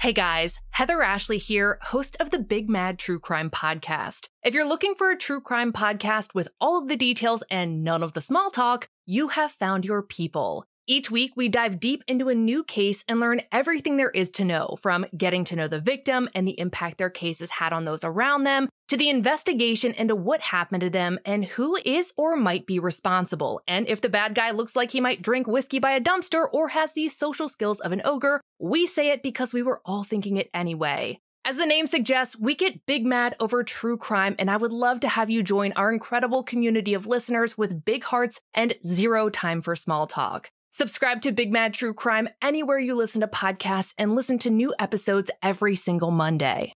Hey 0.00 0.14
guys, 0.14 0.58
Heather 0.70 1.02
Ashley 1.02 1.36
here, 1.36 1.78
host 1.82 2.16
of 2.18 2.30
the 2.30 2.38
Big 2.38 2.70
Mad 2.70 2.98
True 2.98 3.20
Crime 3.20 3.50
Podcast. 3.50 4.30
If 4.42 4.54
you're 4.54 4.66
looking 4.66 4.94
for 4.94 5.10
a 5.10 5.16
true 5.16 5.42
crime 5.42 5.74
podcast 5.74 6.32
with 6.32 6.48
all 6.58 6.80
of 6.80 6.88
the 6.88 6.96
details 6.96 7.44
and 7.50 7.84
none 7.84 8.02
of 8.02 8.14
the 8.14 8.22
small 8.22 8.48
talk, 8.48 8.88
you 9.04 9.28
have 9.28 9.52
found 9.52 9.84
your 9.84 10.02
people. 10.02 10.64
Each 10.86 11.10
week, 11.10 11.32
we 11.36 11.50
dive 11.50 11.78
deep 11.78 12.02
into 12.08 12.30
a 12.30 12.34
new 12.34 12.64
case 12.64 13.04
and 13.06 13.20
learn 13.20 13.42
everything 13.52 13.98
there 13.98 14.08
is 14.08 14.30
to 14.30 14.44
know 14.44 14.78
from 14.80 15.04
getting 15.14 15.44
to 15.44 15.54
know 15.54 15.68
the 15.68 15.78
victim 15.78 16.30
and 16.34 16.48
the 16.48 16.58
impact 16.58 16.96
their 16.96 17.10
case 17.10 17.40
has 17.40 17.50
had 17.50 17.74
on 17.74 17.84
those 17.84 18.02
around 18.02 18.44
them, 18.44 18.70
to 18.88 18.96
the 18.96 19.10
investigation 19.10 19.92
into 19.92 20.16
what 20.16 20.40
happened 20.40 20.80
to 20.80 20.88
them 20.88 21.18
and 21.26 21.44
who 21.44 21.76
is 21.84 22.10
or 22.16 22.36
might 22.36 22.64
be 22.64 22.78
responsible. 22.78 23.60
And 23.68 23.86
if 23.86 24.00
the 24.00 24.08
bad 24.08 24.34
guy 24.34 24.50
looks 24.50 24.74
like 24.74 24.92
he 24.92 25.00
might 25.00 25.20
drink 25.20 25.46
whiskey 25.46 25.78
by 25.78 25.92
a 25.92 26.00
dumpster 26.00 26.46
or 26.50 26.68
has 26.68 26.94
the 26.94 27.10
social 27.10 27.50
skills 27.50 27.80
of 27.80 27.92
an 27.92 28.00
ogre, 28.02 28.40
we 28.60 28.86
say 28.86 29.10
it 29.10 29.22
because 29.22 29.54
we 29.54 29.62
were 29.62 29.80
all 29.84 30.04
thinking 30.04 30.36
it 30.36 30.50
anyway. 30.52 31.20
As 31.44 31.56
the 31.56 31.64
name 31.64 31.86
suggests, 31.86 32.38
we 32.38 32.54
get 32.54 32.84
big 32.84 33.06
mad 33.06 33.34
over 33.40 33.64
true 33.64 33.96
crime, 33.96 34.36
and 34.38 34.50
I 34.50 34.58
would 34.58 34.72
love 34.72 35.00
to 35.00 35.08
have 35.08 35.30
you 35.30 35.42
join 35.42 35.72
our 35.72 35.90
incredible 35.90 36.42
community 36.42 36.92
of 36.92 37.06
listeners 37.06 37.56
with 37.56 37.84
big 37.84 38.04
hearts 38.04 38.40
and 38.52 38.74
zero 38.86 39.30
time 39.30 39.62
for 39.62 39.74
small 39.74 40.06
talk. 40.06 40.50
Subscribe 40.70 41.22
to 41.22 41.32
Big 41.32 41.50
Mad 41.50 41.74
True 41.74 41.94
Crime 41.94 42.28
anywhere 42.40 42.78
you 42.78 42.94
listen 42.94 43.22
to 43.22 43.26
podcasts 43.26 43.94
and 43.98 44.14
listen 44.14 44.38
to 44.40 44.50
new 44.50 44.72
episodes 44.78 45.30
every 45.42 45.74
single 45.74 46.12
Monday. 46.12 46.74